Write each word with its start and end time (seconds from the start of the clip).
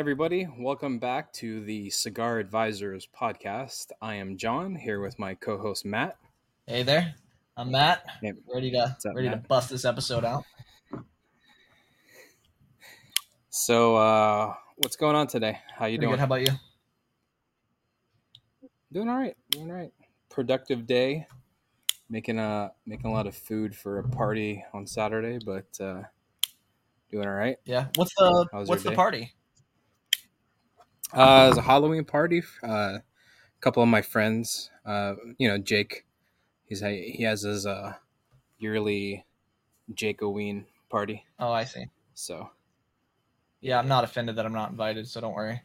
everybody. 0.00 0.48
Welcome 0.58 0.98
back 0.98 1.30
to 1.34 1.60
the 1.60 1.90
Cigar 1.90 2.38
Advisors 2.38 3.06
podcast. 3.06 3.88
I 4.00 4.14
am 4.14 4.38
John 4.38 4.74
here 4.74 4.98
with 5.02 5.18
my 5.18 5.34
co-host 5.34 5.84
Matt. 5.84 6.16
Hey 6.66 6.82
there, 6.82 7.14
I'm 7.54 7.70
Matt. 7.70 8.06
Hey, 8.22 8.32
ready 8.50 8.70
to 8.70 8.78
up, 8.78 8.96
ready 9.14 9.28
Matt? 9.28 9.42
to 9.42 9.48
bust 9.48 9.68
this 9.68 9.84
episode 9.84 10.24
out. 10.24 10.44
So, 13.50 13.96
uh, 13.96 14.54
what's 14.76 14.96
going 14.96 15.16
on 15.16 15.26
today? 15.26 15.58
How 15.76 15.84
you 15.84 15.98
Pretty 15.98 16.06
doing? 16.06 16.12
good. 16.12 16.18
How 16.20 16.24
about 16.24 16.40
you? 16.40 16.52
Doing 18.90 19.10
all 19.10 19.18
right. 19.18 19.36
Doing 19.50 19.70
all 19.70 19.76
right. 19.76 19.92
Productive 20.30 20.86
day. 20.86 21.26
Making 22.08 22.38
a 22.38 22.72
making 22.86 23.10
a 23.10 23.12
lot 23.12 23.26
of 23.26 23.36
food 23.36 23.76
for 23.76 23.98
a 23.98 24.08
party 24.08 24.64
on 24.72 24.86
Saturday, 24.86 25.44
but 25.44 25.78
uh, 25.78 26.04
doing 27.10 27.28
all 27.28 27.34
right. 27.34 27.58
Yeah. 27.66 27.88
What's 27.96 28.14
the 28.16 28.48
How's 28.50 28.66
What's 28.66 28.82
the 28.82 28.90
day? 28.90 28.96
party? 28.96 29.34
Uh, 31.12 31.44
it 31.46 31.48
was 31.50 31.58
a 31.58 31.62
Halloween 31.62 32.04
party. 32.04 32.42
Uh, 32.62 32.98
a 32.98 33.02
couple 33.60 33.82
of 33.82 33.88
my 33.88 34.02
friends, 34.02 34.70
uh, 34.86 35.14
you 35.38 35.48
know, 35.48 35.58
Jake, 35.58 36.06
he's 36.66 36.80
he 36.80 37.22
has 37.22 37.42
his 37.42 37.66
uh, 37.66 37.94
yearly 38.58 39.24
Jake-Oween 39.94 40.66
party. 40.88 41.24
Oh, 41.38 41.52
I 41.52 41.64
see. 41.64 41.86
So 42.14 42.50
Yeah, 43.60 43.78
I'm 43.78 43.88
not 43.88 44.04
offended 44.04 44.36
that 44.36 44.46
I'm 44.46 44.52
not 44.52 44.70
invited, 44.70 45.08
so 45.08 45.20
don't 45.20 45.34
worry. 45.34 45.62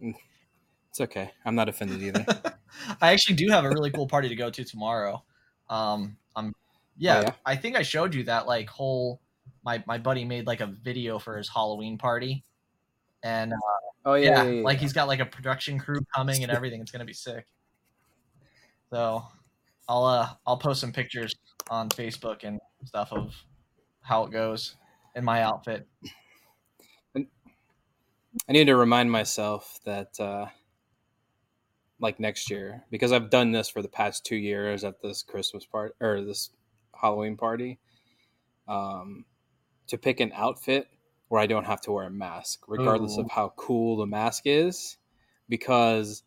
it's 0.00 1.00
okay. 1.00 1.30
I'm 1.44 1.54
not 1.54 1.68
offended 1.68 2.02
either. 2.02 2.24
I 3.00 3.12
actually 3.12 3.36
do 3.36 3.48
have 3.50 3.64
a 3.64 3.68
really 3.68 3.90
cool 3.90 4.06
party 4.06 4.28
to 4.28 4.36
go 4.36 4.50
to 4.50 4.64
tomorrow. 4.64 5.22
Um, 5.68 6.16
I'm 6.34 6.54
yeah, 6.96 7.18
Oh, 7.18 7.22
yeah? 7.22 7.32
I 7.46 7.56
think 7.56 7.76
I 7.76 7.82
showed 7.82 8.14
you 8.14 8.24
that 8.24 8.46
like 8.46 8.68
whole 8.68 9.20
my 9.64 9.82
my 9.86 9.98
buddy 9.98 10.24
made 10.24 10.46
like 10.46 10.60
a 10.60 10.66
video 10.66 11.18
for 11.18 11.36
his 11.36 11.48
Halloween 11.48 11.98
party, 11.98 12.44
and 13.22 13.52
uh, 13.52 13.56
oh 14.06 14.14
yeah, 14.14 14.42
like 14.42 14.78
he's 14.78 14.92
got 14.92 15.08
like 15.08 15.20
a 15.20 15.26
production 15.26 15.78
crew 15.78 16.00
coming 16.14 16.42
and 16.42 16.52
everything. 16.52 16.80
It's 16.80 16.90
gonna 16.90 17.04
be 17.04 17.12
sick. 17.12 17.46
So, 18.90 19.24
I'll 19.88 20.04
uh 20.04 20.28
I'll 20.46 20.58
post 20.58 20.80
some 20.80 20.92
pictures 20.92 21.34
on 21.70 21.88
Facebook 21.88 22.44
and 22.44 22.60
stuff 22.84 23.12
of 23.12 23.34
how 24.02 24.24
it 24.24 24.32
goes 24.32 24.76
in 25.14 25.24
my 25.24 25.42
outfit. 25.42 25.86
I 28.48 28.52
need 28.52 28.64
to 28.64 28.76
remind 28.76 29.10
myself 29.10 29.78
that, 29.84 30.18
uh, 30.18 30.46
like 32.00 32.18
next 32.18 32.50
year, 32.50 32.82
because 32.90 33.12
I've 33.12 33.30
done 33.30 33.52
this 33.52 33.68
for 33.68 33.82
the 33.82 33.88
past 33.88 34.24
two 34.24 34.36
years 34.36 34.84
at 34.84 35.02
this 35.02 35.22
Christmas 35.22 35.66
party 35.66 35.94
or 36.00 36.22
this 36.22 36.50
Halloween 36.98 37.36
party, 37.36 37.78
um, 38.66 39.26
to 39.86 39.98
pick 39.98 40.20
an 40.20 40.32
outfit 40.34 40.88
where 41.32 41.40
I 41.40 41.46
don't 41.46 41.64
have 41.64 41.80
to 41.80 41.92
wear 41.92 42.04
a 42.04 42.10
mask, 42.10 42.64
regardless 42.68 43.16
of 43.16 43.30
how 43.30 43.54
cool 43.56 43.96
the 43.96 44.04
mask 44.04 44.42
is, 44.44 44.98
because 45.48 46.24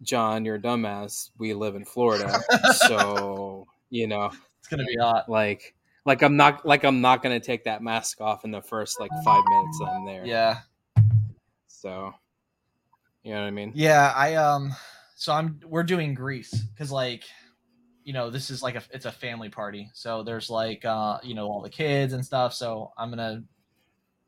John, 0.00 0.46
you're 0.46 0.54
a 0.54 0.58
dumbass. 0.58 1.28
We 1.36 1.52
live 1.52 1.74
in 1.74 1.84
Florida, 1.84 2.40
so 2.72 3.66
you 3.90 4.06
know, 4.06 4.30
It's 4.60 4.68
gonna 4.68 4.86
be 4.86 4.96
hot. 4.98 5.28
like, 5.28 5.74
like 6.06 6.22
I'm 6.22 6.34
not, 6.34 6.64
like 6.64 6.82
I'm 6.84 7.02
not 7.02 7.22
gonna 7.22 7.40
take 7.40 7.64
that 7.64 7.82
mask 7.82 8.22
off 8.22 8.46
in 8.46 8.50
the 8.50 8.62
first 8.62 8.98
like 8.98 9.10
five 9.22 9.42
minutes 9.46 9.80
I'm 9.86 10.06
there. 10.06 10.24
Yeah, 10.24 10.60
So, 11.66 12.14
you 13.22 13.34
know 13.34 13.40
what 13.40 13.48
I 13.48 13.50
mean? 13.50 13.72
yeah. 13.74 14.14
I 14.16 14.36
um, 14.36 14.74
so 15.14 15.34
I'm 15.34 15.60
we're 15.66 15.82
doing 15.82 16.14
Grease 16.14 16.54
because 16.54 16.90
like, 16.90 17.24
you 18.04 18.14
know, 18.14 18.30
this 18.30 18.48
is 18.48 18.62
like 18.62 18.76
a 18.76 18.82
it's 18.94 19.04
a 19.04 19.12
family 19.12 19.50
party. 19.50 19.90
So 19.92 20.22
there's 20.22 20.48
like 20.48 20.86
uh, 20.86 21.18
you 21.22 21.34
know, 21.34 21.48
all 21.48 21.60
the 21.60 21.68
kids 21.68 22.14
and 22.14 22.24
stuff. 22.24 22.54
So 22.54 22.92
I'm 22.96 23.10
gonna, 23.10 23.42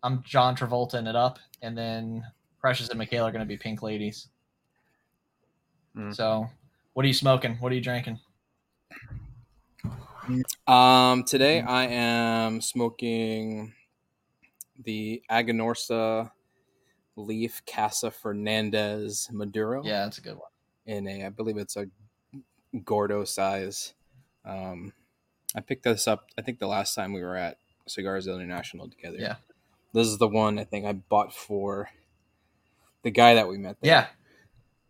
I'm 0.02 0.22
John 0.24 0.56
Travolta 0.56 1.06
it 1.06 1.16
up, 1.16 1.38
and 1.62 1.76
then 1.76 2.24
Precious 2.60 2.88
and 2.88 2.98
Michaela 2.98 3.28
are 3.28 3.32
gonna 3.32 3.44
be 3.44 3.56
pink 3.56 3.82
ladies. 3.82 4.28
Mm. 5.96 6.14
So, 6.14 6.48
what 6.94 7.04
are 7.04 7.08
you 7.08 7.14
smoking? 7.14 7.56
What 7.56 7.72
are 7.72 7.74
you 7.74 7.80
drinking? 7.80 8.18
Um, 10.66 11.24
today 11.24 11.60
I 11.60 11.86
am 11.86 12.60
smoking 12.60 13.72
the 14.84 15.22
Aganorsa 15.30 16.30
Leaf 17.16 17.62
Casa 17.66 18.10
Fernandez 18.10 19.28
Maduro 19.32 19.82
Yeah, 19.84 20.04
that's 20.04 20.18
a 20.18 20.22
good 20.22 20.36
one. 20.36 20.50
in 20.86 21.08
a, 21.08 21.26
I 21.26 21.28
believe 21.28 21.58
it's 21.58 21.76
a 21.76 21.86
Gordo 22.84 23.24
size. 23.24 23.94
Um, 24.44 24.92
I 25.54 25.60
picked 25.60 25.82
this 25.82 26.08
up, 26.08 26.26
I 26.38 26.42
think 26.42 26.58
the 26.58 26.68
last 26.68 26.94
time 26.94 27.12
we 27.12 27.20
were 27.20 27.36
at 27.36 27.58
Cigars 27.86 28.28
International 28.28 28.88
together. 28.88 29.18
Yeah. 29.18 29.36
This 29.92 30.06
is 30.06 30.18
the 30.18 30.28
one 30.28 30.58
I 30.58 30.64
think 30.64 30.86
I 30.86 30.92
bought 30.92 31.34
for 31.34 31.90
the 33.02 33.10
guy 33.10 33.34
that 33.34 33.48
we 33.48 33.58
met 33.58 33.76
there. 33.80 33.90
Yeah, 33.90 34.06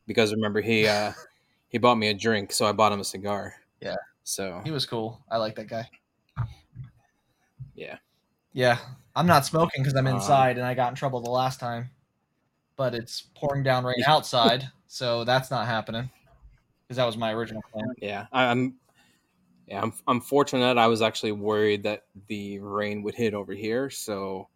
Because 0.06 0.32
remember, 0.32 0.60
he, 0.60 0.86
uh, 0.86 1.12
he 1.68 1.78
bought 1.78 1.96
me 1.96 2.08
a 2.08 2.14
drink, 2.14 2.52
so 2.52 2.66
I 2.66 2.72
bought 2.72 2.92
him 2.92 3.00
a 3.00 3.04
cigar. 3.04 3.54
Yeah. 3.80 3.96
So, 4.22 4.60
he 4.64 4.70
was 4.70 4.86
cool. 4.86 5.20
I 5.28 5.38
like 5.38 5.56
that 5.56 5.66
guy. 5.68 5.88
yeah. 7.74 7.96
Yeah, 8.52 8.78
I'm 9.16 9.26
not 9.26 9.46
smoking 9.46 9.82
because 9.82 9.94
I'm 9.96 10.06
Um, 10.06 10.16
inside 10.16 10.58
and 10.58 10.66
I 10.66 10.74
got 10.74 10.90
in 10.90 10.94
trouble 10.94 11.20
the 11.20 11.30
last 11.30 11.58
time. 11.58 11.90
But 12.76 12.94
it's 12.94 13.22
pouring 13.34 13.62
down 13.62 13.84
rain 13.84 14.02
outside, 14.06 14.68
so 14.86 15.24
that's 15.24 15.50
not 15.50 15.66
happening. 15.66 16.10
Because 16.84 16.96
that 16.98 17.04
was 17.04 17.16
my 17.16 17.32
original 17.32 17.62
plan. 17.72 17.86
Yeah, 18.00 18.26
I'm. 18.32 18.74
Yeah, 19.66 19.80
I'm. 19.82 19.92
I'm 20.06 20.20
fortunate. 20.20 20.76
I 20.78 20.86
was 20.86 21.00
actually 21.02 21.32
worried 21.32 21.82
that 21.84 22.04
the 22.28 22.58
rain 22.60 23.02
would 23.02 23.14
hit 23.14 23.32
over 23.34 23.52
here, 23.54 23.88
so 23.88 24.48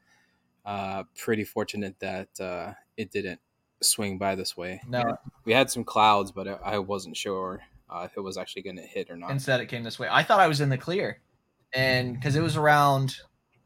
uh, 0.67 1.05
pretty 1.17 1.45
fortunate 1.45 1.99
that 2.01 2.29
uh, 2.41 2.73
it 2.99 3.11
didn't 3.11 3.41
swing 3.83 4.19
by 4.19 4.35
this 4.35 4.57
way. 4.57 4.81
No, 4.87 5.17
We 5.45 5.53
had 5.53 5.71
some 5.71 5.85
clouds, 5.85 6.33
but 6.33 6.47
I 6.63 6.79
wasn't 6.79 7.17
sure 7.17 7.63
uh, 7.89 8.03
if 8.11 8.17
it 8.17 8.21
was 8.21 8.37
actually 8.37 8.63
going 8.63 8.77
to 8.77 8.83
hit 8.83 9.09
or 9.11 9.17
not. 9.17 9.31
instead 9.31 9.61
it 9.61 9.67
came 9.67 9.85
this 9.85 9.99
way. 9.99 10.09
I 10.11 10.23
thought 10.23 10.41
I 10.41 10.49
was 10.49 10.61
in 10.61 10.69
the 10.69 10.77
clear, 10.79 11.21
and 11.73 12.15
because 12.15 12.35
it 12.37 12.43
was 12.43 12.57
around 12.57 13.17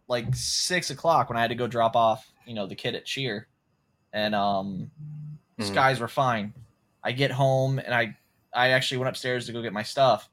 like 0.09 0.35
six 0.35 0.91
o'clock 0.91 1.29
when 1.31 1.39
I 1.39 1.41
had 1.41 1.49
to 1.51 1.55
go 1.57 1.67
drop 1.67 1.97
off, 1.97 2.31
you 2.47 2.55
know, 2.55 2.67
the 2.67 2.75
kid 2.75 2.95
at 2.95 3.05
cheer, 3.07 3.49
and 4.13 4.35
um, 4.35 4.91
Mhm. 5.59 5.65
skies 5.67 6.01
were 6.01 6.09
fine. 6.09 6.53
I 7.03 7.13
get 7.13 7.31
home 7.31 7.79
and 7.79 7.95
I 7.95 8.17
I 8.53 8.71
actually 8.71 8.99
went 8.99 9.09
upstairs 9.09 9.47
to 9.47 9.53
go 9.53 9.63
get 9.63 9.73
my 9.73 9.85
stuff, 9.85 10.29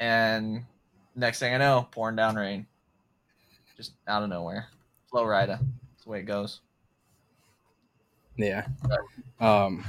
and 0.00 0.64
next 1.14 1.40
thing 1.40 1.52
I 1.54 1.58
know, 1.58 1.88
pouring 1.90 2.14
down 2.16 2.36
rain, 2.36 2.66
just 3.76 3.92
out 4.06 4.22
of 4.22 4.28
nowhere. 4.30 4.68
Florida, 5.10 5.60
the 6.06 6.12
way 6.12 6.20
it 6.20 6.26
goes. 6.26 6.60
Yeah. 8.36 8.66
Um, 9.40 9.84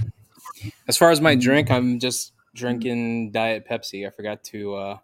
as 0.88 0.98
far 0.98 1.12
as 1.12 1.22
my 1.22 1.36
drink, 1.36 1.70
I'm 1.72 2.00
just 2.00 2.34
drinking 2.54 3.32
Diet 3.32 3.66
Pepsi. 3.70 4.06
I 4.06 4.10
forgot 4.10 4.44
to 4.46 4.76
uh, 4.76 4.98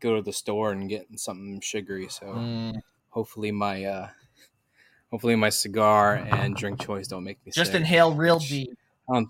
go 0.00 0.16
to 0.16 0.22
the 0.22 0.32
store 0.32 0.72
and 0.72 0.88
get 0.88 1.06
something 1.16 1.60
sugary, 1.60 2.08
so. 2.08 2.26
Mm, 2.26 2.80
hopefully 3.10 3.50
my 3.50 3.84
uh 3.84 4.08
hopefully 5.10 5.34
my 5.34 5.48
cigar 5.48 6.14
and 6.14 6.54
drink 6.54 6.80
choice 6.80 7.08
don't 7.08 7.24
make 7.24 7.44
me 7.44 7.50
just 7.52 7.72
sick. 7.72 7.80
inhale 7.80 8.14
real 8.14 8.38
deep. 8.38 8.70
Um, 9.12 9.28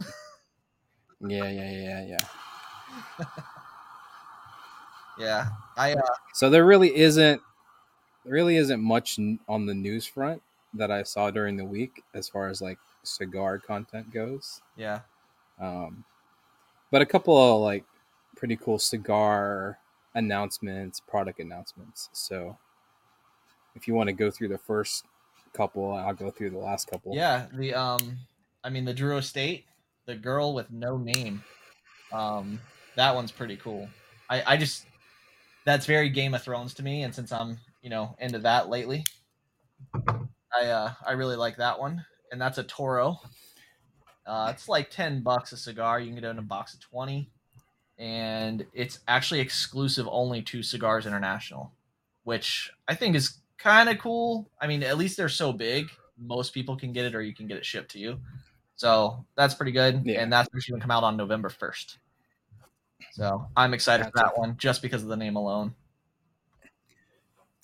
yeah 1.26 1.48
yeah 1.48 1.70
yeah 1.70 2.16
yeah 3.18 3.26
Yeah, 5.18 5.48
I 5.76 5.92
uh, 5.92 6.00
so 6.32 6.48
there 6.48 6.64
really 6.64 6.96
isn't 6.96 7.42
there 8.24 8.32
really 8.32 8.56
isn't 8.56 8.80
much 8.80 9.18
on 9.48 9.66
the 9.66 9.74
news 9.74 10.06
front 10.06 10.42
that 10.75 10.90
i 10.90 11.02
saw 11.02 11.31
during 11.31 11.56
the 11.56 11.64
week 11.64 12.02
as 12.14 12.28
far 12.28 12.49
as 12.49 12.62
like 12.62 12.78
cigar 13.02 13.58
content 13.58 14.12
goes. 14.12 14.61
Yeah. 14.76 15.00
Um 15.61 16.05
but 16.90 17.02
a 17.02 17.06
couple 17.06 17.37
of 17.37 17.61
like 17.61 17.84
pretty 18.37 18.56
cool 18.56 18.78
cigar 18.78 19.78
announcements 20.14 21.00
product 21.00 21.40
announcements. 21.40 22.08
So 22.12 22.56
if 23.75 23.87
you 23.87 23.94
want 23.94 24.08
to 24.08 24.12
go 24.12 24.31
through 24.31 24.49
the 24.49 24.58
first 24.58 25.05
couple 25.52 25.93
i'll 25.93 26.14
go 26.14 26.31
through 26.31 26.50
the 26.50 26.58
last 26.58 26.88
couple. 26.88 27.14
Yeah 27.14 27.46
the 27.55 27.75
um, 27.75 28.19
I 28.62 28.70
mean 28.70 28.84
the 28.84 28.94
Drew 28.94 29.17
Estate, 29.17 29.64
the 30.06 30.14
girl 30.14 30.55
with 30.55 30.70
no 30.70 30.96
name, 30.96 31.43
um, 32.12 32.61
that 32.96 33.14
one's 33.14 33.32
pretty 33.32 33.56
cool. 33.56 33.88
I 34.28 34.55
I 34.55 34.56
just 34.56 34.87
that's 35.64 35.87
very 35.87 36.08
Game 36.08 36.34
of 36.34 36.43
Thrones 36.43 36.75
to 36.75 36.82
me, 36.82 37.02
and 37.02 37.14
since 37.14 37.32
I'm 37.32 37.58
you 37.82 37.90
know 37.90 38.17
into 38.19 38.38
that 38.40 38.69
lately, 38.69 39.05
I 40.60 40.66
uh, 40.66 40.92
I 41.06 41.12
really 41.12 41.36
like 41.36 41.56
that 41.56 41.78
one, 41.78 42.04
and 42.30 42.40
that's 42.40 42.58
a 42.58 42.62
Toro. 42.64 43.20
Uh, 44.26 44.52
it's 44.54 44.68
like 44.68 44.90
ten 44.90 45.22
bucks 45.22 45.52
a 45.52 45.56
cigar. 45.56 46.00
You 46.00 46.06
can 46.06 46.16
get 46.16 46.24
it 46.24 46.30
in 46.30 46.38
a 46.38 46.42
box 46.42 46.74
of 46.74 46.80
twenty, 46.80 47.30
and 47.98 48.66
it's 48.72 48.98
actually 49.08 49.40
exclusive 49.40 50.06
only 50.10 50.42
to 50.42 50.62
Cigars 50.62 51.06
International, 51.06 51.72
which 52.24 52.70
I 52.88 52.94
think 52.94 53.16
is 53.16 53.38
kind 53.58 53.88
of 53.88 53.98
cool. 53.98 54.50
I 54.60 54.66
mean, 54.66 54.82
at 54.82 54.98
least 54.98 55.16
they're 55.16 55.28
so 55.28 55.52
big, 55.52 55.88
most 56.18 56.52
people 56.52 56.76
can 56.76 56.92
get 56.92 57.06
it, 57.06 57.14
or 57.14 57.22
you 57.22 57.34
can 57.34 57.46
get 57.46 57.56
it 57.56 57.64
shipped 57.64 57.92
to 57.92 57.98
you. 57.98 58.20
So 58.76 59.24
that's 59.36 59.54
pretty 59.54 59.72
good, 59.72 60.02
Yeah. 60.04 60.22
and 60.22 60.32
that's 60.32 60.48
actually 60.54 60.72
going 60.72 60.80
to 60.80 60.84
come 60.84 60.90
out 60.90 61.04
on 61.04 61.16
November 61.16 61.48
first. 61.48 61.98
So 63.12 63.46
I'm 63.56 63.74
excited 63.74 64.04
for 64.06 64.12
Gotcha. 64.12 64.32
that 64.34 64.38
one 64.38 64.56
just 64.56 64.82
because 64.82 65.02
of 65.02 65.08
the 65.08 65.16
name 65.16 65.36
alone. 65.36 65.74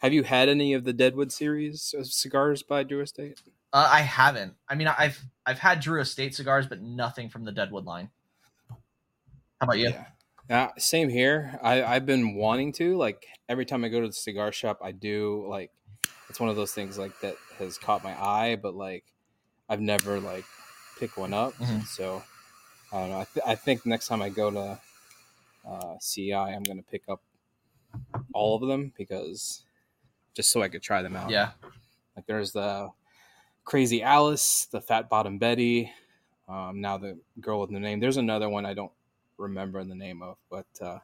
Have 0.01 0.13
you 0.15 0.23
had 0.23 0.49
any 0.49 0.73
of 0.73 0.85
the 0.85 0.93
Deadwood 0.95 1.33
series 1.33 1.95
of 1.97 2.07
cigars 2.07 2.63
by 2.63 2.83
Drew 2.83 3.01
Estate? 3.03 3.43
Uh, 3.73 3.89
I 3.91 4.01
haven't. 4.01 4.57
I 4.69 4.75
mean, 4.75 4.89
I've 4.89 5.23
I've 5.45 5.59
had 5.59 5.81
Drew 5.81 6.01
Estate 6.01 6.35
cigars, 6.35 6.67
but 6.67 6.81
nothing 6.81 7.29
from 7.29 7.45
the 7.45 7.53
Deadwood 7.53 7.85
line. 7.85 8.11
How 9.61 9.65
about 9.67 9.79
you? 9.79 9.93
Yeah, 10.49 10.73
same 10.79 11.09
here. 11.09 11.59
I, 11.63 11.83
I've 11.83 12.07
been 12.07 12.35
wanting 12.35 12.73
to. 12.75 12.97
Like 12.97 13.27
every 13.49 13.65
time 13.65 13.85
I 13.85 13.89
go 13.89 14.01
to 14.01 14.07
the 14.07 14.13
cigar 14.13 14.53
shop, 14.53 14.79
I 14.83 14.93
do 14.93 15.47
like 15.49 15.73
it's 16.29 16.41
one 16.41 16.49
of 16.51 16.57
those 16.57 16.73
things 16.73 16.99
like 16.99 17.19
that 17.21 17.37
has 17.59 17.79
caught 17.79 18.05
my 18.05 18.15
eye, 18.21 18.57
but 18.57 18.75
like 18.75 19.05
I've 19.69 19.81
never 19.81 20.21
like 20.21 20.45
picked 20.99 21.17
one 21.17 21.35
up. 21.35 21.55
Mhm. 21.55 21.85
So 21.87 22.23
I 22.93 23.01
don't 23.01 23.11
know. 23.11 23.21
I, 23.21 23.25
th- 23.27 23.47
I 23.47 23.55
think 23.57 23.87
next 23.87 24.09
time 24.09 24.23
I 24.23 24.31
go 24.31 24.51
to 24.51 24.81
uh, 25.67 25.99
CI, 26.01 26.35
I'm 26.35 26.65
gonna 26.65 26.83
pick 26.83 27.05
up 27.09 27.23
all 28.33 28.57
of 28.61 28.69
them 28.69 28.93
because 28.97 29.65
just 30.37 30.53
so 30.53 30.63
I 30.63 30.69
could 30.69 30.83
try 30.83 31.03
them 31.03 31.17
out. 31.17 31.31
Yeah. 31.31 31.53
Like 32.15 32.27
there's 32.27 32.53
the 32.53 32.91
Crazy 33.65 34.03
Alice, 34.03 34.67
the 34.71 34.81
Fat 34.81 35.09
Bottom 35.09 35.39
Betty. 35.39 35.91
Um, 36.49 36.81
now 36.81 36.99
the 36.99 37.19
girl 37.41 37.61
with 37.61 37.73
the 37.73 37.81
name. 37.81 37.99
There's 37.99 38.19
another 38.19 38.49
one 38.49 38.67
I 38.67 38.75
don't 38.75 38.93
remember 39.39 39.83
the 39.83 39.95
name 39.97 40.23
of, 40.23 40.37
but 40.51 40.67
uh, 40.81 40.99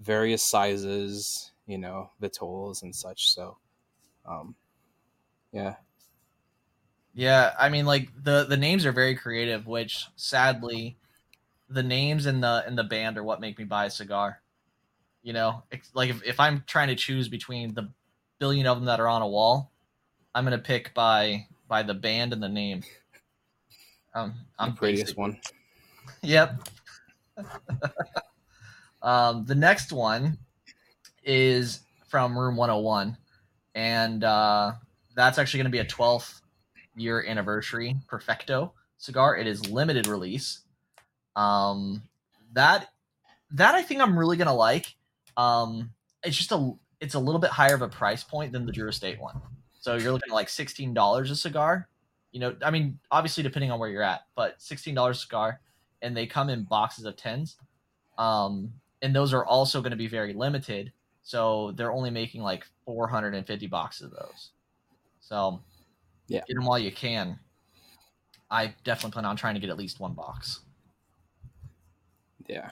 various 0.00 0.42
sizes, 0.42 1.52
you 1.66 1.78
know, 1.78 2.10
vitolas 2.20 2.82
and 2.82 2.94
such. 2.94 3.30
So, 3.32 3.58
um, 4.26 4.56
yeah, 5.52 5.76
Yeah, 7.14 7.54
I 7.58 7.68
mean, 7.68 7.86
like 7.86 8.10
the 8.22 8.44
the 8.44 8.56
names 8.56 8.84
are 8.84 8.92
very 8.92 9.14
creative, 9.16 9.66
which 9.66 10.06
sadly, 10.16 10.98
the 11.68 11.82
names 11.82 12.26
and 12.26 12.42
the 12.42 12.64
and 12.66 12.76
the 12.76 12.84
band 12.84 13.18
are 13.18 13.24
what 13.24 13.40
make 13.40 13.58
me 13.58 13.64
buy 13.64 13.86
a 13.86 13.90
cigar. 13.90 14.42
You 15.22 15.32
know, 15.32 15.64
It's 15.70 15.94
like 15.94 16.10
if, 16.10 16.22
if 16.24 16.40
I'm 16.40 16.64
trying 16.66 16.88
to 16.88 16.96
choose 16.96 17.28
between 17.28 17.74
the 17.74 17.92
billion 18.38 18.66
of 18.66 18.78
them 18.78 18.86
that 18.86 19.00
are 19.00 19.08
on 19.08 19.22
a 19.22 19.28
wall, 19.28 19.72
I'm 20.34 20.44
gonna 20.44 20.58
pick 20.58 20.94
by 20.94 21.46
by 21.68 21.82
the 21.82 21.94
band 21.94 22.32
and 22.32 22.42
the 22.42 22.48
name. 22.48 22.82
Um, 24.14 24.34
I'm 24.58 24.70
the 24.70 24.76
prettiest 24.76 25.04
basic. 25.06 25.18
one. 25.18 25.38
Yep. 26.22 26.68
um, 29.02 29.44
the 29.44 29.54
next 29.54 29.92
one 29.92 30.38
is 31.22 31.80
from 32.08 32.36
Room 32.36 32.56
101, 32.56 33.16
and 33.74 34.24
uh, 34.24 34.72
that's 35.14 35.38
actually 35.38 35.58
going 35.58 35.70
to 35.70 35.70
be 35.70 35.78
a 35.78 35.84
12th 35.84 36.40
year 36.96 37.24
anniversary 37.26 37.96
Perfecto 38.08 38.72
cigar. 38.98 39.36
It 39.36 39.46
is 39.46 39.68
limited 39.68 40.06
release. 40.06 40.60
Um, 41.34 42.02
that 42.52 42.88
that 43.52 43.74
I 43.74 43.82
think 43.82 44.00
I'm 44.00 44.18
really 44.18 44.36
gonna 44.36 44.54
like. 44.54 44.94
Um, 45.36 45.90
it's 46.22 46.36
just 46.36 46.52
a 46.52 46.72
it's 47.00 47.14
a 47.14 47.18
little 47.18 47.40
bit 47.40 47.50
higher 47.50 47.74
of 47.74 47.82
a 47.82 47.88
price 47.88 48.24
point 48.24 48.52
than 48.52 48.66
the 48.66 48.72
Drew 48.72 48.88
Estate 48.88 49.20
one. 49.20 49.40
So 49.80 49.96
you're 49.96 50.12
looking 50.12 50.30
at 50.30 50.34
like 50.34 50.48
sixteen 50.48 50.94
dollars 50.94 51.30
a 51.30 51.36
cigar. 51.36 51.88
You 52.32 52.40
know, 52.40 52.56
I 52.62 52.70
mean, 52.70 52.98
obviously 53.10 53.42
depending 53.42 53.70
on 53.70 53.78
where 53.78 53.88
you're 53.88 54.02
at, 54.02 54.22
but 54.34 54.60
sixteen 54.60 54.94
dollars 54.94 55.18
a 55.18 55.20
cigar, 55.20 55.60
and 56.02 56.16
they 56.16 56.26
come 56.26 56.48
in 56.48 56.64
boxes 56.64 57.04
of 57.04 57.16
tens. 57.16 57.56
Um, 58.18 58.72
and 59.02 59.14
those 59.14 59.32
are 59.34 59.44
also 59.44 59.80
going 59.80 59.90
to 59.90 59.96
be 59.96 60.08
very 60.08 60.32
limited. 60.32 60.92
So 61.22 61.72
they're 61.72 61.92
only 61.92 62.10
making 62.10 62.42
like 62.42 62.64
450 62.84 63.66
boxes 63.66 64.06
of 64.06 64.10
those. 64.12 64.50
So 65.20 65.60
Yeah. 66.28 66.40
get 66.46 66.54
them 66.54 66.64
while 66.64 66.78
you 66.78 66.92
can. 66.92 67.38
I 68.50 68.74
definitely 68.84 69.10
plan 69.12 69.24
on 69.24 69.36
trying 69.36 69.54
to 69.54 69.60
get 69.60 69.70
at 69.70 69.76
least 69.76 69.98
one 70.00 70.14
box. 70.14 70.60
Yeah. 72.48 72.70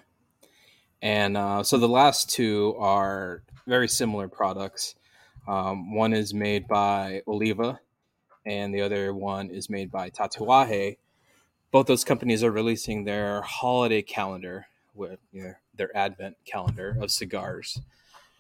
And 1.03 1.37
uh, 1.37 1.63
so 1.63 1.79
the 1.79 1.89
last 1.89 2.31
two 2.31 2.75
are 2.79 3.43
very 3.67 3.89
similar 3.89 4.29
products. 4.29 4.95
Um, 5.47 5.95
one 5.95 6.13
is 6.13 6.33
made 6.33 6.67
by 6.67 7.23
Oliva, 7.27 7.81
and 8.47 8.75
the 8.75 8.83
other 8.83 9.13
one 9.13 9.51
is 9.51 9.69
made 9.69 9.91
by 9.91 10.11
Tatuaje. 10.11 10.97
Both 11.71 11.87
those 11.87 12.05
companies 12.05 12.43
are 12.43 12.51
releasing 12.51 13.05
their 13.05 13.43
holiday 13.43 14.03
calendar, 14.03 14.67
with 14.95 15.19
you 15.33 15.43
know, 15.43 15.55
their 15.75 15.95
advent 15.97 16.37
calendar 16.45 16.97
of 17.01 17.11
cigars. 17.11 17.81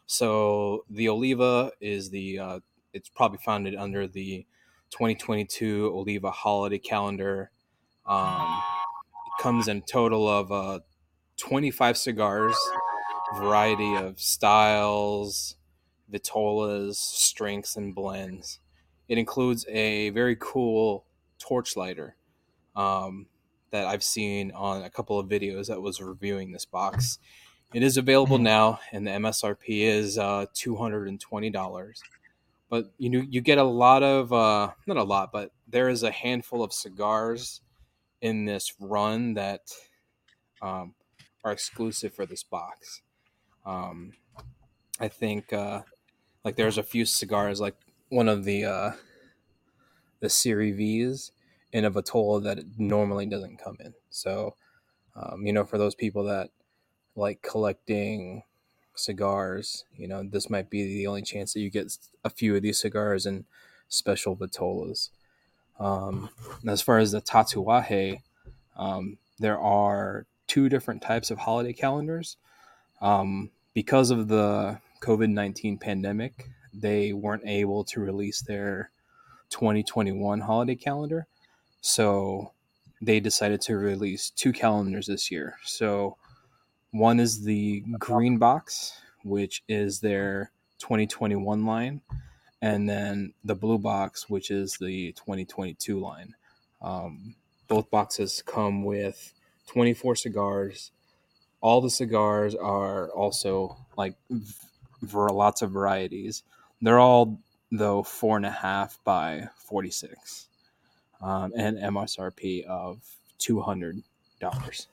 So 0.06 0.84
the 0.88 1.08
Oliva 1.08 1.72
is 1.80 2.10
the 2.10 2.38
uh, 2.38 2.60
it's 2.92 3.08
probably 3.08 3.38
founded 3.38 3.74
under 3.74 4.06
the 4.06 4.46
2022 4.90 5.90
Oliva 5.92 6.30
holiday 6.30 6.78
calendar. 6.78 7.50
Um, 8.06 8.62
it 9.26 9.42
comes 9.42 9.66
in 9.66 9.82
total 9.82 10.28
of 10.28 10.52
uh, 10.52 10.80
25 11.38 11.96
cigars, 11.96 12.56
variety 13.38 13.94
of 13.96 14.20
styles, 14.20 15.56
vitolas, 16.12 16.96
strengths, 16.96 17.76
and 17.76 17.94
blends. 17.94 18.60
It 19.08 19.18
includes 19.18 19.66
a 19.68 20.10
very 20.10 20.36
cool 20.38 21.04
torch 21.38 21.76
lighter 21.76 22.16
um, 22.76 23.26
that 23.70 23.86
I've 23.86 24.02
seen 24.04 24.50
on 24.52 24.82
a 24.82 24.90
couple 24.90 25.18
of 25.18 25.28
videos 25.28 25.66
that 25.68 25.82
was 25.82 26.00
reviewing 26.00 26.52
this 26.52 26.64
box. 26.64 27.18
It 27.72 27.82
is 27.82 27.96
available 27.96 28.38
Mhm. 28.38 28.42
now, 28.42 28.80
and 28.92 29.06
the 29.06 29.10
MSRP 29.10 29.82
is 29.82 30.16
uh, 30.16 30.46
two 30.54 30.76
hundred 30.76 31.08
and 31.08 31.20
twenty 31.20 31.50
dollars. 31.50 32.00
But 32.70 32.92
you 32.98 33.10
know, 33.10 33.20
you 33.28 33.40
get 33.40 33.58
a 33.58 33.64
lot 33.64 34.02
of 34.02 34.32
uh, 34.32 34.72
not 34.86 34.96
a 34.96 35.02
lot, 35.04 35.32
but 35.32 35.52
there 35.66 35.88
is 35.88 36.02
a 36.02 36.10
handful 36.12 36.62
of 36.62 36.72
cigars 36.72 37.60
in 38.20 38.44
this 38.44 38.72
run 38.78 39.34
that 39.34 39.72
um, 40.62 40.94
are 41.42 41.52
exclusive 41.52 42.14
for 42.14 42.26
this 42.26 42.42
box. 42.44 43.02
Um, 43.64 44.12
I 45.00 45.08
think 45.08 45.52
uh, 45.52 45.82
like 46.44 46.56
there's 46.56 46.78
a 46.78 46.82
few 46.82 47.04
cigars, 47.04 47.60
like 47.60 47.76
one 48.08 48.28
of 48.28 48.44
the 48.44 48.64
uh, 48.64 48.92
the 50.20 50.28
Series 50.28 50.76
V's 50.76 51.32
in 51.72 51.84
a 51.84 51.90
Vitola 51.90 52.42
that 52.44 52.78
normally 52.78 53.26
doesn't 53.26 53.62
come 53.62 53.76
in. 53.80 53.94
So, 54.10 54.54
um, 55.16 55.44
you 55.46 55.52
know, 55.52 55.64
for 55.64 55.78
those 55.78 55.94
people 55.94 56.24
that 56.24 56.50
like 57.16 57.42
collecting 57.42 58.44
cigars, 58.94 59.84
you 59.96 60.06
know, 60.06 60.22
this 60.22 60.48
might 60.48 60.70
be 60.70 60.84
the 60.84 61.06
only 61.06 61.22
chance 61.22 61.52
that 61.52 61.60
you 61.60 61.70
get 61.70 61.96
a 62.24 62.30
few 62.30 62.54
of 62.54 62.62
these 62.62 62.78
cigars 62.78 63.26
in 63.26 63.44
special 63.88 64.36
Vitolas. 64.36 65.10
Um, 65.80 66.30
as 66.66 66.80
far 66.80 66.98
as 66.98 67.10
the 67.10 67.20
Tatuaje, 67.20 68.20
um, 68.76 69.18
there 69.40 69.58
are 69.58 70.26
two 70.46 70.68
different 70.68 71.02
types 71.02 71.30
of 71.30 71.38
holiday 71.38 71.72
calendars. 71.72 72.36
Um, 73.00 73.50
because 73.74 74.10
of 74.10 74.28
the 74.28 74.78
COVID 75.00 75.30
19 75.30 75.78
pandemic, 75.78 76.48
they 76.72 77.12
weren't 77.12 77.42
able 77.44 77.84
to 77.84 78.00
release 78.00 78.40
their 78.40 78.90
2021 79.50 80.40
holiday 80.40 80.74
calendar. 80.74 81.26
So 81.80 82.52
they 83.02 83.20
decided 83.20 83.60
to 83.62 83.76
release 83.76 84.30
two 84.30 84.52
calendars 84.52 85.06
this 85.06 85.30
year. 85.30 85.56
So 85.64 86.16
one 86.90 87.20
is 87.20 87.42
the 87.42 87.82
green 87.98 88.38
box, 88.38 88.98
which 89.24 89.62
is 89.68 90.00
their 90.00 90.50
2021 90.78 91.66
line, 91.66 92.00
and 92.62 92.88
then 92.88 93.34
the 93.44 93.54
blue 93.54 93.78
box, 93.78 94.30
which 94.30 94.50
is 94.50 94.78
the 94.78 95.12
2022 95.12 95.98
line. 95.98 96.34
Um, 96.80 97.34
both 97.68 97.90
boxes 97.90 98.42
come 98.46 98.84
with 98.84 99.32
24 99.66 100.16
cigars. 100.16 100.90
All 101.64 101.80
the 101.80 101.88
cigars 101.88 102.54
are 102.54 103.08
also 103.12 103.78
like 103.96 104.16
for 105.08 105.30
lots 105.30 105.62
of 105.62 105.70
varieties. 105.70 106.42
They're 106.82 106.98
all 106.98 107.40
though 107.72 108.02
four 108.02 108.36
and 108.36 108.44
a 108.44 108.50
half 108.50 109.00
by 109.02 109.48
46, 109.56 110.48
um, 111.22 111.54
and 111.56 111.78
MSRP 111.78 112.64
of 112.66 113.00
two 113.38 113.62
hundred 113.62 114.02
dollars. 114.40 114.88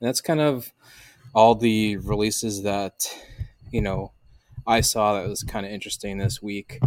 That's 0.00 0.22
kind 0.22 0.40
of 0.40 0.72
all 1.34 1.54
the 1.54 1.98
releases 1.98 2.62
that 2.62 3.14
you 3.70 3.82
know 3.82 4.12
I 4.66 4.80
saw 4.80 5.12
that 5.20 5.28
was 5.28 5.42
kind 5.42 5.66
of 5.66 5.72
interesting 5.72 6.16
this 6.16 6.40
week. 6.40 6.80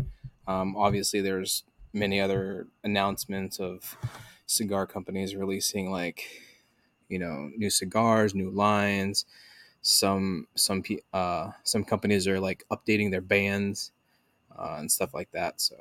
Um, 0.48 0.76
obviously, 0.76 1.22
there's 1.22 1.62
many 1.94 2.20
other 2.20 2.66
announcements 2.84 3.60
of 3.60 3.96
cigar 4.48 4.88
companies 4.88 5.36
releasing 5.36 5.92
like 5.92 6.26
you 7.12 7.20
know 7.20 7.52
new 7.58 7.70
cigars, 7.70 8.36
new 8.36 8.52
lines. 8.52 9.26
Some 9.84 10.48
some 10.56 10.84
pe- 10.84 11.02
uh, 11.14 11.52
some 11.64 11.84
companies 11.86 12.28
are 12.28 12.40
like 12.40 12.66
updating 12.72 13.12
their 13.12 13.22
bands. 13.22 13.92
uh, 14.58 14.78
and 14.80 14.92
stuff 14.92 15.14
like 15.14 15.32
that. 15.32 15.62
So 15.62 15.78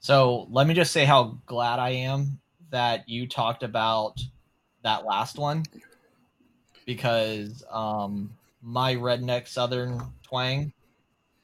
So 0.00 0.46
let 0.50 0.66
me 0.66 0.74
just 0.74 0.92
say 0.92 1.04
how 1.04 1.38
glad 1.46 1.78
I 1.78 1.90
am 1.90 2.40
that 2.70 3.08
you 3.08 3.26
talked 3.28 3.62
about 3.62 4.20
that 4.82 5.04
last 5.04 5.38
one 5.38 5.64
because 6.84 7.64
um, 7.70 8.36
my 8.62 8.94
redneck 8.94 9.48
southern 9.48 10.00
twang 10.22 10.72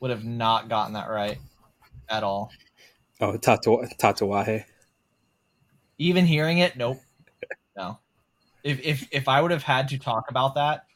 would 0.00 0.10
have 0.10 0.24
not 0.24 0.68
gotten 0.68 0.94
that 0.94 1.08
right 1.10 1.38
at 2.08 2.22
all. 2.22 2.50
oh, 3.20 3.36
Tatu- 3.38 3.88
Tatuaje. 3.98 4.64
Even 5.98 6.26
hearing 6.26 6.58
it, 6.58 6.76
nope, 6.76 6.98
no. 7.76 7.98
If 8.64 8.80
if 8.80 9.08
if 9.10 9.28
I 9.28 9.40
would 9.40 9.50
have 9.50 9.62
had 9.62 9.88
to 9.88 9.98
talk 9.98 10.30
about 10.30 10.54
that, 10.54 10.86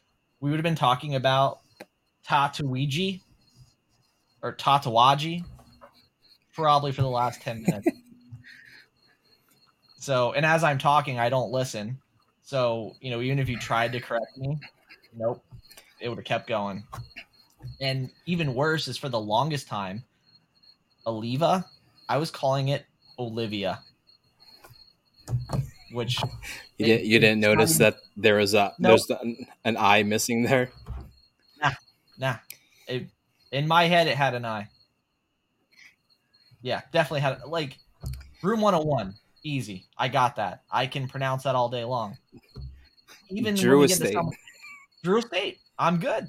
we 0.41 0.51
would 0.51 0.59
have 0.59 0.65
been 0.65 0.75
talking 0.75 1.15
about 1.15 1.61
Tatuigi 2.27 3.21
or 4.43 4.53
Tatawaji 4.53 5.45
probably 6.55 6.91
for 6.91 7.03
the 7.03 7.09
last 7.09 7.43
10 7.43 7.63
minutes. 7.63 7.89
so, 9.99 10.33
and 10.33 10.47
as 10.47 10.65
I'm 10.65 10.79
talking, 10.79 11.19
I 11.19 11.29
don't 11.29 11.53
listen. 11.53 11.99
So, 12.43 12.95
you 13.01 13.11
know, 13.11 13.21
even 13.21 13.39
if 13.39 13.49
you 13.49 13.59
tried 13.59 13.93
to 13.93 14.01
correct 14.01 14.39
me, 14.39 14.59
nope, 15.15 15.45
it 16.01 16.09
would 16.09 16.19
have 16.19 16.25
kept 16.25 16.49
going. 16.49 16.83
And 17.81 18.11
even 18.25 18.55
worse 18.55 18.89
is 18.89 18.97
for 18.97 19.09
the 19.09 19.21
longest 19.21 19.69
time, 19.69 20.03
Oliva, 21.07 21.65
I 22.09 22.17
was 22.17 22.31
calling 22.31 22.69
it 22.69 22.87
Olivia. 23.19 23.81
Which 25.97 26.21
You, 26.77 26.87
didn't, 26.87 27.05
you 27.07 27.19
didn't 27.19 27.41
notice 27.41 27.79
that 27.79 27.97
there 28.19 28.37
was 28.37 28.53
a 28.55 28.75
No. 28.79 28.91
there's 28.91 29.09
an, 29.09 29.47
an 29.65 29.77
eye 29.79 30.03
missing 30.03 30.43
there. 30.43 30.71
Nah, 32.19 32.37
it, 32.89 33.09
in 33.53 33.69
my 33.69 33.85
head, 33.85 34.07
it 34.07 34.17
had 34.17 34.33
an 34.35 34.45
eye. 34.47 34.69
Yeah, 36.63 36.81
definitely 36.93 37.21
had 37.21 37.41
like 37.47 37.77
room 38.43 38.63
101. 38.63 39.15
Easy. 39.43 39.85
I 39.99 40.09
got 40.09 40.37
that. 40.37 40.63
I 40.71 40.87
can 40.87 41.09
pronounce 41.09 41.43
that 41.43 41.55
all 41.55 41.69
day 41.69 41.85
long. 41.85 42.17
Even 43.31 43.55
Drew 43.55 43.81
we 43.81 43.87
get 43.87 43.99
to 43.99 44.05
Estate. 44.05 44.15
some- 44.15 44.31
Drew 45.05 45.19
Estate. 45.19 45.59
I'm 45.79 45.99
good. 45.99 46.27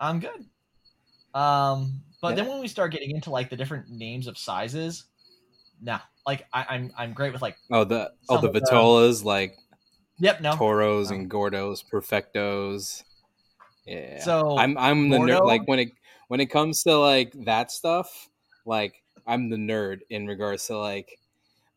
I'm 0.00 0.18
good. 0.18 0.44
Um, 1.34 2.00
but 2.20 2.34
then 2.34 2.48
when 2.48 2.60
we 2.60 2.66
start 2.66 2.90
getting 2.92 3.10
into 3.12 3.30
like 3.30 3.48
the 3.48 3.56
different 3.56 3.88
names 3.88 4.26
of 4.26 4.36
sizes, 4.36 5.04
nah. 5.80 6.00
Like 6.28 6.46
I, 6.52 6.66
I'm 6.68 6.92
I'm 6.96 7.12
great 7.14 7.32
with 7.32 7.40
like 7.42 7.56
Oh, 7.70 7.84
the 7.84 8.12
oh 8.28 8.38
the- 8.40 8.50
Vitolas 8.50 9.24
like 9.24 9.56
yep 10.18 10.40
no. 10.42 10.54
Toros 10.54 11.10
No. 11.10 11.16
and 11.16 11.30
Gordos, 11.30 11.82
Perfectos. 11.90 13.02
Yeah. 13.86 14.20
So 14.22 14.58
I'm 14.58 14.76
I'm 14.76 15.08
the 15.08 15.16
Gordo- 15.16 15.40
nerd. 15.40 15.46
Like 15.46 15.66
when 15.66 15.78
it 15.78 15.92
when 16.28 16.40
it 16.40 16.46
comes 16.50 16.82
to 16.82 16.98
like 16.98 17.32
that 17.46 17.70
stuff, 17.72 18.28
like 18.66 19.02
I'm 19.26 19.48
the 19.48 19.56
nerd 19.56 20.00
in 20.10 20.26
regards 20.26 20.66
to 20.66 20.76
like, 20.76 21.18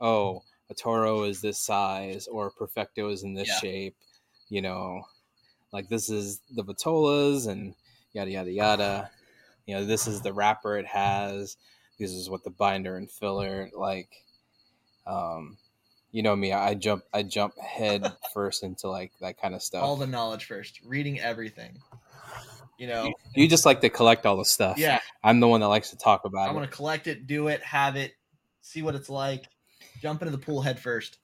oh, 0.02 0.44
a 0.70 0.74
Toro 0.74 1.24
is 1.24 1.40
this 1.40 1.58
size 1.58 2.28
or 2.28 2.48
a 2.48 2.52
Perfecto 2.52 3.08
is 3.10 3.24
in 3.24 3.34
this 3.34 3.48
Yeah. 3.48 3.60
shape. 3.60 3.96
You 4.50 4.62
know, 4.62 5.04
like 5.72 5.88
this 5.88 6.10
is 6.10 6.42
the 6.54 6.64
Vitolas 6.66 7.48
and 7.48 7.74
yada 8.12 8.32
yada 8.32 8.52
yada. 8.52 9.12
You 9.66 9.76
know, 9.76 9.86
this 9.86 10.08
is 10.08 10.22
the 10.22 10.34
wrapper 10.34 10.78
it 10.78 10.88
has. 10.88 11.56
This 11.98 12.12
is 12.12 12.30
what 12.30 12.44
the 12.44 12.50
binder 12.50 12.98
and 12.98 13.10
filler 13.10 13.70
like. 13.74 14.10
Um, 15.06 15.58
you 16.12 16.24
know 16.24 16.36
me, 16.36 16.52
I 16.52 16.74
jump 16.76 17.04
I 17.14 17.24
jump 17.24 17.58
head 17.58 18.12
first 18.34 18.64
into 18.64 18.90
like 18.90 19.12
that 19.22 19.42
kind 19.42 19.56
of 19.56 19.64
stuff. 19.64 19.84
all 19.84 19.96
the 19.96 20.08
knowledge 20.08 20.46
first, 20.46 20.82
reading 20.86 21.20
everything. 21.20 21.80
You 22.78 22.88
know, 22.88 23.14
you 23.36 23.48
just 23.48 23.66
like 23.66 23.82
to 23.82 23.90
collect 23.90 24.26
all 24.26 24.38
the 24.38 24.46
stuff. 24.46 24.78
yeah. 24.80 25.00
I'm 25.24 25.40
the 25.40 25.48
one 25.48 25.62
that 25.62 25.68
likes 25.68 25.92
to 25.92 25.98
talk 25.98 26.26
about 26.26 26.48
it. 26.48 26.50
I 26.50 26.54
want 26.54 26.70
to 26.70 26.76
collect 26.76 27.06
it, 27.06 27.28
do 27.28 27.48
it, 27.48 27.62
have 27.62 27.96
it, 27.96 28.14
see 28.62 28.82
what 28.82 28.96
it's 28.96 29.10
like, 29.10 29.46
jump 30.02 30.24
into 30.24 30.32
the 30.32 30.44
pool 30.44 30.64
head 30.64 30.80
first. 30.80 31.20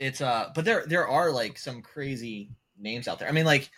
It's 0.00 0.20
uh, 0.20 0.50
but 0.54 0.64
there 0.64 0.84
there 0.86 1.06
are 1.06 1.30
like 1.30 1.58
some 1.58 1.82
crazy 1.82 2.50
names 2.76 3.06
out 3.06 3.18
there. 3.18 3.28
I 3.28 3.32
mean, 3.32 3.44
like, 3.44 3.70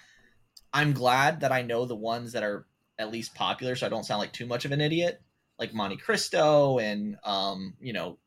I'm 0.72 0.92
glad 0.92 1.40
that 1.40 1.52
I 1.52 1.62
know 1.62 1.84
the 1.84 1.96
ones 1.96 2.32
that 2.32 2.42
are 2.42 2.66
at 2.98 3.10
least 3.10 3.34
popular, 3.34 3.76
so 3.76 3.86
I 3.86 3.90
don't 3.90 4.04
sound 4.04 4.20
like 4.20 4.32
too 4.32 4.46
much 4.46 4.64
of 4.64 4.72
an 4.72 4.80
idiot. 4.80 5.20
Like 5.58 5.74
Monte 5.74 5.98
Cristo 5.98 6.78
and 6.78 7.16
um, 7.24 7.74
you 7.80 7.92
know, 7.92 8.18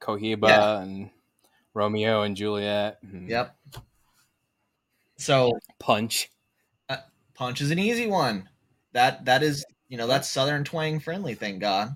Cohiba 0.00 0.48
Yeah. 0.48 0.80
and 0.80 1.10
Romeo 1.74 2.22
and 2.22 2.36
Juliet. 2.36 2.98
and 3.02 3.28
yep. 3.28 3.56
So 5.18 5.52
Punch. 5.78 6.30
punch 7.34 7.60
is 7.60 7.70
an 7.70 7.78
easy 7.78 8.06
one. 8.06 8.48
That 8.92 9.24
that 9.26 9.42
is 9.42 9.64
you 9.88 9.96
know 9.96 10.06
that's 10.06 10.28
Southern 10.28 10.64
twang 10.64 11.00
friendly. 11.00 11.34
Thank 11.34 11.60
God. 11.60 11.94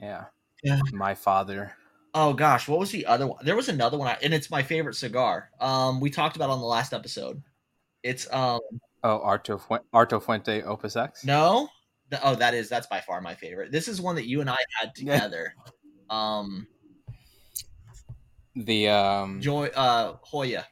Yeah. 0.00 0.24
Yeah. 0.62 0.80
My 0.92 1.14
father. 1.14 1.72
Oh 2.14 2.32
gosh, 2.34 2.68
what 2.68 2.78
was 2.78 2.90
the 2.90 3.06
other 3.06 3.26
one? 3.26 3.44
There 3.44 3.56
was 3.56 3.68
another 3.70 3.96
one, 3.96 4.08
I, 4.08 4.18
and 4.22 4.34
it's 4.34 4.50
my 4.50 4.62
favorite 4.62 4.94
cigar. 4.96 5.48
Um, 5.60 5.98
we 6.00 6.10
talked 6.10 6.36
about 6.36 6.50
on 6.50 6.60
the 6.60 6.66
last 6.66 6.92
episode. 6.92 7.42
It's 8.02 8.30
um 8.32 8.60
Oh, 9.04 9.18
Arto, 9.24 9.60
Fu- 9.60 9.84
Arto 9.92 10.22
Fuente 10.22 10.62
Opus 10.62 10.94
X. 10.94 11.24
no, 11.24 11.68
oh 12.22 12.34
that 12.36 12.54
is 12.54 12.68
that's 12.68 12.86
by 12.86 13.00
far 13.00 13.20
my 13.20 13.34
favorite. 13.34 13.72
This 13.72 13.88
is 13.88 14.00
one 14.00 14.14
that 14.16 14.28
you 14.28 14.40
and 14.40 14.50
I 14.50 14.58
had 14.80 14.94
together. 14.94 15.54
Um, 16.12 16.66
The 18.54 18.88
um, 18.88 19.40
Joy 19.40 19.68
uh 19.68 20.16
Hoya. 20.20 20.66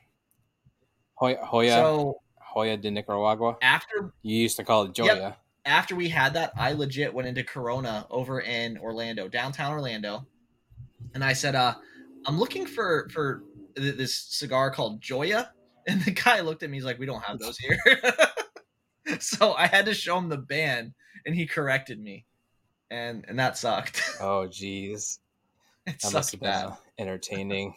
Hoya, 1.15 1.39
Hoya, 1.45 1.71
So 1.77 2.21
Hoya 2.41 2.77
de 2.77 2.91
Nicaragua. 2.91 3.57
after 3.63 4.13
You 4.23 4.37
used 4.37 4.57
to 4.59 4.65
call 4.65 4.85
it 4.85 4.93
Joya. 4.93 5.37
after 5.65 5.95
we 5.97 6.09
had 6.09 6.35
that, 6.35 6.53
I 6.57 6.73
legit 6.73 7.13
went 7.15 7.29
into 7.29 7.43
Corona 7.45 8.07
over 8.11 8.41
in 8.41 8.77
Orlando, 8.79 9.29
downtown 9.29 9.73
Orlando, 9.73 10.27
and 11.15 11.25
I 11.25 11.33
said, 11.33 11.55
uh, 11.55 11.75
I'm 12.27 12.39
looking 12.39 12.67
for 12.67 13.09
for 13.13 13.43
th- 13.77 13.97
this 13.97 14.15
cigar 14.15 14.71
called 14.71 15.01
Joya, 15.01 15.53
and 15.87 16.03
the 16.03 16.11
guy 16.11 16.41
looked 16.41 16.63
at 16.63 16.69
me. 16.71 16.77
He's 16.77 16.85
like, 16.85 16.99
"We 16.99 17.07
don't 17.07 17.25
have 17.25 17.39
those 17.39 17.57
here." 17.59 17.79
so 19.21 19.55
I 19.55 19.67
had 19.67 19.87
to 19.87 19.95
show 19.95 20.19
him 20.19 20.29
the 20.29 20.37
band, 20.37 20.93
and 21.25 21.35
he 21.35 21.47
corrected 21.47 21.99
me, 21.99 22.27
and 22.91 23.25
and 23.29 23.39
that 23.39 23.57
sucked. 23.57 24.03
Oh, 24.21 24.47
jeez. 24.51 25.19
it 25.87 26.01
That 26.03 26.13
must 26.13 26.33
have 26.33 26.41
been 26.41 26.51
bad. 26.51 26.67
an 26.67 26.73
entertaining 26.99 27.75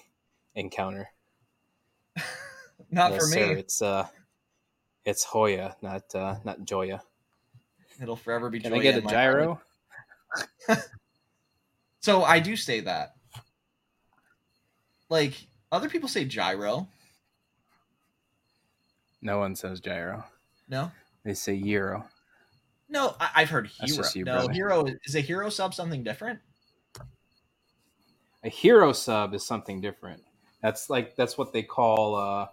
encounter. 0.55 1.09
Not 2.91 3.11
yes, 3.13 3.21
for 3.21 3.27
me. 3.27 3.41
sir. 3.41 3.51
It's 3.53 3.81
uh, 3.81 4.07
it's 5.05 5.23
Hoya, 5.23 5.75
not 5.81 6.03
uh, 6.13 6.35
not 6.45 6.63
Joya. 6.63 7.01
It'll 8.01 8.15
forever 8.15 8.49
be. 8.49 8.59
Can 8.59 8.71
Joya 8.71 8.79
I 8.79 8.83
get 8.83 8.95
a 8.95 8.97
in 8.99 9.03
my 9.05 9.11
heart. 9.11 9.59
gyro? 10.67 10.77
So 12.03 12.21
I 12.23 12.41
do 12.41 12.57
say 12.57 12.81
that. 12.81 13.13
Like 15.07 15.47
other 15.71 15.87
people 15.87 16.09
say 16.09 16.25
gyro. 16.25 16.89
No 19.21 19.39
one 19.39 19.55
says 19.55 19.79
gyro. 19.79 20.25
No. 20.67 20.91
They 21.23 21.33
say 21.33 21.53
euro. 21.53 22.05
No, 22.89 23.15
I, 23.21 23.29
I've 23.37 23.49
heard 23.49 23.67
hero. 23.67 24.03
you, 24.13 24.25
no, 24.25 24.33
brother. 24.33 24.51
hero 24.53 24.85
is 25.05 25.15
a 25.15 25.21
hero 25.21 25.49
sub 25.49 25.73
something 25.73 26.03
different. 26.03 26.39
A 28.43 28.49
hero 28.49 28.91
sub 28.93 29.33
is 29.33 29.45
something 29.45 29.79
different. 29.81 30.21
That's 30.61 30.89
like 30.89 31.15
that's 31.15 31.37
what 31.37 31.53
they 31.53 31.63
call 31.63 32.15
uh, 32.15 32.47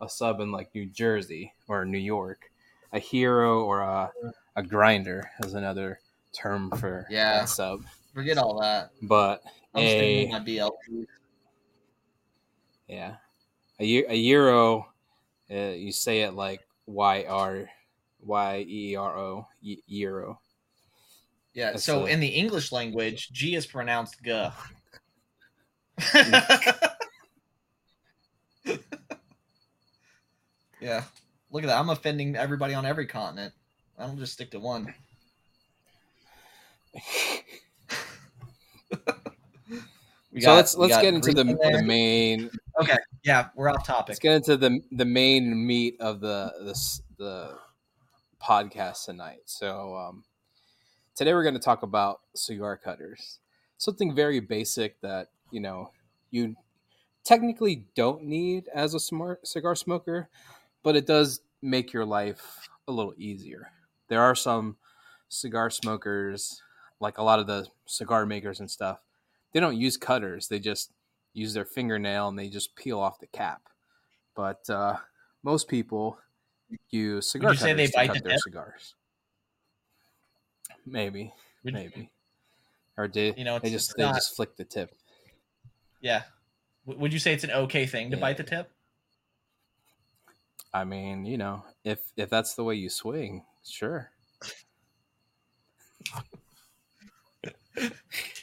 a 0.00 0.08
sub 0.08 0.40
in 0.40 0.50
like 0.52 0.74
New 0.74 0.86
Jersey 0.86 1.52
or 1.68 1.84
New 1.84 1.98
York. 1.98 2.50
A 2.92 2.98
hero 2.98 3.62
or 3.64 3.80
a, 3.80 4.12
a 4.56 4.62
grinder 4.62 5.28
is 5.44 5.54
another 5.54 5.98
term 6.32 6.70
for 6.72 7.06
Yeah. 7.10 7.40
that 7.40 7.48
sub. 7.48 7.84
Forget 8.14 8.38
all 8.38 8.60
that. 8.60 8.90
But 9.02 9.42
I'm 9.74 9.82
a 9.82 10.26
my 10.28 10.40
BLT. 10.40 11.06
yeah, 12.88 13.16
a, 13.80 14.04
a 14.06 14.14
euro, 14.14 14.86
uh, 15.50 15.54
you 15.54 15.90
say 15.92 16.20
it 16.22 16.34
like 16.34 16.60
y 16.86 17.24
r 17.28 17.68
y 18.20 18.64
e 18.68 18.96
r 18.96 19.18
o 19.18 19.48
euro. 19.88 20.38
Yeah. 21.54 21.72
That's 21.72 21.84
so 21.84 22.06
a- 22.06 22.08
in 22.08 22.20
the 22.20 22.28
English 22.28 22.70
language, 22.72 23.30
G 23.30 23.56
is 23.56 23.66
pronounced 23.66 24.22
G. 24.22 24.48
yeah. 30.80 31.04
Look 31.50 31.62
at 31.62 31.66
that. 31.66 31.78
I'm 31.78 31.90
offending 31.90 32.36
everybody 32.36 32.74
on 32.74 32.84
every 32.86 33.06
continent. 33.06 33.54
I 33.98 34.06
don't 34.06 34.18
just 34.18 34.32
stick 34.32 34.50
to 34.52 34.58
one. 34.60 34.92
We 40.34 40.40
so 40.40 40.46
got- 40.46 40.56
let's 40.56 40.76
let's 40.76 40.96
get 41.00 41.14
into 41.14 41.30
the, 41.30 41.44
the 41.44 41.82
main 41.84 42.50
Okay. 42.80 42.96
Yeah, 43.22 43.48
we're 43.54 43.70
off 43.70 43.86
topic. 43.86 44.08
let's 44.08 44.18
get 44.18 44.34
into 44.34 44.56
the 44.56 44.80
the 44.90 45.04
main 45.04 45.64
meat 45.64 45.96
of 46.00 46.20
the 46.20 46.52
this 46.62 47.00
the 47.18 47.56
podcast 48.42 49.04
tonight. 49.04 49.42
So 49.44 49.96
um, 49.96 50.24
today 51.14 51.32
we're 51.32 51.44
going 51.44 51.54
to 51.54 51.60
talk 51.60 51.84
about 51.84 52.20
cigar 52.34 52.76
cutters, 52.76 53.38
something 53.78 54.12
very 54.12 54.40
basic 54.40 55.00
that 55.02 55.28
you 55.50 55.60
know 55.60 55.90
you 56.30 56.56
technically 57.24 57.86
don't 57.94 58.24
need 58.24 58.68
as 58.74 58.94
a 58.94 59.00
smart 59.00 59.46
cigar 59.46 59.74
smoker, 59.74 60.28
but 60.82 60.96
it 60.96 61.06
does 61.06 61.40
make 61.62 61.92
your 61.92 62.04
life 62.04 62.68
a 62.88 62.92
little 62.92 63.14
easier. 63.16 63.70
There 64.08 64.20
are 64.20 64.34
some 64.34 64.76
cigar 65.28 65.70
smokers, 65.70 66.62
like 67.00 67.18
a 67.18 67.22
lot 67.22 67.38
of 67.38 67.46
the 67.46 67.66
cigar 67.86 68.26
makers 68.26 68.60
and 68.60 68.70
stuff, 68.70 68.98
they 69.52 69.60
don't 69.60 69.76
use 69.78 69.96
cutters. 69.96 70.48
They 70.48 70.58
just 70.58 70.92
use 71.32 71.54
their 71.54 71.64
fingernail 71.64 72.28
and 72.28 72.38
they 72.38 72.48
just 72.48 72.76
peel 72.76 72.98
off 73.00 73.18
the 73.20 73.26
cap. 73.28 73.68
But 74.34 74.68
uh, 74.68 74.96
most 75.42 75.68
people 75.68 76.18
use 76.90 77.28
cigar 77.30 77.50
Would 77.50 77.54
you 77.54 77.60
say 77.60 77.72
cutters 77.72 77.76
they 77.78 77.86
to 77.86 77.92
bite 77.96 78.14
cut 78.14 78.22
the 78.24 78.28
their 78.30 78.38
cigars. 78.38 78.94
Maybe, 80.86 81.32
Would- 81.62 81.74
maybe, 81.74 82.10
or 82.98 83.08
they 83.08 83.32
You 83.36 83.44
know, 83.44 83.58
they 83.58 83.70
just 83.70 83.96
they 83.96 84.02
not- 84.02 84.16
just 84.16 84.36
flick 84.36 84.56
the 84.56 84.64
tip. 84.64 84.94
Yeah. 86.04 86.24
W- 86.84 87.00
Would 87.00 87.14
you 87.14 87.18
say 87.18 87.32
it's 87.32 87.44
an 87.44 87.50
okay 87.50 87.86
thing 87.86 88.10
to 88.10 88.16
Yeah. 88.16 88.20
bite 88.20 88.36
the 88.36 88.44
tip? 88.44 88.70
I 90.72 90.84
mean, 90.84 91.24
you 91.24 91.38
know, 91.38 91.64
if 91.82 92.12
if 92.16 92.28
that's 92.28 92.54
the 92.54 92.62
way 92.62 92.74
you 92.74 92.90
swing, 92.90 93.46
sure. 93.64 94.10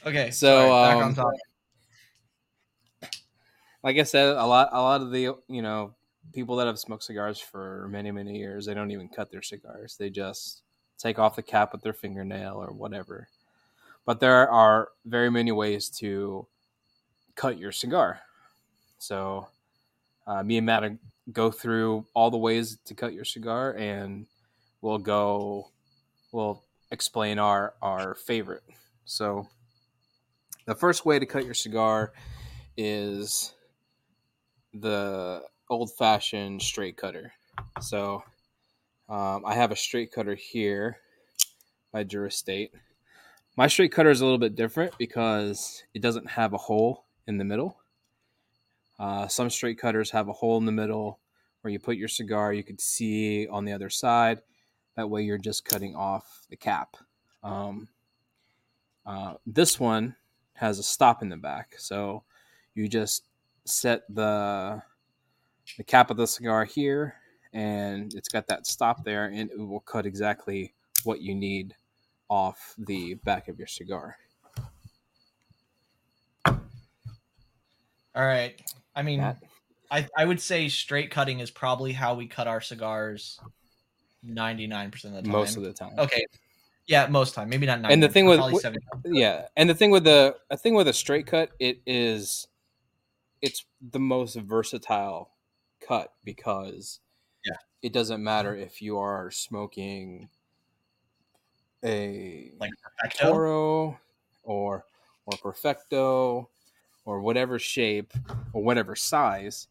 Okay. 0.04 0.32
So, 0.32 0.72
back 0.72 1.04
um, 1.04 1.16
like 3.84 3.98
I 3.98 4.04
said, 4.04 4.30
a 4.36 4.46
lot 4.46 4.70
a 4.72 4.82
lot 4.82 5.02
of 5.02 5.12
the 5.12 5.36
you 5.48 5.62
know 5.62 5.94
people 6.34 6.56
that 6.56 6.66
have 6.68 6.80
smoked 6.80 7.04
cigars 7.04 7.40
for 7.40 7.88
many 7.90 8.10
many 8.10 8.38
years, 8.40 8.66
they 8.66 8.74
don't 8.74 8.90
even 8.90 9.08
cut 9.08 9.30
their 9.30 9.44
cigars. 9.44 9.98
They 9.98 10.10
just 10.10 10.64
take 10.98 11.20
off 11.20 11.36
the 11.36 11.44
cap 11.44 11.74
with 11.74 11.84
their 11.84 11.94
fingernail 11.94 12.56
or 12.56 12.72
whatever. 12.72 13.28
But 14.06 14.20
there 14.20 14.50
are 14.50 14.90
very 15.06 15.30
many 15.30 15.52
ways 15.52 15.90
to 16.00 16.48
cut 17.36 17.58
your 17.58 17.72
cigar. 17.72 18.20
So 18.98 19.48
uh, 20.28 20.44
me 20.44 20.58
and 20.58 20.66
Matt 20.66 20.98
go 21.32 21.52
through 21.52 22.06
all 22.14 22.32
the 22.32 22.38
ways 22.38 22.78
to 22.86 22.94
cut 22.94 23.14
your 23.14 23.26
cigar, 23.26 23.74
and 23.74 24.26
we'll 24.82 24.98
go 24.98 25.70
we'll 26.32 26.64
explain 26.92 27.40
our 27.40 27.74
our 27.82 28.16
favorite. 28.16 28.64
So 29.06 29.48
the 30.66 30.76
first 30.76 31.06
way 31.06 31.20
to 31.20 31.26
cut 31.26 31.46
your 31.46 31.54
cigar 31.54 32.14
is 32.78 33.54
the 34.74 35.44
old 35.70 35.92
fashioned 35.98 36.62
straight 36.62 36.98
cutter. 36.98 37.34
So 37.82 38.24
um, 39.10 39.44
I 39.46 39.56
have 39.56 39.72
a 39.72 39.76
straight 39.76 40.12
cutter 40.12 40.36
here 40.36 40.98
by 41.92 42.04
Drew 42.04 42.28
Estate. 42.28 42.72
My 43.58 43.68
straight 43.68 43.92
cutter 43.92 44.10
is 44.10 44.22
a 44.22 44.24
little 44.24 44.38
bit 44.38 44.56
different 44.56 44.98
because 44.98 45.84
it 45.94 46.02
doesn't 46.02 46.30
have 46.30 46.54
a 46.54 46.58
hole 46.58 47.06
in 47.32 47.38
the 47.38 47.44
middle. 47.44 47.78
Uh, 49.00 49.28
some 49.28 49.50
straight 49.50 49.80
cutters 49.80 50.12
have 50.12 50.28
a 50.28 50.34
hole 50.34 50.58
in 50.58 50.66
the 50.66 50.72
middle 50.72 51.20
where 51.62 51.72
you 51.72 51.80
put 51.80 51.98
your 51.98 52.08
cigar, 52.08 52.54
you 52.54 52.64
could 52.64 52.82
see 52.82 53.48
on 53.48 53.66
the 53.66 53.74
other 53.74 53.90
side. 53.90 54.42
That 54.96 55.10
way, 55.10 55.24
you're 55.24 55.38
just 55.38 55.66
cutting 55.66 55.96
off 55.96 56.46
the 56.50 56.56
cap. 56.56 56.98
Um, 57.44 57.88
uh, 59.06 59.36
this 59.48 59.80
one 59.80 60.16
has 60.54 60.78
a 60.78 60.84
stop 60.84 61.24
in 61.24 61.30
the 61.30 61.38
back, 61.38 61.74
so 61.78 62.24
you 62.76 62.88
just 62.88 63.26
set 63.66 64.04
the 64.14 64.82
the 65.78 65.84
cap 65.84 66.12
of 66.12 66.18
the 66.18 66.28
cigar 66.28 66.66
here, 66.66 67.16
and 67.54 68.14
it's 68.14 68.30
got 68.30 68.48
that 68.48 68.68
stop 68.68 69.04
there, 69.04 69.26
and 69.26 69.50
it 69.50 69.58
will 69.58 69.80
cut 69.80 70.06
exactly 70.06 70.74
what 71.04 71.22
you 71.22 71.34
need 71.34 71.74
off 72.30 72.76
the 72.78 73.16
back 73.26 73.48
of 73.48 73.58
your 73.58 73.68
cigar. 73.68 74.18
All 78.16 78.26
right. 78.26 78.60
I 78.96 79.02
mean, 79.04 79.20
Matt? 79.22 79.38
I, 79.90 80.08
I 80.18 80.26
would 80.26 80.40
say 80.42 80.70
straight 80.70 81.12
cutting 81.12 81.40
is 81.40 81.52
probably 81.52 81.92
how 81.94 82.14
we 82.16 82.28
cut 82.28 82.48
our 82.48 82.62
cigars 82.62 83.40
99% 84.26 85.04
of 85.06 85.12
the 85.14 85.22
time. 85.22 85.32
Most 85.32 85.58
of 85.58 85.64
the 85.64 85.74
time. 85.74 85.94
Okay. 85.98 86.26
Yeah, 86.88 87.08
most 87.08 87.34
time. 87.36 87.50
Maybe 87.50 87.66
not 87.66 87.82
90. 87.82 87.94
And 87.94 88.04
the 88.04 88.10
thing 88.10 88.26
with- 88.26 88.40
probably 88.40 88.60
70. 88.60 88.80
yeah 89.06 89.48
and 89.56 89.70
the 89.70 89.76
thing 89.76 89.92
with 89.92 90.04
the 90.04 90.36
a 90.50 90.58
thing 90.58 90.74
with 90.76 90.88
a 90.88 90.94
straight 90.94 91.26
cut 91.28 91.50
it 91.60 91.80
is 91.86 92.48
it's 93.42 93.66
the 93.92 94.00
most 94.00 94.36
versatile 94.36 95.32
cut 95.80 96.14
because 96.24 97.00
Yeah. 97.46 97.56
it 97.82 97.94
doesn't 97.94 98.24
matter 98.24 98.56
if 98.56 98.82
you 98.82 98.98
are 99.00 99.32
smoking 99.32 100.30
a 101.84 102.52
Like 102.60 102.72
perfecto. 102.84 103.32
toro 103.32 104.00
or 104.44 104.86
or 105.26 105.38
perfecto 105.42 106.50
or 107.06 107.22
whatever 107.22 107.60
shape 107.60 108.14
or 108.54 108.64
whatever 108.64 108.96
size 108.96 109.68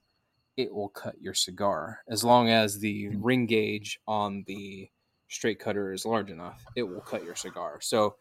it 0.57 0.73
will 0.75 0.89
cut 0.89 1.21
your 1.21 1.35
cigar. 1.35 2.01
As 2.09 2.25
long 2.25 2.51
as 2.51 2.79
the 2.79 3.09
ring 3.17 3.47
gauge 3.47 4.01
on 4.07 4.45
the 4.47 4.91
straight 5.29 5.59
cutter 5.59 5.93
is 5.93 6.05
large 6.05 6.31
enough 6.31 6.65
it 6.77 6.83
will 6.83 7.01
cut 7.01 7.25
your 7.25 7.37
cigar. 7.37 7.81
So 7.81 8.17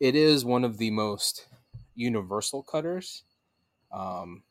it 0.00 0.14
is 0.14 0.44
one 0.44 0.64
of 0.64 0.78
the 0.78 0.90
most 0.90 1.46
universal 1.94 2.62
cutters 2.62 3.24
um, 3.92 4.42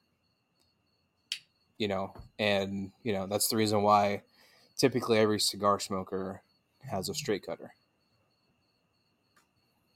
you 1.78 1.88
know 1.88 2.14
and 2.40 2.92
you 3.04 3.14
know 3.14 3.28
that's 3.28 3.50
the 3.50 3.58
reason 3.58 3.82
why 3.84 4.22
typically 4.78 5.18
every 5.18 5.40
cigar 5.40 5.80
smoker 5.80 6.42
has 6.80 7.10
a 7.10 7.14
straight 7.14 7.46
cutter 7.46 7.74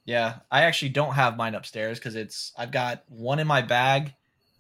Yeah, 0.10 0.38
I 0.50 0.64
actually 0.64 0.90
don't 0.90 1.14
have 1.14 1.38
mine 1.38 1.54
upstairs 1.54 2.00
because 2.00 2.16
it's 2.16 2.52
I've 2.58 2.72
got 2.72 3.04
one 3.10 3.38
in 3.38 3.46
my 3.46 3.62
bag 3.62 4.16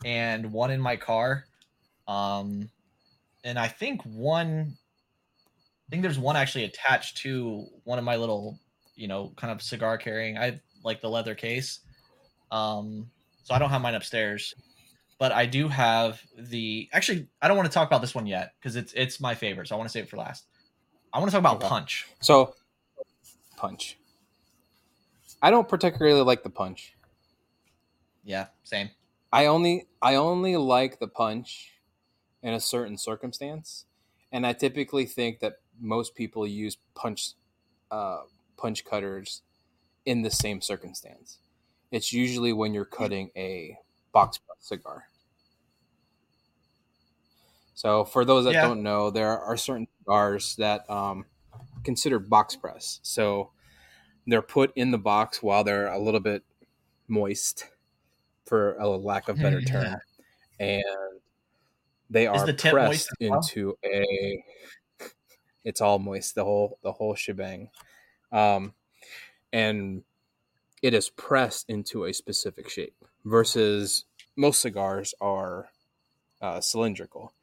and 0.05 0.53
one 0.53 0.69
in 0.69 0.79
my 0.79 0.95
car, 0.95 1.45
um, 2.07 2.69
and 3.43 3.57
I 3.57 3.67
think 3.67 4.03
one, 4.03 4.77
I 4.77 5.89
think 5.89 6.03
there's 6.03 6.19
one 6.19 6.35
actually 6.35 6.65
attached 6.65 7.17
to 7.23 7.65
one 7.83 7.97
of 7.97 8.05
my 8.05 8.15
little, 8.17 8.59
you 8.93 9.07
know, 9.07 9.33
kind 9.38 9.51
of 9.51 9.63
cigar 9.63 9.97
carrying. 9.97 10.38
I 10.38 10.62
like 10.83 11.01
the 11.01 11.09
leather 11.09 11.33
case, 11.33 11.79
um, 12.51 13.09
so 13.41 13.55
I 13.55 13.57
don't 13.57 13.71
have 13.71 13.81
mine 13.81 13.95
upstairs, 13.95 14.53
but 15.17 15.31
I 15.31 15.47
do 15.47 15.67
have 15.67 16.21
the. 16.38 16.89
Actually, 16.93 17.27
I 17.41 17.47
don't 17.47 17.57
want 17.57 17.67
to 17.67 17.73
talk 17.73 17.88
about 17.88 18.01
this 18.01 18.13
one 18.13 18.27
yet 18.27 18.53
because 18.59 18.75
it's 18.75 18.93
it's 18.93 19.19
my 19.19 19.33
favorite, 19.33 19.69
so 19.69 19.73
I 19.73 19.79
want 19.79 19.89
to 19.89 19.93
save 19.93 20.03
it 20.03 20.12
for 20.12 20.17
last. 20.17 20.45
I 21.12 21.17
want 21.17 21.31
to 21.31 21.31
talk 21.31 21.39
about 21.39 21.55
Okay. 21.55 21.67
punch. 21.69 22.05
So, 22.21 22.53
punch. 23.57 23.98
I 25.41 25.52
don't 25.52 25.67
particularly 25.67 26.21
like 26.21 26.43
the 26.43 26.49
punch. 26.49 26.95
Yeah, 28.23 28.47
same. 28.63 28.89
I 29.32 29.45
only 29.45 29.88
I 30.02 30.15
only 30.15 30.58
like 30.58 30.99
the 30.99 31.08
punch 31.08 31.73
in 32.41 32.54
a 32.54 32.60
certain 32.60 32.97
circumstance, 32.97 33.86
and 34.32 34.45
I 34.45 34.54
typically 34.54 35.06
think 35.06 35.39
that 35.39 35.60
most 35.80 36.15
people 36.15 36.45
use 36.45 36.78
punch 36.95 37.34
uh, 37.91 38.21
punch 38.58 38.84
cutters 38.86 39.41
in 40.06 40.21
the 40.21 40.32
same 40.32 40.62
circumstance. 40.62 41.39
It's 41.91 42.12
usually 42.13 42.54
when 42.54 42.73
you're 42.73 42.86
cutting 42.86 43.32
a 43.36 43.78
box 44.12 44.38
press 44.38 44.58
cigar. 44.60 45.06
So, 47.73 48.04
for 48.04 48.25
those 48.25 48.43
that 48.45 48.54
Yeah. 48.56 48.62
don't 48.62 48.84
know, 48.84 49.10
there 49.10 49.39
are 49.39 49.56
certain 49.56 49.88
cigars 49.99 50.56
that 50.58 50.89
um, 50.89 51.25
considered 51.84 52.30
box 52.30 52.56
press. 52.56 52.99
So, 53.04 53.52
they're 54.31 54.41
put 54.43 54.71
in 54.75 54.91
the 54.91 54.97
box 54.99 55.43
while 55.43 55.63
they're 55.63 55.87
a 55.87 55.99
little 55.99 56.19
bit 56.21 56.43
moist, 57.07 57.65
for 58.45 58.75
a 58.77 58.87
lack 58.89 59.29
of 59.29 59.37
better 59.41 59.61
Yeah. 59.61 59.71
term, 59.71 60.01
and 60.59 60.83
they 62.09 62.27
are 62.27 62.45
the 62.45 62.53
pressed 62.53 63.09
well? 63.21 63.39
into 63.41 63.77
a. 63.85 64.43
It's 65.63 65.81
all 65.81 65.99
moist, 65.99 66.35
the 66.35 66.43
whole 66.43 66.79
the 66.83 66.91
whole 66.93 67.15
shebang, 67.15 67.69
um, 68.31 68.73
and 69.53 70.03
it 70.81 70.93
is 70.93 71.09
pressed 71.09 71.69
into 71.69 72.05
a 72.05 72.13
specific 72.13 72.69
shape. 72.69 72.95
Versus 73.25 74.05
most 74.37 74.61
cigars 74.61 75.13
are 75.21 75.69
uh, 76.41 76.61
cylindrical. 76.61 77.33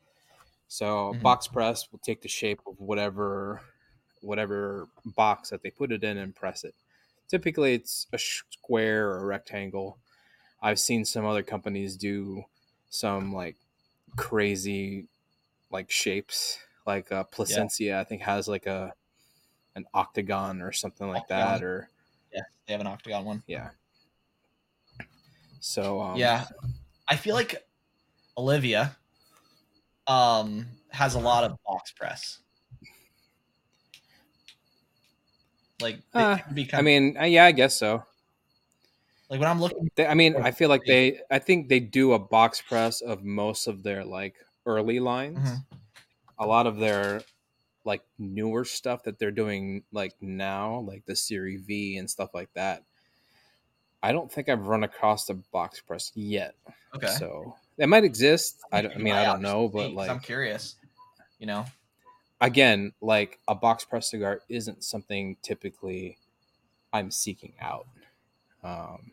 So 0.69 1.15
Mhm. 1.15 1.23
box 1.23 1.49
press 1.49 1.91
will 1.93 2.01
take 2.01 2.23
the 2.23 2.29
shape 2.29 2.61
of 2.67 2.81
whatever 2.81 3.63
whatever 4.27 4.89
box 5.05 5.51
that 5.51 5.63
they 5.63 5.71
put 5.71 5.93
it 5.93 6.05
in 6.05 6.19
and 6.19 6.35
press 6.35 6.65
it. 6.65 6.75
Typically, 7.29 7.75
it's 7.75 8.07
a 8.13 8.19
square 8.19 9.11
or 9.11 9.19
a 9.19 9.25
rectangle. 9.27 9.99
I've 10.63 10.81
seen 10.81 11.05
some 11.05 11.25
other 11.27 11.43
companies 11.43 11.97
do 11.97 12.45
some 12.91 13.33
like 13.35 13.57
crazy 14.17 15.09
like 15.71 15.91
shapes, 15.91 16.59
like 16.87 17.13
uh, 17.13 17.25
Plasencia. 17.25 18.01
I 18.01 18.05
think 18.05 18.23
has 18.23 18.49
like 18.49 18.67
a 18.67 18.95
an 19.75 19.87
octagon 19.95 20.63
or 20.63 20.73
something 20.73 21.09
like 21.09 21.29
that, 21.29 21.63
or 21.63 21.91
Yeah, 22.33 22.43
they 22.67 22.73
have 22.73 22.81
an 22.81 22.87
octagon 22.87 23.25
one. 23.25 23.43
yeah. 23.47 23.71
So 25.61 26.01
um, 26.01 26.19
yeah, 26.19 26.47
I 27.09 27.17
feel 27.17 27.35
like 27.35 27.67
Olivia 28.39 28.97
um 30.07 30.67
has 30.91 31.15
a 31.15 31.19
lot 31.19 31.45
of 31.45 31.59
box 31.65 31.93
press. 31.93 32.41
Like, 35.81 35.99
they 36.13 36.21
Uh, 36.21 36.37
can 36.39 36.55
be 36.55 36.69
I 36.73 36.83
mean, 36.83 37.17
uh, 37.19 37.25
yeah, 37.25 37.45
I 37.45 37.53
guess 37.53 37.77
so. 37.77 38.05
like 39.29 39.41
when 39.41 39.49
I'm 39.49 39.61
looking, 39.61 39.91
They, 39.95 40.07
I 40.07 40.15
mean, 40.15 40.37
I 40.37 40.51
feel 40.53 40.69
like 40.69 40.85
they, 40.85 41.21
I 41.31 41.39
think 41.39 41.69
they 41.69 41.81
do 41.81 42.13
a 42.13 42.19
box 42.19 42.61
press 42.63 43.01
of 43.01 43.23
most 43.25 43.67
of 43.67 43.83
their 43.83 44.05
like 44.05 44.37
early 44.65 45.01
lines. 45.01 45.39
Mhm. 45.39 45.65
A 46.39 46.47
lot 46.47 46.67
of 46.67 46.77
their 46.79 47.23
like 47.85 48.03
newer 48.19 48.65
stuff 48.65 49.05
that 49.05 49.19
they're 49.19 49.31
doing 49.31 49.85
like 49.93 50.15
now, 50.21 50.81
like 50.81 51.05
the 51.07 51.17
Series 51.17 51.63
V 51.63 51.97
and 51.97 52.11
stuff 52.11 52.35
like 52.35 52.53
that. 52.55 52.85
I 54.03 54.13
don't 54.13 54.31
think 54.31 54.49
I've 54.49 54.67
run 54.67 54.85
across 54.85 55.27
the 55.27 55.35
box 55.35 55.81
press 55.81 56.13
yet. 56.15 56.55
Okay. 56.95 57.07
So 57.09 57.57
it 57.79 57.89
might 57.89 58.05
exist. 58.05 58.63
I, 58.71 58.87
I 58.87 58.99
mean, 58.99 59.15
I 59.15 59.25
don't 59.25 59.43
know, 59.43 59.69
but 59.69 59.93
like 59.93 60.11
I'm 60.11 60.21
curious. 60.21 60.77
You 61.39 61.47
know, 61.47 61.65
again, 62.41 62.93
like 63.01 63.39
a 63.49 63.55
box 63.55 63.85
press 63.85 64.11
cigar 64.11 64.43
isn't 64.49 64.85
something 64.85 65.37
typically 65.43 66.19
I'm 66.93 67.11
seeking 67.11 67.55
out. 67.61 67.87
Um, 68.63 69.13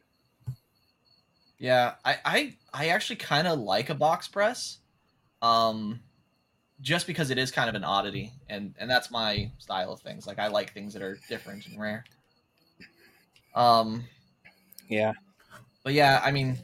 Yeah, 1.59 1.95
I 2.03 2.17
I, 2.25 2.57
I 2.73 2.87
actually 2.89 3.17
kind 3.17 3.47
of 3.47 3.59
like 3.59 3.89
a 3.89 3.95
box 3.95 4.27
press, 4.27 4.79
um, 5.41 6.01
just 6.81 7.07
because 7.07 7.29
it 7.29 7.37
is 7.37 7.51
kind 7.51 7.69
of 7.69 7.75
an 7.75 7.83
oddity, 7.83 8.33
and 8.49 8.75
and 8.77 8.89
that's 8.89 9.11
my 9.11 9.49
style 9.59 9.93
of 9.93 10.01
things. 10.01 10.27
Like 10.27 10.39
I 10.39 10.47
like 10.47 10.73
things 10.73 10.93
that 10.93 11.01
are 11.01 11.17
different 11.29 11.65
and 11.67 11.79
rare. 11.79 12.03
Um, 13.55 14.03
yeah, 14.89 15.13
but 15.83 15.93
yeah, 15.93 16.21
I 16.23 16.31
mean, 16.31 16.57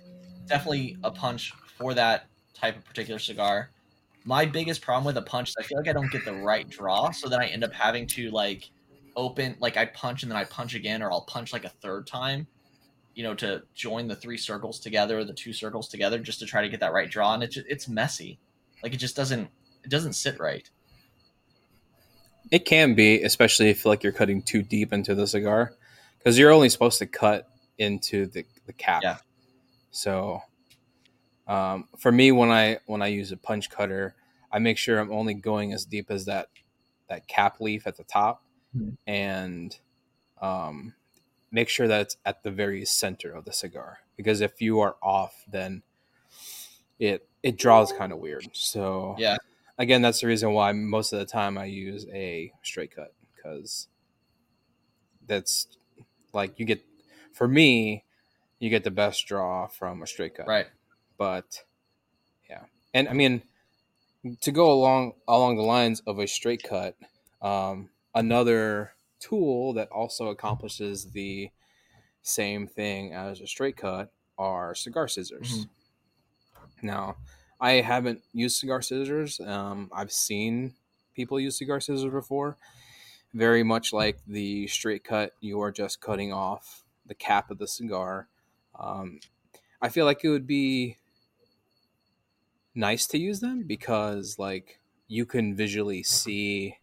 definitely 0.48 0.98
a 1.04 1.12
punch 1.12 1.54
for 1.78 1.94
that 1.94 2.26
type 2.54 2.76
of 2.76 2.84
particular 2.84 3.20
cigar. 3.20 3.70
My 4.30 4.46
biggest 4.46 4.82
problem 4.84 5.06
with 5.06 5.18
a 5.18 5.24
punch 5.24 5.50
is 5.50 5.56
I 5.58 5.64
feel 5.64 5.80
like 5.80 5.88
I 5.88 5.94
don't 5.94 6.12
get 6.12 6.24
the 6.24 6.36
right 6.36 6.70
draw, 6.70 7.10
so 7.10 7.28
then 7.28 7.42
I 7.42 7.48
end 7.48 7.64
up 7.64 7.74
having 7.74 8.06
to 8.10 8.30
like 8.30 8.70
open, 9.16 9.56
like 9.60 9.76
I 9.76 9.86
punch 9.86 10.22
and 10.22 10.32
then 10.32 10.38
I 10.38 10.44
punch 10.44 10.76
again, 10.76 11.02
or 11.02 11.12
I'll 11.12 11.26
punch 11.26 11.52
like 11.52 11.66
a 11.66 11.70
third 11.70 12.06
time, 12.06 12.46
you 13.16 13.24
know, 13.24 13.34
to 13.34 13.64
join 13.74 14.08
the 14.08 14.16
three 14.16 14.38
circles 14.38 14.80
together, 14.80 15.18
or 15.18 15.24
the 15.24 15.34
two 15.34 15.52
circles 15.52 15.88
together, 15.88 16.20
just 16.20 16.38
to 16.42 16.46
try 16.46 16.62
to 16.62 16.70
get 16.70 16.80
that 16.82 16.94
right 16.94 17.10
draw, 17.10 17.34
and 17.34 17.42
it 17.42 17.50
just, 17.50 17.66
it's 17.68 17.88
messy. 17.88 18.38
Like 18.84 18.94
it 18.94 18.98
just 18.98 19.16
doesn't 19.16 19.50
it 19.84 19.90
doesn't 19.90 20.14
sit 20.14 20.40
right. 20.40 20.70
it 22.52 22.66
can 22.66 22.96
be, 22.96 23.22
especially 23.24 23.70
if 23.70 23.86
like 23.86 24.04
you're 24.04 24.14
cutting 24.14 24.42
too 24.42 24.62
deep 24.62 24.94
into 24.94 25.16
the 25.16 25.28
cigar, 25.28 25.74
because 26.18 26.38
you're 26.38 26.52
only 26.52 26.70
supposed 26.70 27.00
to 27.00 27.06
cut 27.06 27.48
into 27.78 28.26
the, 28.28 28.46
the 28.66 28.74
cap. 28.74 29.02
Yeah. 29.04 29.18
So, 29.92 30.42
um, 31.48 31.88
for 31.98 32.12
me, 32.12 32.32
when 32.32 32.50
I 32.50 32.80
when 32.86 33.02
I 33.02 33.08
use 33.08 33.32
a 33.32 33.38
punch 33.38 33.70
cutter, 33.70 34.16
I 34.52 34.60
make 34.60 34.78
sure 34.78 35.00
I'm 35.00 35.12
only 35.12 35.34
going 35.34 35.74
as 35.74 35.86
deep 35.86 36.10
as 36.12 36.26
that 36.26 36.50
that 37.08 37.28
cap 37.28 37.60
leaf 37.60 37.88
at 37.88 37.98
the 37.98 38.04
top, 38.04 38.44
Mhm. 38.76 38.98
and 39.08 39.80
um, 40.42 40.94
make 41.52 41.70
sure 41.70 41.88
that 41.88 42.02
it's 42.02 42.18
at 42.26 42.44
the 42.44 42.52
very 42.52 42.86
center 42.86 43.32
of 43.34 43.46
the 43.46 43.52
cigar. 43.54 44.00
Because 44.16 44.42
if 44.42 44.62
you 44.62 44.80
are 44.80 44.96
off, 45.02 45.44
then 45.48 45.84
it 47.00 47.28
it 47.42 47.58
draws 47.58 47.92
kind 47.94 48.12
of 48.12 48.20
weird. 48.20 48.56
So 48.56 49.16
Yeah. 49.18 49.38
again, 49.78 50.02
that's 50.02 50.22
the 50.22 50.28
reason 50.28 50.52
why 50.54 50.72
most 50.74 51.14
of 51.14 51.20
the 51.20 51.26
time 51.26 51.58
I 51.58 51.66
use 51.66 52.06
a 52.10 52.52
straight 52.64 52.92
cut 52.96 53.14
because 53.36 53.88
that's 55.26 55.68
like 56.34 56.60
you 56.60 56.66
get 56.66 56.82
for 57.34 57.48
me, 57.48 58.04
you 58.60 58.70
get 58.70 58.84
the 58.84 58.92
best 58.92 59.26
draw 59.28 59.68
from 59.68 60.02
a 60.04 60.08
straight 60.08 60.36
cut. 60.36 60.48
Right. 60.48 60.68
But 61.18 61.64
yeah, 62.50 62.66
and 62.94 63.08
I 63.08 63.14
mean 63.14 63.42
to 64.42 64.52
go 64.52 64.72
along 64.72 65.14
along 65.28 65.58
the 65.58 65.64
lines 65.64 66.02
of 66.02 66.20
a 66.20 66.28
straight 66.28 66.64
cut, 66.64 66.98
um, 67.42 67.90
another 68.14 68.94
tool 69.20 69.74
that 69.74 69.90
also 69.90 70.28
accomplishes 70.28 71.12
the 71.12 71.52
same 72.24 72.68
thing 72.68 73.14
as 73.14 73.42
a 73.42 73.48
straight 73.48 73.78
cut 73.78 74.12
are 74.38 74.76
cigar 74.76 75.08
scissors. 75.08 75.68
Mhm. 75.68 75.70
Now, 76.82 77.18
I 77.60 77.74
haven't 77.74 78.24
used 78.34 78.58
cigar 78.58 78.82
scissors. 78.82 79.40
Um, 79.40 79.90
I've 79.94 80.12
seen 80.12 80.76
people 81.14 81.40
use 81.40 81.58
cigar 81.58 81.80
scissors 81.80 82.12
before. 82.12 82.58
Very 83.34 83.64
much 83.64 83.94
like 83.94 84.20
the 84.28 84.68
straight 84.68 85.04
cut, 85.04 85.34
you 85.42 85.62
are 85.62 85.72
just 85.72 86.02
cutting 86.02 86.34
off 86.34 86.84
the 87.06 87.16
cap 87.16 87.52
of 87.52 87.60
the 87.60 87.68
cigar. 87.68 88.30
Um, 88.80 89.20
I 89.82 89.90
feel 89.90 90.06
like 90.06 90.24
it 90.24 90.30
would 90.30 90.48
be 90.48 90.98
nice 92.80 93.08
to 93.08 93.20
use 93.20 93.42
them 93.42 93.64
because, 93.64 94.40
like, 94.40 94.80
you 95.08 95.26
can 95.26 95.56
visually 95.56 96.04
see 96.04 96.80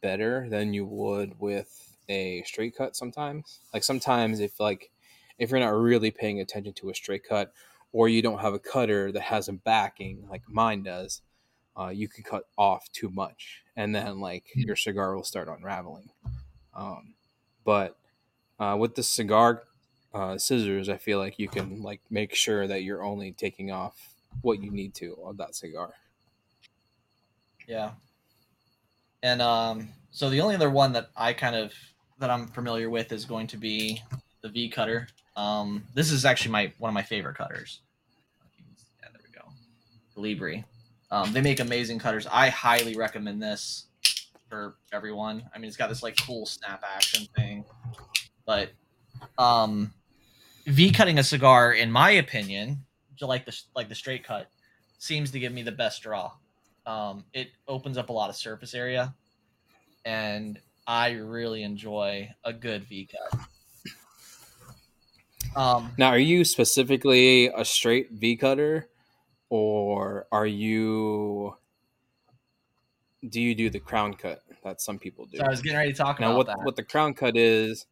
better 0.00 0.48
than 0.48 0.74
you 0.74 0.84
would 0.84 1.38
with 1.40 1.96
a 2.08 2.42
straight 2.42 2.76
cut 2.76 2.96
sometimes. 2.96 3.60
Like, 3.72 3.82
sometimes 3.82 4.40
if, 4.40 4.60
like, 4.60 4.90
if 5.38 5.50
you're 5.50 5.60
not 5.60 5.68
really 5.68 6.10
paying 6.10 6.40
attention 6.40 6.72
to 6.74 6.90
a 6.90 6.94
straight 6.94 7.24
cut, 7.24 7.52
or 7.92 8.08
you 8.08 8.20
don't 8.22 8.40
have 8.40 8.54
a 8.54 8.58
cutter 8.58 9.10
that 9.12 9.20
has 9.22 9.48
a 9.48 9.52
backing 9.52 10.28
like 10.28 10.42
mine 10.48 10.82
does, 10.82 11.22
uh, 11.78 11.88
you 11.88 12.08
can 12.08 12.24
cut 12.24 12.44
off 12.58 12.90
too 12.92 13.10
much, 13.10 13.64
and 13.76 13.94
then 13.94 14.20
like 14.20 14.46
Mhm. 14.56 14.66
your 14.66 14.76
cigar 14.76 15.16
will 15.16 15.24
start 15.24 15.48
unraveling. 15.48 16.10
Um, 16.74 17.16
but 17.64 17.98
uh, 18.60 18.76
with 18.80 18.96
the 18.96 19.04
cigar 19.04 19.64
uh, 20.14 20.38
scissors, 20.38 20.88
I 20.88 20.98
feel 20.98 21.18
like 21.20 21.38
you 21.38 21.48
can 21.48 21.82
like 21.82 22.02
make 22.10 22.34
sure 22.34 22.66
that 22.68 22.84
you're 22.84 23.04
only 23.04 23.32
taking 23.32 23.72
off 23.72 24.15
what 24.42 24.62
you 24.62 24.70
need 24.70 24.94
to 24.94 25.16
of 25.24 25.36
that 25.38 25.54
cigar. 25.54 25.92
Yeah. 27.66 27.92
And 29.22 29.42
um, 29.42 29.88
so 30.10 30.30
the 30.30 30.40
only 30.40 30.54
other 30.54 30.70
one 30.70 30.92
that 30.92 31.10
I 31.16 31.32
kind 31.32 31.56
of 31.56 31.72
that 32.18 32.30
I'm 32.30 32.46
familiar 32.48 32.88
with 32.88 33.12
is 33.12 33.24
going 33.24 33.46
to 33.48 33.56
be 33.56 34.02
the 34.42 34.48
V 34.48 34.68
cutter. 34.68 35.08
Um, 35.36 35.84
this 35.94 36.10
is 36.10 36.24
actually 36.24 36.52
my 36.52 36.72
one 36.78 36.88
of 36.88 36.94
my 36.94 37.02
favorite 37.02 37.36
cutters. 37.36 37.80
Yeah, 39.02 39.08
there 39.12 39.20
we 39.24 39.32
go. 39.32 39.48
Libri. 40.20 40.64
Um, 41.10 41.32
they 41.32 41.40
make 41.40 41.60
amazing 41.60 41.98
cutters. 41.98 42.26
I 42.30 42.48
highly 42.48 42.96
recommend 42.96 43.42
this 43.42 43.86
for 44.48 44.76
everyone. 44.92 45.42
I 45.54 45.58
mean, 45.58 45.68
it's 45.68 45.76
got 45.76 45.88
this 45.88 46.02
like 46.02 46.16
cool 46.24 46.46
snap 46.46 46.82
action 46.84 47.26
thing, 47.36 47.64
but 48.44 48.70
um, 49.38 49.92
V 50.66 50.90
cutting 50.90 51.18
a 51.18 51.22
cigar, 51.22 51.72
in 51.72 51.90
my 51.90 52.10
opinion, 52.12 52.85
like 53.24 53.46
the 53.46 53.58
like 53.74 53.88
the 53.88 53.94
straight 53.94 54.24
cut, 54.24 54.50
seems 54.98 55.30
to 55.30 55.38
give 55.38 55.52
me 55.52 55.62
the 55.62 55.72
best 55.72 56.02
draw. 56.02 56.32
Um, 56.84 57.24
it 57.32 57.48
opens 57.66 57.96
up 57.96 58.10
a 58.10 58.12
lot 58.12 58.28
of 58.30 58.36
surface 58.36 58.74
area, 58.74 59.14
and 60.04 60.58
I 60.86 61.12
really 61.12 61.62
enjoy 61.62 62.28
a 62.44 62.52
good 62.52 62.84
V 62.84 63.08
cut. 63.32 63.40
Um, 65.56 65.92
Now, 65.96 66.08
are 66.08 66.18
you 66.18 66.44
specifically 66.44 67.46
a 67.48 67.64
straight 67.64 68.10
V 68.12 68.36
cutter, 68.36 68.88
or 69.48 70.26
are 70.30 70.46
you? 70.46 71.56
Do 73.28 73.40
you 73.40 73.54
do 73.54 73.70
the 73.70 73.80
crown 73.80 74.14
cut 74.14 74.42
that 74.62 74.80
some 74.80 74.98
people 74.98 75.26
do? 75.26 75.38
so 75.38 75.44
I 75.44 75.48
was 75.48 75.62
getting 75.62 75.78
ready 75.78 75.92
to 75.92 75.98
talk 75.98 76.20
Now, 76.20 76.26
about 76.28 76.36
what 76.36 76.46
that. 76.48 76.58
what 76.62 76.76
the 76.76 76.82
crown 76.84 77.14
cut 77.14 77.36
is? 77.36 77.86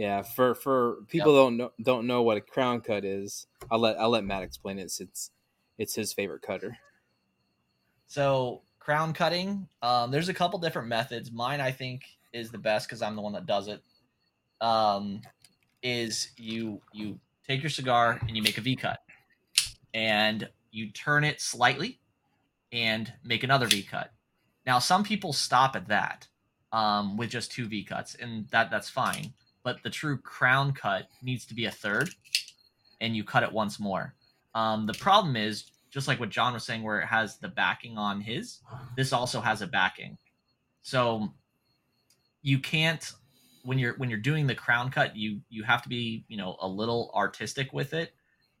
Yeah, 0.00 0.22
for 0.22 0.54
for 0.54 1.04
people 1.08 1.34
don't 1.34 1.58
know 1.58 1.72
don't 1.82 2.06
know 2.06 2.22
what 2.22 2.38
a 2.38 2.40
crown 2.40 2.80
cut 2.80 3.04
is. 3.04 3.46
I'll 3.70 3.80
let 3.80 4.00
I'll 4.00 4.08
let 4.08 4.24
Matt 4.24 4.42
explain 4.42 4.78
it 4.78 4.90
since 4.90 5.30
it's 5.76 5.94
his 5.94 6.14
favorite 6.14 6.40
cutter. 6.40 6.78
So 8.06 8.62
crown 8.78 9.12
cutting, 9.12 9.68
um, 9.82 10.10
there's 10.10 10.30
a 10.30 10.34
couple 10.34 10.58
different 10.58 10.88
methods. 10.88 11.30
Mine, 11.30 11.60
I 11.60 11.70
think, 11.70 12.04
is 12.32 12.50
the 12.50 12.56
best 12.56 12.88
because 12.88 13.02
I'm 13.02 13.14
the 13.14 13.20
one 13.20 13.34
that 13.34 13.44
does 13.44 13.68
it. 13.68 13.82
Um, 14.62 15.20
is 15.82 16.30
you 16.38 16.80
you 16.94 17.20
take 17.46 17.62
your 17.62 17.68
cigar 17.68 18.18
and 18.26 18.34
you 18.34 18.42
make 18.42 18.56
a 18.56 18.62
V 18.62 18.76
cut, 18.76 19.00
and 19.92 20.48
you 20.70 20.90
turn 20.92 21.24
it 21.24 21.42
slightly, 21.42 22.00
and 22.72 23.12
make 23.22 23.44
another 23.44 23.66
V 23.66 23.82
cut. 23.82 24.12
Now, 24.64 24.78
some 24.78 25.04
people 25.04 25.34
stop 25.34 25.76
at 25.76 25.88
that 25.88 26.26
um, 26.72 27.18
with 27.18 27.28
just 27.28 27.52
two 27.52 27.68
V 27.68 27.84
cuts, 27.84 28.14
and 28.14 28.48
that 28.48 28.70
that's 28.70 28.88
fine. 28.88 29.34
But 29.62 29.82
the 29.82 29.90
true 29.90 30.16
crown 30.18 30.72
cut 30.72 31.08
needs 31.22 31.44
to 31.46 31.54
be 31.54 31.66
a 31.66 31.70
third, 31.70 32.10
and 33.00 33.14
you 33.14 33.24
cut 33.24 33.42
it 33.42 33.52
once 33.52 33.78
more. 33.78 34.14
Um, 34.54 34.86
the 34.86 34.94
problem 34.94 35.36
is, 35.36 35.70
just 35.90 36.08
like 36.08 36.20
what 36.20 36.30
John 36.30 36.54
was 36.54 36.64
saying, 36.64 36.82
where 36.82 37.00
it 37.00 37.06
has 37.06 37.38
the 37.38 37.48
backing 37.48 37.98
on 37.98 38.20
his, 38.20 38.60
this 38.96 39.12
also 39.12 39.40
has 39.40 39.60
a 39.60 39.66
backing. 39.66 40.16
So 40.82 41.28
you 42.42 42.58
can't 42.58 43.12
when 43.64 43.78
you're 43.78 43.94
when 43.94 44.08
you're 44.08 44.18
doing 44.18 44.46
the 44.46 44.54
crown 44.54 44.90
cut, 44.90 45.16
you 45.16 45.40
you 45.48 45.62
have 45.62 45.82
to 45.82 45.88
be 45.88 46.24
you 46.28 46.36
know 46.36 46.56
a 46.60 46.68
little 46.68 47.10
artistic 47.14 47.72
with 47.72 47.92
it 47.92 48.12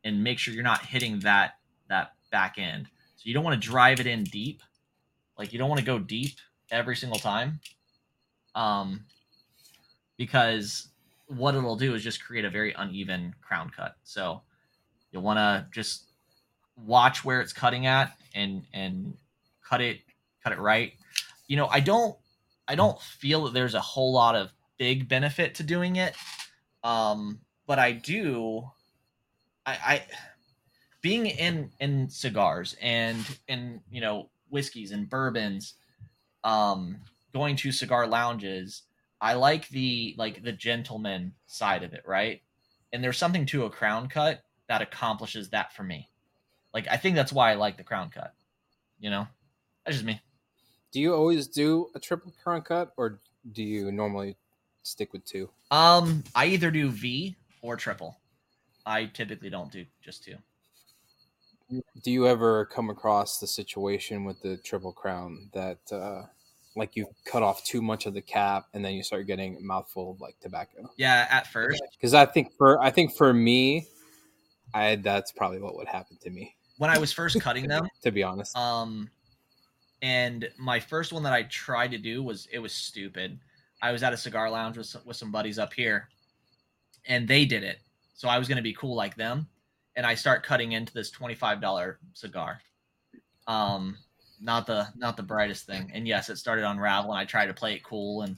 and 0.04 0.22
make 0.22 0.38
sure 0.38 0.54
you're 0.54 0.62
not 0.62 0.84
hitting 0.84 1.20
that 1.20 1.54
that 1.88 2.12
back 2.30 2.56
end. 2.58 2.86
So 3.16 3.22
you 3.24 3.34
don't 3.34 3.44
want 3.44 3.60
to 3.60 3.68
drive 3.68 4.00
it 4.00 4.06
in 4.06 4.24
deep, 4.24 4.62
like 5.38 5.52
you 5.52 5.58
don't 5.58 5.68
want 5.68 5.80
to 5.80 5.86
go 5.86 5.98
deep 5.98 6.36
every 6.70 6.96
single 6.96 7.18
time, 7.18 7.60
um, 8.54 9.04
because 10.16 10.88
what 11.30 11.54
it'll 11.54 11.76
do 11.76 11.94
is 11.94 12.02
just 12.02 12.24
create 12.24 12.44
a 12.44 12.50
very 12.50 12.72
uneven 12.72 13.34
crown 13.40 13.70
cut. 13.70 13.94
So 14.02 14.42
you'll 15.12 15.22
want 15.22 15.38
to 15.38 15.66
just 15.72 16.06
watch 16.76 17.24
where 17.24 17.40
it's 17.40 17.52
cutting 17.52 17.86
at 17.86 18.16
and 18.34 18.64
and 18.72 19.16
cut 19.62 19.80
it 19.80 20.00
cut 20.42 20.52
it 20.52 20.58
right. 20.58 20.92
You 21.46 21.56
know, 21.56 21.66
I 21.66 21.80
don't 21.80 22.16
I 22.66 22.74
don't 22.74 23.00
feel 23.00 23.44
that 23.44 23.54
there's 23.54 23.74
a 23.74 23.80
whole 23.80 24.12
lot 24.12 24.34
of 24.34 24.52
big 24.76 25.08
benefit 25.08 25.56
to 25.56 25.62
doing 25.62 25.96
it. 25.96 26.14
Um, 26.82 27.40
but 27.66 27.78
I 27.78 27.92
do 27.92 28.68
I, 29.64 29.72
I 29.72 30.02
being 31.00 31.26
in 31.26 31.70
in 31.78 32.08
cigars 32.08 32.76
and 32.82 33.24
in 33.46 33.80
you 33.90 34.00
know 34.00 34.30
whiskeys 34.48 34.90
and 34.90 35.08
bourbons 35.08 35.74
um 36.42 36.98
going 37.32 37.54
to 37.54 37.70
cigar 37.70 38.08
lounges, 38.08 38.82
I 39.20 39.34
like 39.34 39.68
the 39.68 40.14
like 40.16 40.42
the 40.42 40.52
gentleman 40.52 41.34
side 41.46 41.82
of 41.82 41.92
it, 41.92 42.02
right? 42.06 42.42
And 42.92 43.04
there's 43.04 43.18
something 43.18 43.46
to 43.46 43.64
a 43.64 43.70
crown 43.70 44.08
cut 44.08 44.42
that 44.68 44.82
accomplishes 44.82 45.50
that 45.50 45.72
for 45.72 45.82
me. 45.82 46.08
Like 46.72 46.86
I 46.90 46.96
think 46.96 47.16
that's 47.16 47.32
why 47.32 47.50
I 47.50 47.54
like 47.54 47.76
the 47.76 47.84
crown 47.84 48.10
cut. 48.10 48.34
You 48.98 49.10
know, 49.10 49.26
that's 49.84 49.96
just 49.96 50.06
me. 50.06 50.20
Do 50.92 51.00
you 51.00 51.14
always 51.14 51.46
do 51.46 51.88
a 51.94 52.00
triple 52.00 52.32
crown 52.42 52.62
cut, 52.62 52.92
or 52.96 53.20
do 53.52 53.62
you 53.62 53.92
normally 53.92 54.36
stick 54.82 55.12
with 55.12 55.24
two? 55.24 55.50
Um, 55.70 56.24
I 56.34 56.46
either 56.46 56.70
do 56.70 56.90
V 56.90 57.36
or 57.62 57.76
triple. 57.76 58.18
I 58.84 59.04
typically 59.04 59.50
don't 59.50 59.70
do 59.70 59.84
just 60.02 60.24
two. 60.24 60.36
Do 62.02 62.10
you 62.10 62.26
ever 62.26 62.66
come 62.66 62.90
across 62.90 63.38
the 63.38 63.46
situation 63.46 64.24
with 64.24 64.40
the 64.42 64.56
triple 64.56 64.92
crown 64.92 65.50
that, 65.52 65.78
uh, 65.92 66.22
like, 66.76 66.96
you 66.96 67.06
cut 67.24 67.42
off 67.42 67.64
too 67.64 67.82
much 67.82 68.06
of 68.06 68.14
the 68.14 68.22
cap 68.22 68.66
and 68.74 68.84
then 68.84 68.94
you 68.94 69.02
start 69.02 69.26
getting 69.26 69.56
a 69.56 69.60
mouthful 69.60 70.12
of 70.12 70.20
like 70.20 70.38
tobacco? 70.40 70.90
Yeah, 70.96 71.26
at 71.30 71.46
first. 71.46 71.82
Because 71.92 72.14
I 72.14 72.26
think 72.26 72.52
for 72.56 72.80
I 72.80 72.90
think 72.90 73.16
for 73.16 73.32
me, 73.32 73.86
I 74.74 74.96
that's 74.96 75.32
probably 75.32 75.60
what 75.60 75.76
would 75.76 75.88
happen 75.88 76.16
to 76.22 76.30
me. 76.30 76.54
When 76.78 76.90
I 76.90 76.98
was 76.98 77.12
first 77.12 77.40
cutting 77.42 77.66
them, 77.68 77.86
To 78.02 78.10
be 78.10 78.22
honest, 78.22 78.56
um, 78.56 79.10
and 80.02 80.48
my 80.58 80.80
first 80.80 81.12
one 81.12 81.22
that 81.24 81.32
I 81.32 81.42
tried 81.44 81.90
to 81.90 81.98
do 81.98 82.22
was 82.22 82.48
it 82.52 82.58
was 82.58 82.72
stupid. 82.72 83.38
I 83.82 83.92
was 83.92 84.02
at 84.02 84.12
a 84.12 84.16
cigar 84.16 84.50
lounge 84.50 84.76
with 84.76 84.86
some, 84.86 85.02
with 85.04 85.16
some 85.16 85.32
buddies 85.32 85.58
up 85.58 85.72
here, 85.72 86.08
and 87.06 87.26
they 87.26 87.44
did 87.44 87.64
it. 87.64 87.78
So 88.14 88.28
I 88.28 88.38
was 88.38 88.48
going 88.48 88.56
to 88.56 88.62
be 88.62 88.74
cool 88.74 88.94
like 88.94 89.16
them, 89.16 89.48
and 89.96 90.06
I 90.06 90.14
start 90.14 90.42
cutting 90.42 90.72
into 90.72 90.92
this 90.92 91.10
twenty 91.10 91.34
five 91.34 91.60
dollar 91.60 91.98
cigar. 92.14 92.60
Um, 93.46 93.96
not 94.40 94.66
the 94.66 94.88
not 94.96 95.16
the 95.16 95.22
brightest 95.22 95.66
thing. 95.66 95.90
And 95.92 96.06
yes, 96.06 96.28
it 96.28 96.36
started 96.36 96.64
unraveling. 96.64 97.18
I 97.18 97.24
tried 97.24 97.46
to 97.46 97.54
play 97.54 97.74
it 97.74 97.84
cool, 97.84 98.22
and 98.22 98.36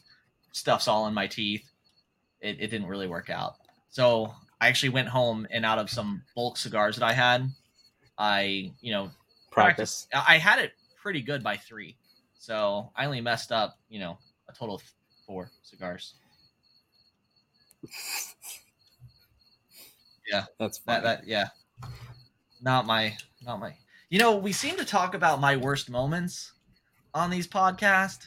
stuff's 0.53 0.89
all 0.89 1.07
in 1.07 1.15
my 1.15 1.27
teeth. 1.27 1.65
It, 2.41 2.61
it 2.61 2.69
didn't 2.69 2.89
really 2.89 3.07
work 3.07 3.31
out. 3.31 3.55
So 3.91 4.35
I 4.61 4.69
actually 4.69 4.91
went 4.91 5.09
home, 5.09 5.47
and 5.51 5.65
out 5.65 5.79
of 5.79 5.91
some 5.91 6.23
bulk 6.35 6.57
cigars 6.57 6.97
that 6.97 7.05
I 7.05 7.13
had, 7.13 7.49
I 8.19 8.73
you 8.81 8.93
know 8.93 9.11
practice. 9.51 10.09
I 10.13 10.35
I 10.35 10.39
had 10.39 10.59
it 10.59 10.73
pretty 11.01 11.23
good 11.23 11.43
by 11.43 11.57
three, 11.57 11.97
so 12.39 12.91
I 12.97 13.07
only 13.07 13.21
messed 13.21 13.53
up 13.53 13.79
you 13.89 14.01
know 14.01 14.19
a 14.49 14.53
total 14.53 14.77
of 14.77 14.83
four 15.27 15.51
cigars. 15.63 16.15
Yeah, 20.31 20.45
that's 20.59 20.79
That 20.87 21.03
that 21.03 21.27
yeah, 21.27 21.49
not 22.61 22.87
my 22.87 23.17
not 23.45 23.61
my. 23.61 23.75
You 24.13 24.19
know, 24.19 24.37
we 24.37 24.53
seem 24.53 24.77
to 24.77 24.85
talk 24.85 25.15
about 25.15 25.41
my 25.41 25.57
worst 25.57 25.89
moments 25.89 26.53
on 27.15 27.31
these 27.31 27.49
podcasts. 27.49 28.27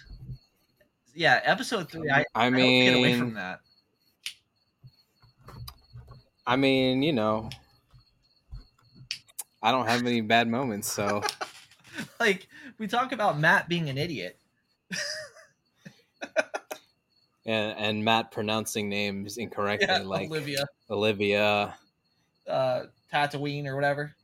Yeah, 1.13 1.39
episode 1.43 1.91
three. 1.91 2.10
I, 2.10 2.26
I 2.34 2.48
I 2.48 2.50
to 2.50 2.58
get 2.58 2.95
away 2.95 3.15
from 3.15 3.36
that. 3.36 3.60
I 6.48 6.56
mean, 6.56 7.04
you 7.04 7.13
know, 7.13 7.52
I 9.62 9.71
don't 9.71 9.86
have 9.86 10.04
any 10.04 10.21
bad 10.21 10.48
moments, 10.48 10.91
so 10.91 11.21
Like 12.19 12.48
we 12.80 12.88
talk 12.88 13.12
about 13.12 13.38
Matt 13.38 13.69
being 13.69 13.88
an 13.88 14.00
idiot. 14.00 14.39
and 17.45 17.78
and 17.78 18.04
Matt 18.04 18.32
pronouncing 18.32 18.89
names 18.89 19.38
incorrectly, 19.38 19.86
Yeah, 19.88 20.00
like 20.00 20.32
Olivia, 20.32 20.65
Olivia, 20.89 21.76
uh, 22.50 22.86
Tatooine 23.13 23.67
or 23.67 23.76
whatever. 23.76 24.15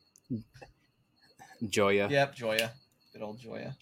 Joya. 1.69 2.07
Yep, 2.09 2.35
Joya. 2.35 2.71
Good 3.13 3.21
old 3.21 3.39
Joya. 3.39 3.75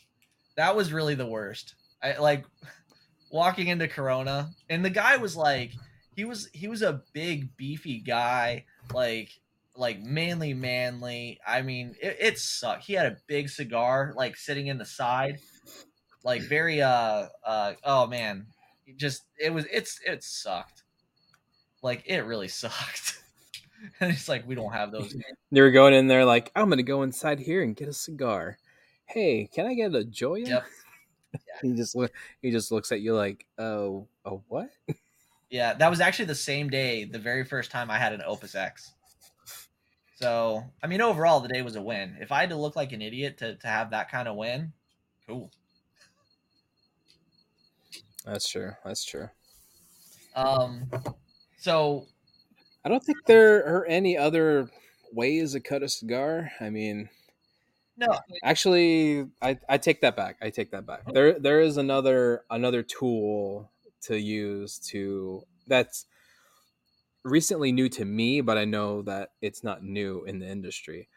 That 0.56 0.76
was 0.76 0.92
really 0.92 1.16
the 1.16 1.26
worst. 1.26 1.76
I 2.04 2.18
like 2.18 2.46
walking 3.32 3.68
into 3.68 3.88
Corona 3.88 4.50
and 4.70 4.84
the 4.84 4.90
guy 4.90 5.18
was 5.18 5.36
like 5.36 5.72
he 6.16 6.26
was 6.26 6.50
he 6.54 6.68
was 6.68 6.82
a 6.82 7.02
big 7.14 7.56
beefy 7.56 8.00
guy, 8.00 8.66
like 8.94 9.30
like 9.76 10.02
manly 10.02 10.54
manly. 10.54 11.40
I 11.48 11.62
mean, 11.62 11.96
it, 12.02 12.18
it 12.20 12.40
sucked. 12.40 12.84
He 12.84 12.94
had 12.94 13.06
a 13.06 13.18
big 13.28 13.50
cigar 13.50 14.14
like 14.16 14.36
sitting 14.36 14.68
in 14.68 14.78
the 14.78 14.86
side. 14.86 15.40
Like 16.26 16.42
very 16.42 16.82
uh 16.82 17.28
uh 17.46 17.74
oh 17.86 18.08
man. 18.08 18.48
Just 18.98 19.24
it 19.40 19.54
was 19.54 19.66
it's 19.72 20.02
it 20.06 20.24
sucked. 20.24 20.84
Like 21.82 22.04
it 22.06 22.26
really 22.26 22.48
sucked. 22.50 23.19
and 24.00 24.12
it's 24.12 24.30
like 24.30 24.48
we 24.48 24.56
don't 24.56 24.74
have 24.74 24.92
those 24.92 25.16
They 25.52 25.62
were 25.62 25.72
going 25.72 25.94
in 25.94 26.08
there 26.08 26.26
like, 26.26 26.52
I'm 26.56 26.70
gonna 26.70 26.84
go 26.84 27.04
inside 27.04 27.40
here 27.40 27.64
and 27.64 27.76
get 27.76 27.88
a 27.88 27.94
cigar. 27.94 28.58
Hey, 29.06 29.50
can 29.54 29.66
I 29.66 29.74
get 29.74 29.96
a 29.96 30.04
Joya? 30.04 30.48
Yep. 30.48 30.66
he 31.62 31.74
just 31.74 31.96
look. 31.96 32.12
He 32.42 32.52
just 32.52 32.72
looks 32.72 32.92
at 32.92 33.02
you 33.02 33.16
like, 33.16 33.46
oh, 33.58 34.08
a 34.26 34.32
what? 34.48 34.70
Yeah, 35.50 35.74
that 35.74 35.90
was 35.90 36.00
actually 36.00 36.26
the 36.26 36.36
same 36.36 36.70
day, 36.70 37.06
the 37.06 37.18
very 37.20 37.44
first 37.44 37.72
time 37.72 37.90
I 37.90 37.98
had 37.98 38.14
an 38.14 38.22
Opus 38.24 38.54
X. 38.54 38.94
So, 40.16 40.64
I 40.84 40.88
mean, 40.88 41.02
overall, 41.02 41.40
the 41.40 41.48
day 41.48 41.62
was 41.62 41.76
a 41.76 41.82
win. 41.82 42.18
If 42.20 42.32
I 42.32 42.42
had 42.42 42.50
to 42.50 42.56
look 42.56 42.76
like 42.76 42.92
an 42.92 43.02
idiot 43.02 43.38
to, 43.40 43.56
to 43.56 43.68
have 43.68 43.92
that 43.92 44.12
kind 44.12 44.28
of 44.28 44.36
win, 44.36 44.74
cool. 45.26 45.50
That's 48.26 48.48
true. 48.48 48.74
That's 48.84 49.04
true. 49.04 49.30
Um, 50.36 50.92
so 51.58 52.06
I 52.84 52.90
don't 52.90 53.04
think 53.04 53.26
there 53.26 53.58
are 53.58 53.86
any 53.86 54.18
other 54.18 54.70
ways 55.12 55.54
to 55.54 55.60
cut 55.60 55.84
a 55.84 55.90
cigar. 55.90 56.52
I 56.62 56.70
mean, 56.70 57.10
no, 57.98 58.18
actually, 58.44 59.28
I, 59.42 59.60
I 59.68 59.78
take 59.78 60.02
that 60.02 60.16
back. 60.16 60.38
I 60.42 60.50
take 60.50 60.72
that 60.72 60.86
back. 60.86 61.02
There 61.12 61.38
there 61.38 61.60
is 61.60 61.78
another 61.78 62.44
another 62.50 62.82
tool 62.84 63.70
to 64.04 64.18
use 64.18 64.80
to 64.92 65.44
that's 65.68 66.06
recently 67.24 67.72
new 67.74 67.90
to 67.90 68.06
me, 68.06 68.40
but 68.40 68.58
I 68.58 68.66
know 68.66 69.02
that 69.04 69.32
it's 69.42 69.64
not 69.64 69.84
new 69.84 70.24
in 70.24 70.40
the 70.40 70.48
industry. 70.48 71.10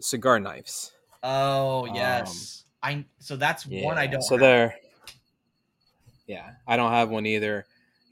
Cigar 0.00 0.40
knives. 0.40 0.92
oh 1.22 1.86
um, 1.88 1.94
yes, 1.94 2.64
I. 2.82 3.04
So 3.20 3.36
that's 3.36 3.64
one 3.64 3.96
I 3.96 4.08
don't. 4.08 4.22
So 4.22 4.34
have. 4.34 4.40
there. 4.40 4.76
Yeah, 6.26 6.50
I 6.66 6.76
don't 6.76 6.90
have 6.90 7.08
one 7.08 7.24
either. 7.24 7.66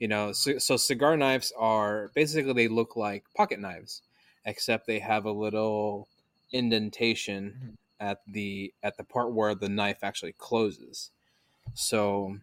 You 0.04 0.08
know, 0.08 0.32
so, 0.32 0.58
so 0.58 0.76
cigar 0.76 1.16
knives 1.16 1.50
are 1.58 2.10
basically 2.14 2.52
they 2.52 2.68
look 2.68 2.94
like 2.94 3.24
pocket 3.34 3.58
knives, 3.58 4.02
except 4.44 4.86
they 4.86 4.98
have 4.98 5.24
a 5.24 5.32
little 5.32 6.08
indentation 6.52 7.42
Mhm. 7.72 7.76
at 8.06 8.20
the 8.26 8.74
at 8.82 8.98
the 8.98 9.04
part 9.04 9.32
where 9.32 9.54
the 9.54 9.70
knife 9.70 10.00
actually 10.02 10.32
closes. 10.34 11.10
So 11.72 12.36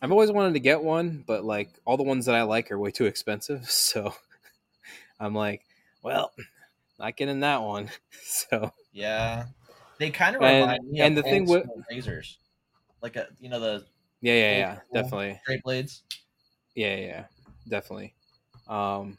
I've 0.00 0.12
always 0.12 0.30
wanted 0.30 0.52
to 0.54 0.60
get 0.60 0.84
one, 0.84 1.24
but 1.26 1.42
like 1.44 1.70
all 1.84 1.96
the 1.96 2.04
ones 2.04 2.26
that 2.26 2.36
I 2.36 2.42
like 2.42 2.70
are 2.70 2.78
way 2.78 2.92
too 2.92 3.06
expensive. 3.06 3.62
So 3.68 4.14
I'm 5.18 5.34
like, 5.34 5.62
well, 6.04 6.30
not 6.96 7.16
getting 7.16 7.40
that 7.40 7.60
one. 7.60 7.90
So 8.22 8.70
Yeah, 8.92 9.46
they 9.98 10.10
kind 10.10 10.36
of 10.36 10.42
And- 10.42 10.60
remind 10.60 10.88
me 10.92 11.00
and 11.00 11.18
of 11.18 11.24
the 11.24 11.28
thing 11.28 11.46
with- 11.46 11.66
razors, 11.90 12.38
like 13.02 13.16
a 13.16 13.26
you 13.40 13.48
know 13.48 13.58
the 13.58 13.84
yeah, 14.24 14.34
yeah, 14.34 14.58
yeah, 14.58 14.74
school. 14.74 14.94
definitely. 14.94 15.40
straight 15.42 15.62
blades. 15.62 16.02
Yeah, 16.74 16.96
yeah, 16.96 17.24
definitely. 17.68 18.14
Um, 18.68 19.18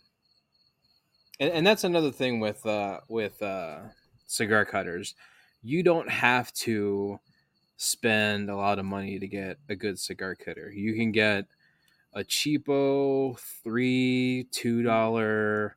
and, 1.40 1.52
and 1.52 1.68
that's 1.68 1.84
another 1.84 2.12
thing 2.12 2.40
with 2.40 2.66
uh, 2.66 3.02
with 3.08 3.42
uh, 3.42 3.82
cigar 4.26 4.66
cutters. 4.66 5.14
You 5.62 5.84
don't 5.84 6.10
have 6.10 6.52
to 6.54 7.20
spend 7.78 8.50
a 8.50 8.56
lot 8.56 8.80
of 8.80 8.86
money 8.86 9.20
to 9.20 9.28
get 9.28 9.58
a 9.70 9.76
good 9.76 10.00
cigar 10.00 10.36
cutter. 10.36 10.72
You 10.72 10.96
can 10.96 11.12
get 11.12 11.46
a 12.14 12.22
cheapo 12.22 13.38
three 13.64 14.48
two 14.52 14.82
dollar 14.82 15.76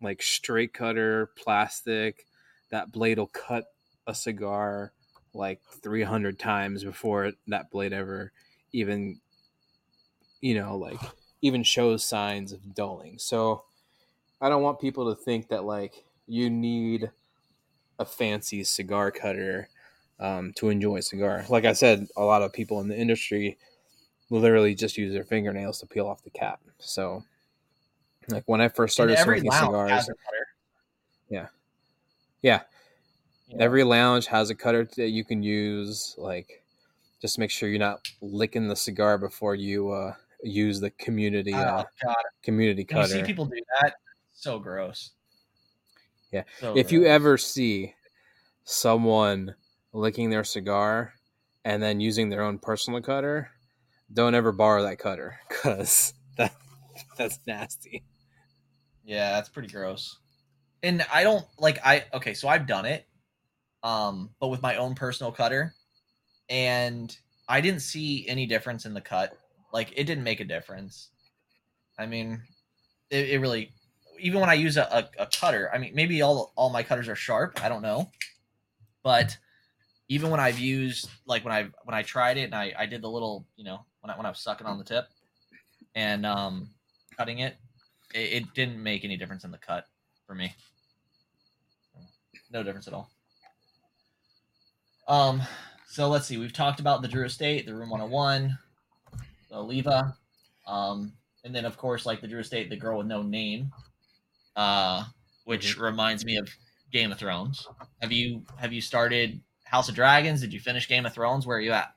like 0.00 0.22
straight 0.22 0.72
cutter 0.72 1.30
plastic. 1.36 2.24
That 2.70 2.92
blade 2.92 3.18
will 3.18 3.26
cut 3.26 3.64
a 4.06 4.14
cigar 4.14 4.92
like 5.34 5.60
three 5.82 6.02
hundred 6.02 6.38
times 6.38 6.84
before 6.84 7.32
that 7.48 7.70
blade 7.70 7.92
ever 7.92 8.32
even 8.72 9.20
you 10.40 10.54
know 10.54 10.76
like 10.76 11.00
even 11.42 11.62
shows 11.62 12.04
signs 12.04 12.52
of 12.52 12.74
dulling. 12.74 13.18
So 13.18 13.64
i 14.42 14.48
don't 14.48 14.62
want 14.62 14.80
people 14.80 15.14
to 15.14 15.20
think 15.20 15.48
that 15.48 15.64
like 15.64 16.04
you 16.26 16.48
need 16.48 17.10
a 17.98 18.04
fancy 18.04 18.64
cigar 18.64 19.10
cutter 19.10 19.68
um, 20.18 20.52
to 20.56 20.68
enjoy 20.70 20.96
a 20.96 21.02
cigar. 21.02 21.44
Like 21.48 21.64
i 21.64 21.72
said 21.72 22.08
a 22.16 22.24
lot 22.24 22.42
of 22.42 22.52
people 22.52 22.80
in 22.80 22.88
the 22.88 22.98
industry 22.98 23.58
literally 24.30 24.74
just 24.74 24.96
use 24.96 25.12
their 25.12 25.24
fingernails 25.24 25.80
to 25.80 25.86
peel 25.86 26.06
off 26.06 26.22
the 26.22 26.30
cap. 26.30 26.60
So 26.78 27.24
like 28.28 28.44
when 28.46 28.60
i 28.60 28.68
first 28.68 28.94
started 28.94 29.18
smoking 29.18 29.50
cigars 29.50 30.08
yeah. 31.30 31.46
Yeah. 32.42 32.62
Every 33.58 33.84
lounge 33.84 34.26
has 34.26 34.50
a 34.50 34.54
cutter 34.54 34.88
that 34.96 35.08
you 35.08 35.24
can 35.24 35.42
use 35.42 36.14
like 36.18 36.59
just 37.20 37.38
make 37.38 37.50
sure 37.50 37.68
you're 37.68 37.78
not 37.78 38.00
licking 38.20 38.68
the 38.68 38.76
cigar 38.76 39.18
before 39.18 39.54
you 39.54 39.90
uh, 39.90 40.14
use 40.42 40.80
the 40.80 40.90
community 40.90 41.52
uh, 41.52 41.82
oh 41.82 41.84
god, 42.02 42.16
community 42.42 42.86
when 42.90 43.02
you 43.02 43.08
see 43.08 43.22
people 43.22 43.44
do 43.44 43.60
that, 43.80 43.94
so 44.32 44.58
gross. 44.58 45.10
Yeah. 46.32 46.44
So 46.60 46.76
if 46.76 46.92
you 46.92 47.04
ever 47.04 47.36
see 47.36 47.94
someone 48.64 49.54
licking 49.92 50.30
their 50.30 50.44
cigar 50.44 51.14
and 51.64 51.82
then 51.82 52.00
using 52.00 52.28
their 52.28 52.42
own 52.42 52.58
personal 52.58 53.00
cutter, 53.00 53.50
don't 54.12 54.34
ever 54.34 54.52
borrow 54.52 54.82
that 54.84 54.98
cutter 54.98 55.38
because 55.48 56.14
that 56.36 56.54
that's 57.16 57.38
nasty. 57.46 58.04
Yeah, 59.04 59.32
that's 59.32 59.48
pretty 59.48 59.68
gross. 59.68 60.18
And 60.82 61.04
I 61.12 61.24
don't 61.24 61.44
like 61.58 61.78
I 61.84 62.04
okay, 62.14 62.34
so 62.34 62.48
I've 62.48 62.66
done 62.66 62.86
it, 62.86 63.06
um, 63.82 64.30
but 64.40 64.48
with 64.48 64.62
my 64.62 64.76
own 64.76 64.94
personal 64.94 65.32
cutter, 65.32 65.74
and 66.50 67.16
I 67.48 67.60
didn't 67.60 67.80
see 67.80 68.28
any 68.28 68.44
difference 68.44 68.84
in 68.84 68.92
the 68.92 69.00
cut. 69.00 69.38
Like 69.72 69.92
it 69.96 70.04
didn't 70.04 70.24
make 70.24 70.40
a 70.40 70.44
difference. 70.44 71.08
I 71.98 72.06
mean, 72.06 72.42
it, 73.08 73.30
it 73.30 73.38
really 73.40 73.72
even 74.18 74.40
when 74.40 74.50
I 74.50 74.54
use 74.54 74.76
a, 74.76 74.82
a, 75.18 75.22
a 75.22 75.26
cutter, 75.26 75.70
I 75.72 75.78
mean 75.78 75.94
maybe 75.94 76.20
all 76.20 76.52
all 76.56 76.70
my 76.70 76.82
cutters 76.82 77.08
are 77.08 77.16
sharp, 77.16 77.64
I 77.64 77.68
don't 77.68 77.82
know. 77.82 78.10
But 79.02 79.38
even 80.08 80.30
when 80.30 80.40
I've 80.40 80.58
used 80.58 81.08
like 81.24 81.44
when 81.44 81.54
I 81.54 81.68
when 81.84 81.94
I 81.94 82.02
tried 82.02 82.36
it 82.36 82.42
and 82.42 82.54
I, 82.54 82.74
I 82.76 82.86
did 82.86 83.00
the 83.00 83.08
little, 83.10 83.46
you 83.56 83.64
know, 83.64 83.84
when 84.00 84.10
I 84.10 84.16
when 84.16 84.26
I 84.26 84.28
was 84.28 84.40
sucking 84.40 84.66
on 84.66 84.76
the 84.78 84.84
tip 84.84 85.06
and 85.94 86.26
um 86.26 86.68
cutting 87.16 87.38
it, 87.38 87.56
it, 88.12 88.42
it 88.42 88.54
didn't 88.54 88.82
make 88.82 89.04
any 89.04 89.16
difference 89.16 89.44
in 89.44 89.52
the 89.52 89.58
cut 89.58 89.86
for 90.26 90.34
me. 90.34 90.52
No 92.52 92.64
difference 92.64 92.88
at 92.88 92.94
all. 92.94 93.08
Um, 95.06 95.42
so 95.90 96.08
let's 96.08 96.26
see. 96.26 96.36
We've 96.38 96.52
talked 96.52 96.80
about 96.80 97.02
the 97.02 97.08
Drew 97.08 97.24
Estate, 97.24 97.66
the 97.66 97.74
Room 97.74 97.90
101, 97.90 98.56
the 99.50 99.56
Oliva, 99.56 100.16
um, 100.66 101.12
and 101.44 101.54
then 101.54 101.64
of 101.64 101.76
course, 101.76 102.06
like 102.06 102.20
the 102.20 102.28
Drew 102.28 102.40
Estate, 102.40 102.70
the 102.70 102.76
girl 102.76 102.98
with 102.98 103.06
no 103.06 103.22
name, 103.22 103.72
uh, 104.56 105.04
which 105.44 105.74
Mm-hmm. 105.74 105.82
reminds 105.82 106.24
me 106.24 106.36
of 106.36 106.48
Game 106.92 107.10
of 107.12 107.18
Thrones. 107.18 107.66
Have 108.00 108.12
you 108.12 108.44
have 108.56 108.72
you 108.72 108.80
started 108.80 109.40
House 109.64 109.88
of 109.88 109.94
Dragons? 109.94 110.40
Did 110.40 110.52
you 110.52 110.60
finish 110.60 110.88
Game 110.88 111.06
of 111.06 111.12
Thrones? 111.14 111.46
Where 111.46 111.56
are 111.56 111.60
you 111.60 111.72
at? 111.72 111.92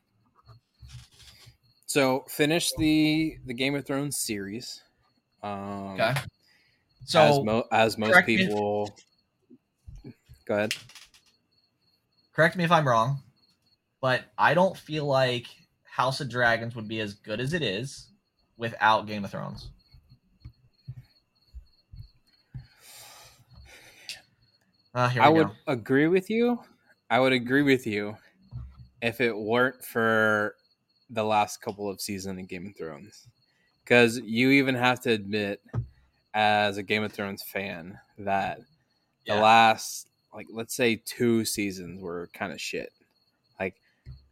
So 1.85 2.25
finish 2.29 2.71
the 2.77 3.37
the 3.45 3.53
Game 3.53 3.75
of 3.75 3.85
Thrones 3.85 4.17
series. 4.17 4.81
Um, 5.43 5.93
Okay. 5.99 6.09
as, 6.09 6.25
So 7.05 7.43
mo- 7.43 7.67
as 7.71 7.97
most 7.97 8.11
correct 8.11 8.27
me 8.27 8.35
if- 8.35 8.47
people. 8.47 8.95
Go 10.45 10.55
ahead. 10.55 10.73
correct 12.33 12.55
me 12.55 12.63
if 12.63 12.71
I'm 12.71 12.87
wrong, 12.87 13.19
but 14.03 14.25
I 14.37 14.53
don't 14.53 14.75
feel 14.75 15.05
like 15.05 15.45
House 15.85 16.19
of 16.19 16.29
Dragons 16.29 16.75
would 16.75 16.89
be 16.89 16.99
as 16.99 17.13
good 17.13 17.39
as 17.39 17.53
it 17.53 17.61
is 17.61 18.09
without 18.57 19.07
Game 19.07 19.23
of 19.23 19.31
Thrones. 19.31 19.69
Uh, 24.93 25.07
here 25.07 25.21
we 25.21 25.25
I 25.25 25.29
would 25.29 25.47
go. 25.47 25.53
agree 25.67 26.09
with 26.09 26.29
you. 26.29 26.59
I 27.09 27.21
would 27.21 27.31
agree 27.31 27.61
with 27.61 27.87
you 27.87 28.17
if 29.01 29.21
it 29.21 29.37
weren't 29.37 29.81
for 29.85 30.55
the 31.09 31.23
last 31.23 31.61
couple 31.61 31.89
of 31.89 32.01
seasons 32.01 32.37
of 32.41 32.49
Game 32.49 32.67
of 32.67 32.75
Thrones. 32.75 33.25
Because 33.85 34.19
you 34.19 34.49
even 34.49 34.75
have 34.75 34.99
to 35.03 35.11
admit, 35.11 35.61
as 36.33 36.75
a 36.75 36.83
Game 36.83 37.03
of 37.03 37.13
Thrones 37.13 37.41
fan, 37.41 37.97
that 38.17 38.59
the 39.25 39.35
last, 39.35 40.09
like, 40.33 40.47
let's 40.51 40.75
say 40.75 41.01
two 41.05 41.45
seasons 41.45 42.01
were 42.01 42.29
kind 42.33 42.51
of 42.51 42.59
shit. 42.59 42.91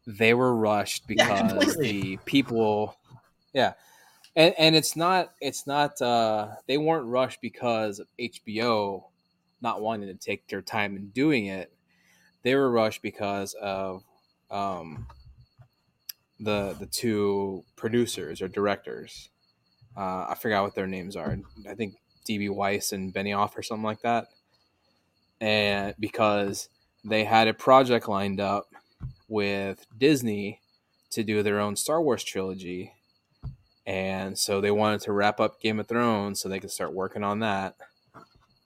They 0.07 0.33
were 0.33 0.55
rushed 0.55 1.07
because 1.07 1.51
completely. 1.51 2.01
the 2.01 2.17
people, 2.25 2.97
yeah. 3.53 3.73
And, 4.35 4.55
and 4.57 4.75
it's 4.75 4.95
not, 4.95 5.33
it's 5.41 5.67
not, 5.67 6.01
uh, 6.01 6.55
they 6.67 6.77
weren't 6.77 7.05
rushed 7.05 7.41
because 7.41 7.99
of 7.99 8.07
HBO 8.19 9.03
not 9.61 9.81
wanting 9.81 10.07
to 10.07 10.15
take 10.15 10.47
their 10.47 10.61
time 10.61 10.95
in 10.95 11.09
doing 11.09 11.45
it. 11.45 11.71
They 12.43 12.55
were 12.55 12.71
rushed 12.71 13.01
because 13.01 13.53
of 13.53 14.03
um, 14.49 15.05
the 16.39 16.75
the 16.79 16.87
two 16.87 17.63
producers 17.75 18.41
or 18.41 18.47
directors. 18.47 19.29
Uh, 19.95 20.25
I 20.29 20.35
forgot 20.39 20.63
what 20.63 20.75
their 20.75 20.87
names 20.87 21.15
are. 21.15 21.37
I 21.69 21.75
think 21.75 21.95
DB 22.27 22.49
Weiss 22.49 22.91
and 22.91 23.13
Benioff 23.13 23.57
or 23.57 23.61
something 23.61 23.83
like 23.83 24.01
that. 24.01 24.27
And 25.39 25.93
because 25.99 26.69
they 27.03 27.23
had 27.23 27.47
a 27.47 27.53
project 27.53 28.07
lined 28.07 28.39
up 28.39 28.67
with 29.31 29.87
Disney 29.97 30.59
to 31.11 31.23
do 31.23 31.41
their 31.41 31.59
own 31.59 31.75
Star 31.75 32.01
Wars 32.01 32.23
trilogy. 32.23 32.93
And 33.87 34.37
so 34.37 34.61
they 34.61 34.69
wanted 34.71 35.01
to 35.01 35.11
wrap 35.11 35.39
up 35.39 35.59
Game 35.59 35.79
of 35.79 35.87
Thrones 35.87 36.39
so 36.39 36.47
they 36.49 36.59
could 36.59 36.69
start 36.71 36.93
working 36.93 37.23
on 37.23 37.39
that 37.39 37.75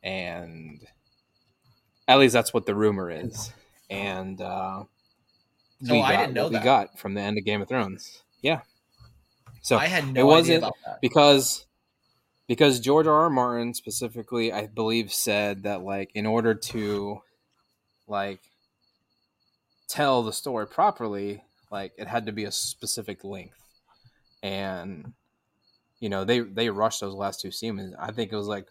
and 0.06 0.80
at 2.08 2.20
least 2.20 2.34
that's 2.34 2.54
what 2.54 2.66
the 2.68 2.76
rumor 2.76 3.10
is. 3.10 3.52
And 3.90 4.40
uh, 4.40 4.84
So 5.84 6.00
I 6.00 6.16
didn't 6.16 6.34
know 6.34 6.44
what 6.44 6.54
that. 6.54 6.62
we 6.62 6.64
got 6.64 7.00
from 7.00 7.16
the 7.16 7.22
end 7.22 7.38
of 7.38 7.44
Game 7.44 7.62
of 7.62 7.68
Thrones. 7.68 8.22
Yeah. 8.42 8.62
So 9.62 9.78
I 9.78 9.88
had 9.88 10.14
no 10.14 10.22
it 10.22 10.24
wasn't 10.24 10.58
idea 10.58 10.68
about 10.68 10.76
that. 10.86 11.02
because 11.02 11.66
because 12.48 12.80
George 12.80 13.08
R. 13.08 13.24
R. 13.24 13.30
Martin 13.32 13.74
specifically, 13.74 14.54
I 14.54 14.68
believe, 14.68 15.12
said 15.12 15.64
that 15.64 15.82
like 15.82 16.12
in 16.14 16.28
order 16.28 16.54
to 16.54 17.22
like 18.08 18.42
tell 19.88 20.24
the 20.24 20.34
story 20.34 20.68
properly, 20.68 21.44
like 21.72 21.94
it 21.98 22.08
had 22.08 22.26
to 22.28 22.32
be 22.32 22.46
a 22.46 22.52
specific 22.52 23.24
length, 23.24 23.60
and 24.44 25.14
you 26.00 26.10
know 26.10 26.24
they 26.26 26.42
they 26.42 26.70
rushed 26.70 27.02
those 27.02 27.16
last 27.16 27.42
two 27.42 27.52
seasons. 27.52 27.96
I 28.00 28.12
think 28.12 28.32
it 28.32 28.38
was 28.38 28.48
like 28.48 28.68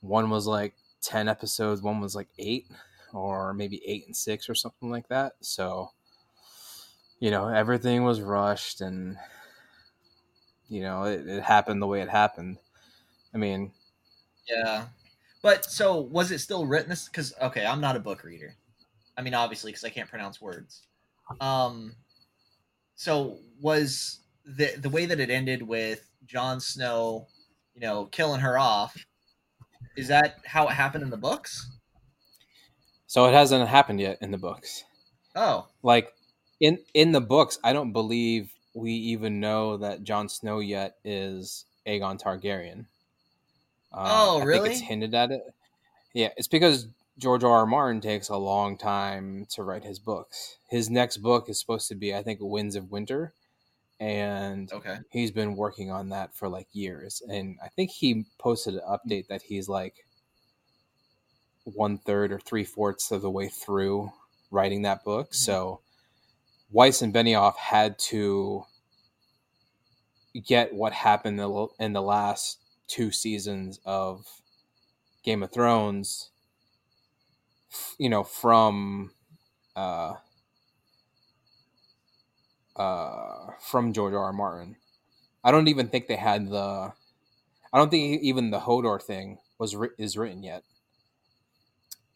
one 0.00 0.30
was 0.30 0.46
like 0.46 0.74
ten 1.02 1.28
episodes, 1.28 1.82
one 1.82 2.00
was 2.00 2.14
like 2.16 2.28
eight, 2.38 2.66
or 3.12 3.54
maybe 3.54 3.82
eight 3.86 4.06
and 4.06 4.16
six 4.16 4.48
or 4.48 4.54
something 4.54 4.90
like 4.90 5.08
that. 5.08 5.34
So 5.40 5.92
you 7.20 7.30
know 7.30 7.48
everything 7.48 8.04
was 8.04 8.20
rushed 8.20 8.80
and 8.80 9.16
you 10.68 10.82
know 10.82 11.04
it, 11.04 11.26
it 11.26 11.42
happened 11.42 11.80
the 11.82 11.86
way 11.86 12.00
it 12.00 12.08
happened 12.08 12.58
i 13.34 13.38
mean 13.38 13.72
Yeah. 14.48 14.86
But 15.42 15.64
so 15.64 16.00
was 16.00 16.30
it 16.32 16.40
still 16.40 16.66
written 16.66 16.90
this 16.90 17.08
cuz 17.08 17.32
okay, 17.40 17.64
I'm 17.66 17.80
not 17.80 17.96
a 17.96 18.00
book 18.00 18.24
reader. 18.24 18.56
I 19.18 19.22
mean 19.22 19.34
obviously 19.34 19.72
cuz 19.72 19.84
I 19.84 19.90
can't 19.90 20.08
pronounce 20.08 20.40
words. 20.40 20.86
Um 21.40 21.96
so 22.94 23.40
was 23.60 24.20
the 24.44 24.76
the 24.78 24.90
way 24.90 25.06
that 25.06 25.20
it 25.20 25.30
ended 25.30 25.62
with 25.62 26.10
Jon 26.24 26.60
Snow, 26.60 27.28
you 27.74 27.80
know, 27.82 28.06
killing 28.06 28.40
her 28.40 28.58
off 28.58 28.96
is 29.96 30.08
that 30.08 30.38
how 30.46 30.68
it 30.68 30.72
happened 30.74 31.02
in 31.04 31.10
the 31.10 31.16
books? 31.18 31.70
so 33.06 33.24
it 33.26 33.32
hasn't 33.32 33.68
happened 33.68 34.00
yet 34.00 34.18
in 34.20 34.30
the 34.30 34.38
books 34.38 34.84
Oh, 35.34 35.68
like 35.82 36.12
in 36.60 36.78
in 36.94 37.12
the 37.12 37.20
books 37.20 37.58
i 37.64 37.72
don't 37.72 37.92
believe 37.92 38.52
we 38.74 38.92
even 38.92 39.40
know 39.40 39.76
that 39.78 40.04
Jon 40.04 40.28
snow 40.28 40.60
yet 40.60 40.96
is 41.04 41.64
aegon 41.86 42.20
targaryen 42.20 42.86
uh, 43.92 43.96
Oh, 44.10 44.36
I 44.36 44.40
think 44.40 44.46
really? 44.46 44.70
it's 44.70 44.80
hinted 44.80 45.14
at 45.14 45.30
it 45.30 45.42
yeah 46.14 46.30
it's 46.36 46.48
because 46.48 46.88
george 47.18 47.44
r. 47.44 47.50
r 47.50 47.66
martin 47.66 48.00
takes 48.00 48.28
a 48.28 48.36
long 48.36 48.76
time 48.76 49.46
to 49.50 49.62
write 49.62 49.84
his 49.84 49.98
books 49.98 50.58
his 50.68 50.88
next 50.88 51.18
book 51.18 51.48
is 51.48 51.58
supposed 51.58 51.88
to 51.88 51.94
be 51.94 52.14
i 52.14 52.22
think 52.22 52.38
winds 52.40 52.76
of 52.76 52.90
winter 52.90 53.32
and 54.00 54.72
okay. 54.72 54.98
he's 55.10 55.32
been 55.32 55.56
working 55.56 55.90
on 55.90 56.10
that 56.10 56.34
for 56.34 56.48
like 56.48 56.68
years 56.72 57.22
and 57.28 57.56
i 57.62 57.68
think 57.68 57.90
he 57.90 58.24
posted 58.38 58.74
an 58.74 58.80
update 58.88 59.26
that 59.28 59.42
he's 59.42 59.68
like 59.68 60.06
one 61.64 61.98
third 61.98 62.32
or 62.32 62.38
three 62.38 62.64
fourths 62.64 63.10
of 63.10 63.22
the 63.22 63.30
way 63.30 63.48
through 63.48 64.10
writing 64.50 64.82
that 64.82 65.04
book 65.04 65.26
mm-hmm. 65.26 65.34
so 65.34 65.80
weiss 66.70 67.02
and 67.02 67.12
benioff 67.12 67.56
had 67.56 67.98
to 67.98 68.64
get 70.46 70.72
what 70.72 70.92
happened 70.92 71.40
in 71.78 71.92
the, 71.92 72.02
last 72.02 72.58
two 72.86 73.10
seasons 73.10 73.80
of 73.84 74.24
game 75.24 75.42
of 75.42 75.50
thrones 75.50 76.30
you 77.98 78.08
know 78.08 78.24
from 78.24 79.12
uh 79.76 80.14
uh, 82.76 83.52
from 83.60 83.92
George 83.92 84.14
R. 84.14 84.24
R. 84.24 84.32
Martin. 84.32 84.76
I 85.44 85.50
don't 85.50 85.68
even 85.68 85.88
think 85.88 86.06
they 86.06 86.16
had 86.16 86.48
the. 86.50 86.92
I 87.72 87.78
don't 87.78 87.90
think 87.90 88.22
even 88.22 88.50
the 88.50 88.60
Hodor 88.60 89.02
thing 89.02 89.38
was 89.58 89.76
writ- 89.76 89.92
is 89.98 90.16
written 90.16 90.42
yet. 90.42 90.64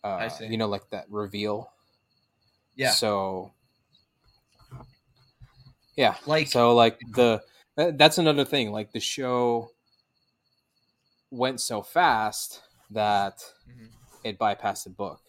Uh, 0.04 0.14
I 0.16 0.28
see. 0.28 0.46
You 0.46 0.56
know, 0.56 0.68
like 0.68 0.88
that 0.90 1.06
reveal. 1.10 1.70
Yeah. 2.76 2.90
So. 2.90 3.52
Yeah. 5.96 6.16
Like 6.26 6.48
So 6.48 6.74
like 6.74 6.98
the 7.14 7.42
that's 7.76 8.18
another 8.18 8.44
thing. 8.44 8.72
Like 8.72 8.92
the 8.92 9.00
show 9.00 9.70
went 11.30 11.60
so 11.60 11.82
fast 11.82 12.62
that 12.90 13.42
Mhm. 13.68 13.90
it 14.24 14.38
bypassed 14.38 14.84
the 14.84 14.90
book. 14.90 15.20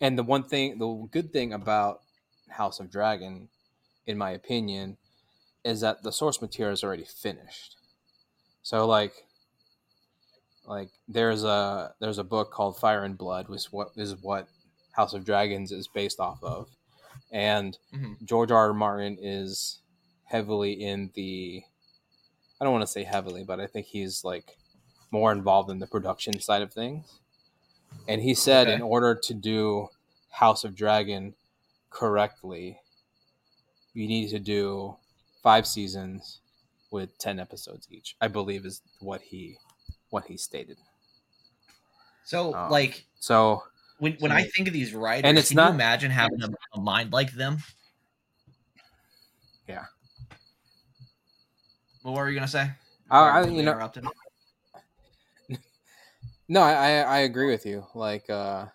And 0.00 0.18
the 0.18 0.22
one 0.22 0.44
thing, 0.44 0.78
the 0.78 1.08
good 1.10 1.32
thing 1.32 1.52
about 1.52 2.02
House 2.48 2.80
of 2.80 2.90
Dragon, 2.90 3.48
in 4.06 4.18
my 4.18 4.30
opinion, 4.30 4.96
is 5.64 5.80
that 5.80 6.02
the 6.02 6.12
source 6.12 6.40
material 6.40 6.72
is 6.74 6.84
already 6.84 7.04
finished. 7.04 7.76
So 8.62 8.86
like, 8.86 9.24
like 10.66 10.90
there's 11.08 11.44
a 11.44 11.94
there's 12.00 12.18
a 12.18 12.24
book 12.24 12.50
called 12.50 12.78
Fire 12.78 13.04
and 13.04 13.16
Blood, 13.16 13.48
which 13.48 13.66
what 13.72 13.90
is 13.96 14.16
what 14.16 14.48
House 14.92 15.14
of 15.14 15.24
Dragons 15.24 15.72
is 15.72 15.88
based 15.88 16.20
off 16.20 16.42
of, 16.42 16.68
and 17.30 17.78
Mhm. 17.92 18.22
George 18.24 18.50
R. 18.50 18.68
R. 18.68 18.74
Martin 18.74 19.18
is 19.20 19.80
heavily 20.24 20.72
in 20.72 21.10
the. 21.14 21.64
I 22.60 22.64
don't 22.64 22.72
want 22.72 22.82
to 22.82 22.86
say 22.92 23.04
heavily, 23.04 23.44
but 23.44 23.60
I 23.60 23.66
think 23.66 23.86
he's 23.86 24.24
like 24.24 24.56
more 25.10 25.30
involved 25.32 25.70
in 25.70 25.78
the 25.78 25.86
production 25.86 26.40
side 26.40 26.62
of 26.62 26.72
things. 26.72 27.20
And 28.08 28.20
he 28.22 28.34
said, 28.34 28.66
Okay. 28.68 28.74
in 28.74 28.82
order 28.82 29.14
to 29.14 29.34
do 29.34 29.88
House 30.30 30.64
of 30.64 30.74
Dragon 30.76 31.34
correctly, 31.90 32.80
you 33.94 34.06
need 34.06 34.30
to 34.30 34.38
do 34.38 34.96
five 35.42 35.66
seasons 35.66 36.40
with 36.90 37.16
ten 37.18 37.40
episodes 37.40 37.88
each. 37.90 38.16
I 38.20 38.28
believe 38.28 38.64
is 38.66 38.82
what 39.00 39.20
he 39.22 39.56
what 40.10 40.24
he 40.26 40.36
stated. 40.36 40.76
So 42.24 42.54
Um, 42.54 42.70
like 42.70 43.04
So 43.18 43.62
when 43.98 44.14
when 44.20 44.30
I 44.32 44.44
think 44.44 44.68
of 44.68 44.74
these 44.74 44.94
writers, 44.94 45.28
And 45.28 45.38
it's 45.38 45.48
can 45.48 45.56
not- 45.56 45.68
you 45.68 45.74
imagine 45.74 46.10
having 46.10 46.42
a, 46.42 46.48
a 46.74 46.80
mind 46.80 47.12
like 47.12 47.32
them? 47.32 47.58
Yeah. 49.68 49.86
Well, 52.04 52.14
what 52.14 52.20
were 52.20 52.28
you 52.28 52.34
gonna 52.36 52.46
say? 52.48 52.70
I, 53.10 53.18
I 53.18 53.40
you 53.42 53.50
know 53.62 53.72
interrupted. 53.72 54.04
No, 56.48 56.60
I, 56.60 56.72
I 56.72 56.90
I 57.00 57.18
agree 57.20 57.50
with 57.50 57.66
you. 57.66 57.86
Like, 57.94 58.30
uh, 58.30 58.66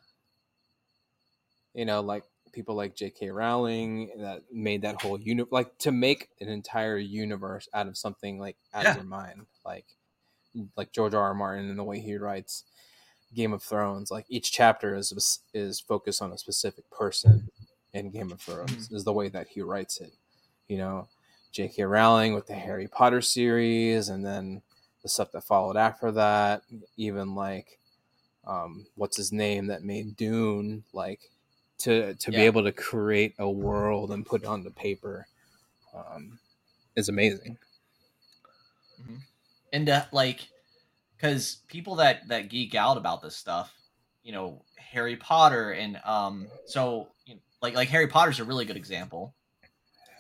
you 1.74 1.86
know, 1.86 2.02
like 2.02 2.24
people 2.52 2.76
like 2.76 2.96
J.K. 2.96 3.30
Rowling 3.30 4.12
that 4.18 4.44
made 4.52 4.82
that 4.82 5.02
whole 5.02 5.20
uni 5.20 5.46
like 5.52 5.78
to 5.80 5.92
make 5.92 6.30
an 6.42 6.50
entire 6.50 6.98
universe 6.98 7.70
out 7.74 7.88
of 7.88 7.98
something 7.98 8.40
like 8.40 8.58
out 8.74 8.86
of 8.86 8.96
your 8.96 9.06
mind, 9.06 9.46
like 9.66 9.86
like 10.76 10.92
George 10.92 11.14
R. 11.14 11.22
R. 11.22 11.34
Martin 11.34 11.70
and 11.70 11.80
the 11.80 11.84
way 11.84 12.00
he 12.00 12.18
writes 12.18 12.66
Game 13.34 13.54
of 13.54 13.64
Thrones. 13.64 14.12
Like 14.12 14.26
each 14.30 14.52
chapter 14.52 14.96
is 14.96 15.40
is 15.54 15.80
focused 15.80 16.22
on 16.22 16.32
a 16.32 16.38
specific 16.38 16.90
person 16.90 17.50
in 17.94 18.12
Game 18.12 18.32
of 18.32 18.42
Thrones. 18.42 18.92
Is 18.92 19.04
the 19.06 19.14
way 19.14 19.30
that 19.30 19.48
he 19.50 19.62
writes 19.62 20.02
it. 20.02 20.12
You 20.68 20.78
know, 20.78 21.08
J.K. 21.52 21.84
Rowling 21.84 22.34
with 22.34 22.48
the 22.48 22.54
Harry 22.56 22.88
Potter 22.88 23.22
series, 23.22 24.10
and 24.10 24.26
then 24.26 24.62
the 25.04 25.10
stuff 25.10 25.32
that 25.32 25.44
followed 25.44 25.78
after 25.78 26.12
that, 26.12 26.64
even 26.98 27.36
like 27.36 27.80
um, 28.46 28.86
what's 28.96 29.18
his 29.18 29.32
name 29.32 29.68
that 29.68 29.84
made 29.84 30.16
Dune, 30.16 30.84
like 30.94 31.20
to 31.80 32.14
to 32.16 32.32
be 32.32 32.42
able 32.42 32.64
to 32.64 32.72
create 32.72 33.34
a 33.40 33.50
world 33.50 34.12
and 34.12 34.26
put 34.26 34.44
it 34.44 34.48
on 34.48 34.64
the 34.64 34.72
paper 34.72 35.28
um, 35.96 36.40
is 36.96 37.10
amazing. 37.10 37.58
and 39.74 39.90
uh, 39.90 40.06
like 40.12 40.48
because 41.16 41.58
people 41.68 41.96
that 41.96 42.28
that 42.28 42.50
geek 42.50 42.76
out 42.76 42.98
about 42.98 43.22
this 43.22 43.36
stuff 43.36 43.74
you 44.24 44.32
know 44.32 44.62
harry 44.76 45.16
potter 45.16 45.72
and 45.72 46.00
um 46.04 46.48
so 46.66 47.08
you 47.26 47.34
know, 47.36 47.40
like 47.62 47.74
like 47.74 47.90
harry 47.90 48.08
potter's 48.08 48.40
a 48.40 48.44
really 48.44 48.66
good 48.66 48.76
example 48.78 49.34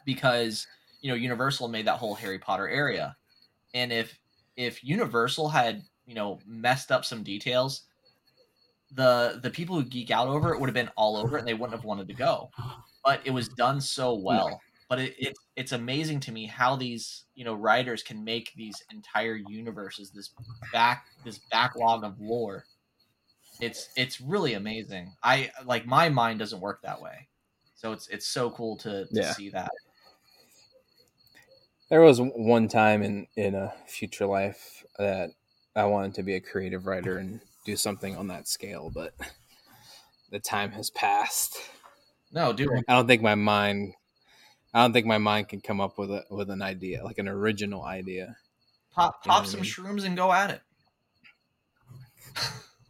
because 0.05 0.67
you 1.01 1.09
know 1.09 1.15
universal 1.15 1.67
made 1.67 1.87
that 1.87 1.97
whole 1.97 2.15
harry 2.15 2.39
potter 2.39 2.67
area. 2.67 3.15
And 3.73 3.91
if 3.91 4.17
if 4.61 4.83
universal 4.83 5.49
had 5.49 5.83
you 6.05 6.15
know 6.15 6.39
messed 6.45 6.91
up 6.91 7.05
some 7.05 7.23
details 7.23 7.87
the 8.91 9.39
the 9.41 9.49
people 9.49 9.75
who 9.75 9.83
geek 9.85 10.11
out 10.11 10.27
over 10.27 10.53
it 10.53 10.59
would 10.59 10.67
have 10.69 10.73
been 10.73 10.91
all 10.97 11.15
over 11.15 11.37
it 11.37 11.39
and 11.39 11.47
they 11.47 11.53
wouldn't 11.53 11.73
have 11.73 11.85
wanted 11.85 12.07
to 12.07 12.13
go. 12.13 12.49
But 13.03 13.21
it 13.25 13.31
was 13.31 13.47
done 13.49 13.81
so 13.81 14.13
well. 14.15 14.63
But 14.89 14.99
it, 14.99 15.15
it 15.17 15.37
it's 15.55 15.71
amazing 15.71 16.19
to 16.21 16.31
me 16.31 16.45
how 16.45 16.75
these 16.75 17.25
you 17.33 17.45
know 17.45 17.53
writers 17.53 18.03
can 18.03 18.23
make 18.23 18.51
these 18.55 18.83
entire 18.91 19.35
universes 19.35 20.11
this 20.11 20.31
back 20.73 21.05
this 21.23 21.39
backlog 21.51 22.03
of 22.03 22.19
lore. 22.19 22.67
It's 23.61 23.89
it's 23.95 24.19
really 24.21 24.53
amazing. 24.55 25.13
I 25.23 25.51
like 25.65 25.85
my 25.85 26.09
mind 26.09 26.39
doesn't 26.39 26.61
work 26.61 26.81
that 26.83 27.01
way. 27.01 27.29
So 27.75 27.93
it's 27.93 28.07
it's 28.09 28.27
so 28.27 28.51
cool 28.51 28.77
to, 28.77 29.07
to 29.07 29.09
Yeah. 29.11 29.33
see 29.33 29.49
that 29.51 29.71
There 31.91 32.01
was 32.01 32.19
one 32.19 32.67
time 32.69 33.03
in 33.03 33.27
in 33.35 33.53
a 33.53 33.69
future 33.85 34.25
life 34.25 34.83
that 34.97 35.29
I 35.75 35.85
wanted 35.85 36.15
to 36.15 36.23
be 36.23 36.33
a 36.33 36.41
creative 36.41 36.87
writer 36.87 37.17
and 37.19 37.39
do 37.65 37.75
something 37.75 38.15
on 38.17 38.27
that 38.29 38.47
scale, 38.47 38.89
but 38.89 39.13
the 40.29 40.39
time 40.39 40.71
has 40.71 40.89
passed. 40.89 41.57
no 42.31 42.53
dude 42.53 42.83
I 42.87 42.93
don't 42.93 43.07
think 43.07 43.21
my 43.21 43.35
mind 43.35 43.93
I 44.73 44.81
don't 44.83 44.93
think 44.93 45.07
my 45.07 45.19
mind 45.19 45.49
can 45.49 45.61
come 45.61 45.81
up 45.81 45.97
with 45.97 46.11
a 46.11 46.25
with 46.29 46.49
an 46.51 46.61
idea, 46.61 47.03
like 47.03 47.19
an 47.19 47.27
original 47.29 47.83
idea. 47.83 48.37
pop 48.91 49.25
You 49.25 49.31
know 49.33 49.41
pop 49.41 49.45
I 49.45 49.47
some 49.47 49.61
mean? 49.61 49.63
shrooms 49.63 50.05
and 50.05 50.15
go 50.15 50.31
at 50.31 50.49
it 50.49 50.61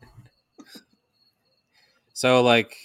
So 2.13 2.41
like 2.41 2.77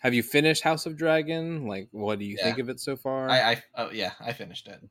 have 0.00 0.14
you 0.14 0.22
finished 0.22 0.62
House 0.62 0.86
of 0.86 0.96
Dragon? 0.96 1.66
Like 1.66 1.88
what 1.90 2.18
do 2.18 2.24
you 2.24 2.36
Yeah. 2.36 2.44
think 2.44 2.58
of 2.58 2.68
it 2.68 2.80
so 2.80 2.96
far? 2.96 3.40
i 3.40 3.52
i 3.52 3.64
oh 3.76 3.90
yeah 3.90 4.14
i 4.20 4.32
finished 4.32 4.68
it 4.68 4.82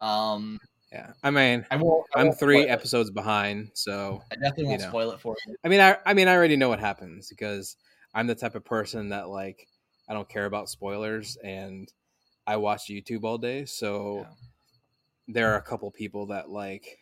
um 0.00 0.58
yeah. 0.92 1.12
I 1.22 1.30
mean, 1.30 1.66
i 1.70 1.76
won't 1.76 2.06
I 2.14 2.20
I'm 2.20 2.32
3 2.32 2.62
spoil 2.62 2.64
it. 2.64 2.70
episodes 2.70 3.10
behind, 3.10 3.70
so 3.74 4.22
i 4.30 4.36
definitely 4.36 4.64
won't 4.66 4.82
know. 4.82 4.88
spoil 4.88 5.10
it 5.12 5.20
for 5.20 5.36
you 5.46 5.56
I 5.64 5.68
mean, 5.68 5.80
I 5.80 5.98
I 6.06 6.14
mean, 6.14 6.28
I 6.28 6.34
already 6.34 6.56
know 6.56 6.68
what 6.68 6.80
happens 6.80 7.28
because 7.28 7.76
I'm 8.14 8.26
the 8.26 8.34
type 8.34 8.54
of 8.54 8.64
person 8.64 9.10
that 9.10 9.28
like 9.28 9.68
I 10.08 10.14
don't 10.14 10.28
care 10.28 10.46
about 10.46 10.68
spoilers 10.70 11.36
and 11.42 11.92
I 12.46 12.56
watch 12.58 12.86
YouTube 12.88 13.24
all 13.24 13.38
day. 13.38 13.64
So 13.64 14.20
Yeah. 14.20 14.34
there 15.28 15.52
are 15.52 15.56
a 15.58 15.62
couple 15.62 15.90
people 15.90 16.26
that 16.26 16.48
like 16.50 16.98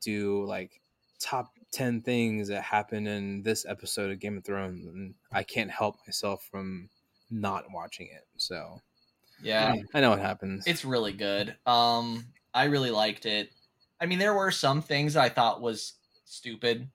do 0.00 0.44
like 0.44 0.80
top 1.20 1.52
10 1.72 2.02
things 2.02 2.48
that 2.48 2.62
happen 2.62 3.06
in 3.06 3.42
this 3.42 3.64
episode 3.66 4.10
of 4.10 4.18
Game 4.20 4.36
of 4.36 4.44
Thrones 4.44 4.86
and 4.86 5.14
I 5.32 5.42
can't 5.42 5.70
help 5.70 5.96
myself 6.06 6.46
from 6.50 6.90
not 7.30 7.64
watching 7.72 8.08
it. 8.08 8.26
So 8.36 8.80
yeah 9.42 9.74
I 9.94 10.00
know 10.00 10.10
what 10.10 10.20
happens. 10.20 10.64
it's 10.66 10.84
really 10.84 11.12
good. 11.12 11.56
Um, 11.66 12.26
I 12.52 12.64
really 12.64 12.90
liked 12.90 13.26
it. 13.26 13.50
I 14.00 14.06
mean, 14.06 14.18
there 14.18 14.34
were 14.34 14.50
some 14.50 14.82
things 14.82 15.16
I 15.16 15.28
thought 15.28 15.60
was 15.60 15.94
stupid. 16.24 16.88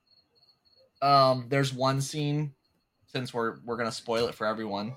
Um, 1.02 1.46
there's 1.50 1.74
one 1.74 2.02
scene, 2.02 2.54
since 3.08 3.34
we're 3.34 3.58
we're 3.64 3.78
gonna 3.78 3.92
spoil 3.92 4.28
it 4.28 4.36
for 4.36 4.48
everyone, 4.48 4.96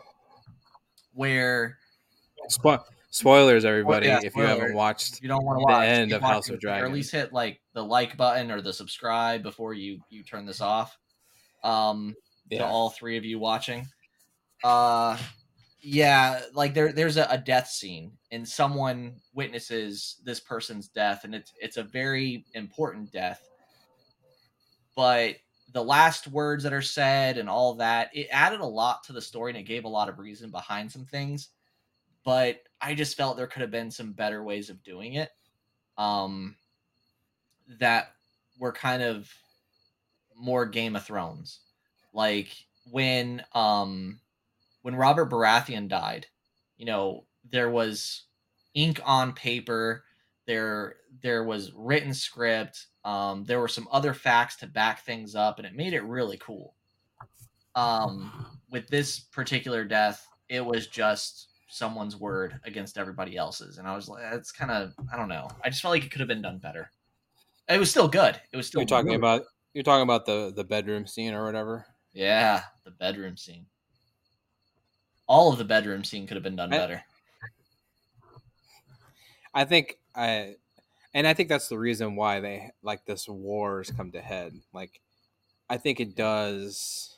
where 1.13 1.79
Spo- 2.51 2.83
spoilers, 3.11 3.65
everybody, 3.65 4.07
yeah, 4.07 4.21
if 4.23 4.35
you 4.35 4.43
haven't 4.43 4.75
watched. 4.75 5.21
you 5.21 5.29
don't 5.29 5.45
want 5.45 5.59
to 5.59 5.63
watch 5.65 5.83
The 5.83 5.87
end 5.87 6.13
of 6.13 6.23
House 6.23 6.49
of 6.49 6.61
Dragon. 6.61 6.85
or 6.85 6.87
at 6.87 6.93
least 6.93 7.13
hit 7.13 7.33
like 7.33 7.61
the 7.75 7.85
like 7.85 8.17
button 8.17 8.51
or 8.51 8.63
the 8.63 8.73
subscribe 8.73 9.43
before 9.43 9.75
you 9.75 10.01
you 10.09 10.23
turn 10.23 10.47
this 10.47 10.61
off. 10.61 10.97
Um, 11.63 12.15
to 12.51 12.65
all 12.65 12.89
three 12.91 13.19
of 13.19 13.25
you 13.27 13.39
watching. 13.39 13.87
Uh 14.65 15.19
yeah, 15.81 16.41
like 16.55 16.75
there 16.75 16.93
there's 16.93 17.17
a, 17.17 17.27
a 17.31 17.39
death 17.39 17.69
scene 17.69 18.13
and 18.33 18.47
someone 18.47 19.15
witnesses 19.33 20.17
this 20.25 20.41
person's 20.41 20.89
death 20.89 21.25
and 21.25 21.35
it's 21.35 21.53
it's 21.61 21.77
a 21.77 21.83
very 21.83 22.45
important 22.55 23.13
death. 23.13 23.49
But 24.97 25.37
the 25.73 25.85
last 25.85 26.27
words 26.27 26.65
that 26.65 26.73
are 26.73 26.83
said 26.83 27.39
and 27.39 27.49
all 27.49 27.75
that, 27.75 28.11
it 28.13 28.27
added 28.33 28.61
a 28.61 28.67
lot 28.67 29.05
to 29.05 29.13
the 29.13 29.21
story 29.21 29.53
and 29.53 29.59
it 29.59 29.65
gave 29.65 29.85
a 29.85 29.89
lot 29.89 30.09
of 30.09 30.19
reason 30.19 30.51
behind 30.51 30.91
some 30.91 31.05
things. 31.05 31.51
But 32.25 32.61
I 32.81 32.95
just 32.95 33.17
felt 33.17 33.37
there 33.37 33.47
could 33.47 33.63
have 33.63 33.71
been 33.71 33.91
some 33.91 34.13
better 34.13 34.43
ways 34.43 34.71
of 34.71 34.83
doing 34.83 35.15
it. 35.15 35.31
Um 35.97 36.57
that 37.79 38.15
were 38.59 38.73
kind 38.73 39.03
of 39.03 39.33
more 40.37 40.67
Game 40.67 40.97
of 40.97 41.05
Thrones. 41.05 41.61
Like 42.13 42.49
when 42.91 43.45
um 43.55 44.19
when 44.83 44.95
Robert 44.95 45.31
Baratheon 45.31 45.89
died, 45.89 46.27
you 46.77 46.87
know, 46.87 47.25
there 47.51 47.71
was 47.71 48.25
ink 48.75 49.01
on 49.05 49.33
paper, 49.33 50.05
there 50.47 50.97
there 51.23 51.45
was 51.45 51.73
written 51.75 52.15
script, 52.15 52.87
um 53.05 53.45
there 53.45 53.61
were 53.61 53.69
some 53.69 53.89
other 53.91 54.15
facts 54.15 54.57
to 54.57 54.67
back 54.67 55.05
things 55.05 55.35
up 55.35 55.59
and 55.59 55.67
it 55.67 55.75
made 55.75 55.93
it 55.93 56.03
really 56.05 56.39
cool. 56.39 56.75
Um 57.75 58.47
with 58.71 58.89
this 58.89 59.19
particular 59.21 59.85
death, 59.85 60.27
it 60.49 60.65
was 60.65 60.87
just 60.87 61.49
someone's 61.71 62.17
word 62.17 62.59
against 62.65 62.97
everybody 62.97 63.37
else's 63.37 63.79
and 63.79 63.87
I 63.87 63.95
was 63.95 64.09
like 64.09 64.23
it's 64.33 64.53
kind 64.53 64.71
of 64.71 64.95
I 65.13 65.17
don't 65.17 65.29
know. 65.29 65.49
I 65.65 65.69
just 65.69 65.83
felt 65.83 65.93
like 65.93 66.05
it 66.05 66.11
could 66.11 66.21
have 66.21 66.29
been 66.29 66.43
done 66.43 66.59
better. 66.59 66.91
It 67.69 67.79
was 67.79 67.91
still 67.91 68.09
good. 68.09 68.41
It 68.53 68.57
was 68.57 68.67
still 68.67 68.81
You're 68.81 68.87
talking 68.87 69.07
really 69.07 69.17
about 69.17 69.43
you're 69.75 69.85
talking 69.85 70.03
about 70.03 70.25
the 70.25 70.53
the 70.55 70.65
bedroom 70.65 71.07
scene 71.07 71.35
or 71.35 71.45
whatever. 71.45 71.87
yeah, 72.13 72.63
the 72.85 72.91
bedroom 72.91 73.37
scene. 73.37 73.67
All 75.29 75.53
of 75.53 75.59
the 75.59 75.65
bedroom 75.65 76.03
scene 76.05 76.27
could 76.27 76.37
have 76.37 76.43
been 76.43 76.57
done 76.57 76.73
I- 76.73 76.79
better. 76.79 77.05
I 79.55 79.65
think 79.65 79.99
I, 80.15 80.57
and 81.15 81.27
I 81.27 81.35
think 81.35 81.49
that's 81.49 81.69
the 81.69 81.79
reason 81.79 82.17
why 82.17 82.41
they 82.41 82.71
like 82.83 83.05
this 83.07 83.29
wars 83.29 83.91
come 83.91 84.13
to 84.13 84.21
head. 84.21 84.55
Like, 84.73 85.01
I 85.69 85.77
think 85.79 86.01
it 86.01 86.15
does. 86.15 87.17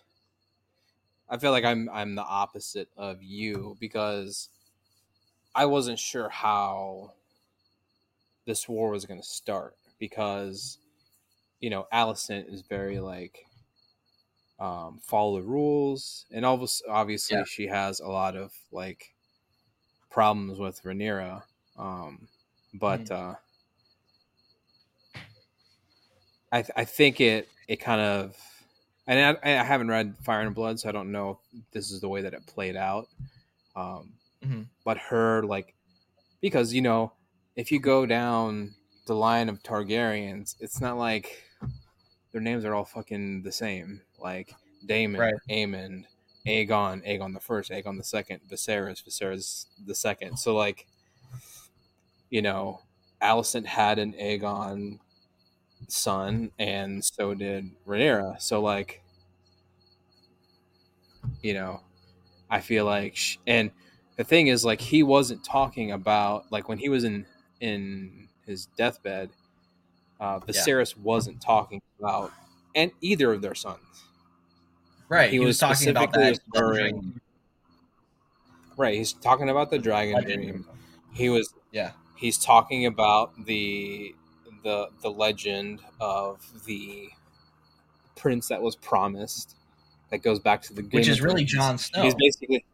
I 1.28 1.38
feel 1.38 1.50
like 1.50 1.64
I'm 1.64 1.88
I'm 1.92 2.14
the 2.14 2.24
opposite 2.24 2.88
of 2.96 3.22
you 3.22 3.76
because 3.80 4.48
I 5.54 5.66
wasn't 5.66 5.98
sure 5.98 6.28
how 6.28 7.12
this 8.46 8.68
war 8.68 8.90
was 8.90 9.06
going 9.06 9.20
to 9.20 9.26
start 9.26 9.76
because 9.98 10.78
you 11.60 11.68
know 11.70 11.86
Alicent 11.92 12.52
is 12.52 12.62
very 12.62 13.00
like 13.00 13.44
um, 14.60 15.00
follow 15.00 15.38
the 15.40 15.44
rules 15.46 16.26
and 16.32 16.44
obviously 16.46 16.88
obviously 16.88 17.36
Yeah. 17.38 17.44
she 17.44 17.66
has 17.68 18.00
a 18.00 18.08
lot 18.08 18.36
of 18.36 18.54
like 18.72 19.14
problems 20.10 20.58
with 20.58 20.82
Rhaenyra, 20.82 21.44
um, 21.76 22.28
but 22.74 23.00
Mm-hmm. 23.00 23.12
uh, 23.12 23.34
I 26.52 26.62
th- 26.62 26.72
I 26.76 26.84
think 26.84 27.20
it 27.20 27.48
it 27.68 27.76
kind 27.76 28.00
of 28.00 28.36
and 29.06 29.38
I, 29.42 29.60
I 29.60 29.64
haven't 29.64 29.88
read 29.88 30.16
Fire 30.22 30.40
and 30.40 30.54
Blood, 30.54 30.78
so 30.80 30.88
I 30.88 30.92
don't 30.92 31.12
know 31.12 31.40
if 31.52 31.70
this 31.72 31.90
is 31.90 32.00
the 32.00 32.08
way 32.08 32.22
that 32.22 32.34
it 32.34 32.46
played 32.46 32.76
out. 32.76 33.08
Um, 33.76 34.14
Mhm. 34.42 34.68
But 34.84 34.98
her 34.98 35.42
like 35.44 35.74
because 36.40 36.74
you 36.74 36.82
know 36.82 37.12
if 37.56 37.72
you 37.72 37.80
go 37.80 38.06
down 38.06 38.74
the 39.06 39.14
line 39.16 39.48
of 39.48 39.62
Targaryens, 39.62 40.56
it's 40.60 40.80
not 40.80 40.98
like 40.98 41.44
their 42.32 42.40
names 42.40 42.64
are 42.64 42.74
all 42.74 42.84
fucking 42.84 43.42
the 43.42 43.52
same. 43.52 44.02
Like 44.18 44.54
Daemon, 44.86 45.20
Right. 45.20 45.34
Aemon, 45.50 46.04
Aegon, 46.46 47.06
Aegon 47.06 47.34
the 47.34 47.40
first, 47.40 47.70
Aegon 47.70 47.96
the 47.98 48.04
second, 48.04 48.40
Viserys, 48.50 49.02
Viserys 49.04 49.66
the 49.86 49.94
second. 49.94 50.38
So 50.38 50.54
like, 50.54 50.86
you 52.30 52.42
know, 52.42 52.80
Alicent 53.22 53.66
had 53.66 53.98
an 53.98 54.14
Aegon 54.14 54.98
son, 55.88 56.52
and 56.58 57.04
so 57.04 57.34
did 57.34 57.70
Rhaenyra. 57.86 58.40
So 58.40 58.62
like, 58.62 59.02
you 61.42 61.54
know, 61.54 61.80
I 62.50 62.60
feel 62.60 62.84
like, 62.84 63.16
sh- 63.16 63.38
and 63.46 63.72
the 64.16 64.24
thing 64.24 64.48
is, 64.48 64.64
like, 64.64 64.80
he 64.80 65.02
wasn't 65.02 65.44
talking 65.44 65.92
about 65.92 66.50
like 66.52 66.68
when 66.68 66.78
he 66.78 66.88
was 66.88 67.04
in 67.04 67.26
in 67.60 68.28
his 68.46 68.66
deathbed. 68.78 69.30
Uh, 70.20 70.38
Viserys 70.40 70.96
wasn't 70.96 71.40
talking 71.40 71.80
about 71.98 72.32
and 72.74 72.92
either 73.00 73.32
of 73.32 73.40
their 73.42 73.54
sons. 73.54 73.78
Right. 75.08 75.30
He 75.30 75.36
He, 75.36 75.40
was, 75.40 75.46
was 75.46 75.58
talking 75.58 75.88
about 75.88 76.12
that. 76.12 76.38
referring- 76.54 77.20
Right, 78.76 78.94
he's 78.96 79.12
talking 79.12 79.48
about 79.50 79.70
the 79.70 79.78
dragon 79.78 80.14
Legend. 80.14 80.42
dream. 80.42 80.66
He 81.12 81.28
was 81.28 81.52
Yeah. 81.72 81.92
he's 82.16 82.38
talking 82.38 82.86
about 82.86 83.44
the 83.46 84.14
the 84.62 84.88
the 85.02 85.10
legend 85.10 85.80
of 86.00 86.64
the 86.66 87.08
prince 88.16 88.48
that 88.48 88.60
was 88.62 88.76
promised 88.76 89.56
that 90.10 90.18
goes 90.18 90.38
back 90.38 90.62
to 90.62 90.74
the 90.74 90.82
Game 90.82 90.98
Which 90.98 91.08
is 91.08 91.20
really. 91.20 91.44
Jon 91.44 91.78
Snow. 91.78 92.02
He's 92.02 92.14
basically 92.14 92.64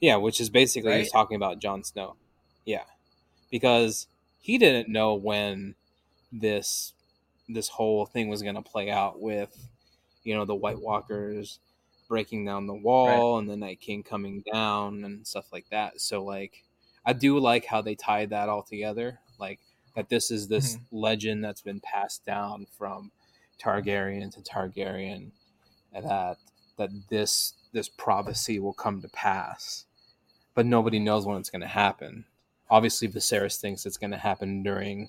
yeah, 0.00 0.16
which 0.16 0.40
is 0.40 0.50
basically 0.50 0.98
he's 0.98 1.12
talking 1.12 1.36
about 1.36 1.58
Jon 1.58 1.84
Snow. 1.84 2.16
Yeah, 2.64 2.84
because 3.50 4.06
he 4.40 4.56
didn't 4.58 4.88
know 4.88 5.14
when 5.14 5.74
this 6.32 6.92
this 7.48 7.68
whole 7.68 8.06
thing 8.06 8.28
was 8.28 8.42
going 8.42 8.54
to 8.54 8.62
play 8.62 8.90
out 8.90 9.20
with 9.20 9.56
you 10.24 10.34
know 10.34 10.44
the 10.44 10.54
White 10.54 10.80
Walkers 10.80 11.58
breaking 12.08 12.44
down 12.44 12.66
the 12.66 12.74
wall 12.74 13.38
and 13.38 13.48
the 13.48 13.56
Night 13.56 13.80
King 13.80 14.02
coming 14.02 14.42
down 14.52 15.04
and 15.04 15.26
stuff 15.26 15.46
like 15.52 15.66
that. 15.70 16.00
So 16.00 16.24
like 16.24 16.64
I 17.04 17.12
do 17.12 17.38
like 17.38 17.64
how 17.64 17.82
they 17.82 17.94
tied 17.94 18.30
that 18.30 18.48
all 18.48 18.62
together. 18.62 19.20
Like 19.38 19.60
that 19.94 20.08
this 20.08 20.30
is 20.30 20.48
this 20.48 20.74
mm-hmm. 20.74 20.96
legend 20.96 21.44
that's 21.44 21.62
been 21.62 21.80
passed 21.80 22.24
down 22.24 22.66
from 22.76 23.12
Targaryen 23.62 24.32
to 24.34 24.40
Targaryen 24.40 25.30
and 25.92 26.04
that 26.04 26.38
that 26.78 26.90
this 27.08 27.54
this 27.72 27.88
prophecy 27.88 28.58
will 28.58 28.72
come 28.72 29.00
to 29.02 29.08
pass. 29.08 29.86
But 30.54 30.66
nobody 30.66 30.98
knows 30.98 31.24
when 31.24 31.38
it's 31.38 31.50
going 31.50 31.62
to 31.62 31.68
happen. 31.68 32.24
Obviously 32.68 33.08
Viserys 33.08 33.60
thinks 33.60 33.86
it's 33.86 33.96
going 33.96 34.10
to 34.10 34.16
happen 34.16 34.62
during 34.62 35.08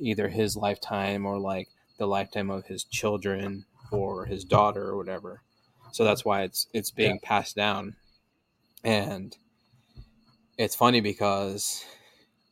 either 0.00 0.28
his 0.28 0.56
lifetime 0.56 1.26
or 1.26 1.38
like 1.38 1.68
the 1.98 2.06
lifetime 2.06 2.50
of 2.50 2.66
his 2.66 2.84
children 2.84 3.64
or 3.90 4.26
his 4.26 4.44
daughter 4.44 4.88
or 4.88 4.96
whatever. 4.96 5.42
So 5.92 6.04
that's 6.04 6.24
why 6.24 6.42
it's 6.42 6.68
it's 6.72 6.90
being 6.90 7.18
passed 7.18 7.56
down. 7.56 7.96
And 8.84 9.36
it's 10.56 10.76
funny 10.76 11.00
because 11.00 11.84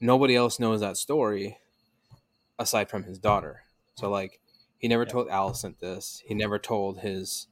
nobody 0.01 0.34
else 0.36 0.59
knows 0.59 0.80
that 0.80 0.97
story 0.97 1.59
aside 2.59 2.88
from 2.88 3.05
his 3.05 3.18
daughter. 3.18 3.62
So 3.97 4.11
like 4.11 4.40
he 4.78 4.88
never 4.88 5.05
Yeah. 5.05 5.12
told 5.12 5.28
Alicent 5.28 5.78
this. 5.78 6.22
He 6.26 6.34
never 6.34 6.59
told 6.59 7.01
his 7.01 7.49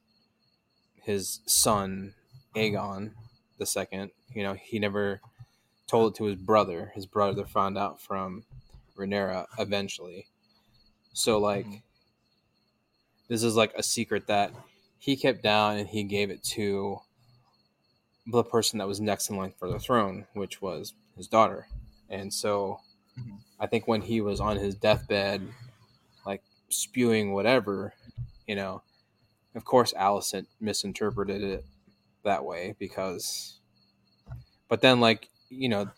his 1.01 1.41
son 1.45 2.15
Aegon 2.55 3.13
the 3.57 3.65
second. 3.65 4.11
You 4.33 4.43
know, 4.43 4.53
he 4.53 4.79
never 4.79 5.21
told 5.87 6.13
it 6.13 6.17
to 6.17 6.25
his 6.25 6.35
brother. 6.35 6.91
His 6.95 7.05
brother 7.05 7.45
found 7.45 7.77
out 7.77 8.01
from 8.01 8.45
Rhaenyra 8.97 9.47
eventually. 9.59 10.27
So 11.13 11.37
like 11.39 11.65
Mhm. 11.65 11.81
this 13.27 13.43
is 13.43 13.55
like 13.55 13.73
a 13.75 13.83
secret 13.83 14.27
that 14.27 14.51
he 14.99 15.15
kept 15.15 15.41
down 15.43 15.77
and 15.77 15.89
he 15.89 16.03
gave 16.03 16.29
it 16.29 16.43
to 16.43 16.99
the 18.27 18.43
person 18.43 18.79
that 18.79 18.87
was 18.87 18.99
next 18.99 19.29
in 19.29 19.37
line 19.37 19.53
for 19.57 19.69
the 19.69 19.79
throne, 19.79 20.25
which 20.33 20.61
was 20.61 20.93
his 21.15 21.27
daughter. 21.27 21.67
And 22.09 22.33
so 22.33 22.81
Mhm. 23.17 23.39
I 23.59 23.67
think 23.67 23.87
when 23.87 24.01
he 24.01 24.21
was 24.21 24.39
on 24.39 24.57
his 24.57 24.75
deathbed, 24.75 25.53
like 26.25 26.43
spewing 26.69 27.33
whatever, 27.33 27.93
you 28.47 28.55
know, 28.55 28.81
of 29.53 29.63
course 29.65 29.93
Alicent 29.93 30.47
misinterpreted 30.59 31.41
it 31.43 31.65
that 32.23 32.43
way 32.43 32.75
because, 32.79 33.59
but 34.67 34.81
then 34.81 34.99
like, 34.99 35.29
you 35.49 35.69
know, 35.69 35.91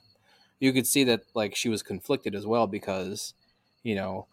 you 0.59 0.73
could 0.73 0.87
see 0.87 1.03
that 1.05 1.23
like 1.33 1.55
she 1.55 1.69
was 1.69 1.83
conflicted 1.83 2.33
as 2.35 2.45
well 2.45 2.67
because, 2.67 3.33
you 3.83 3.95
know, 3.95 4.27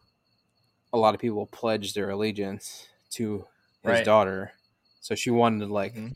a 0.93 0.99
lot 0.99 1.14
of 1.14 1.20
people 1.20 1.47
pledged 1.47 1.95
their 1.95 2.11
allegiance 2.11 2.87
to 3.11 3.47
his 3.83 3.91
Right. 3.91 4.05
daughter. 4.05 4.53
So 5.01 5.14
she 5.14 5.31
wanted 5.31 5.66
to 5.66 5.72
like 5.72 5.95
Mhm. 5.95 6.14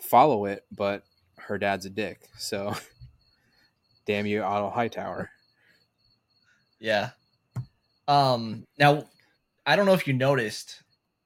follow 0.00 0.44
it, 0.44 0.64
but 0.70 1.04
her 1.38 1.58
dad's 1.58 1.86
a 1.86 1.90
dick. 1.90 2.28
So 2.38 2.74
damn 4.06 4.26
you, 4.26 4.42
Otto 4.42 4.70
Hightower. 4.70 5.30
Yeah. 6.78 7.10
Um. 8.08 8.66
Now, 8.78 9.08
I 9.64 9.74
don't 9.76 9.86
know 9.86 9.94
if 9.94 10.06
you 10.06 10.12
noticed, 10.12 10.82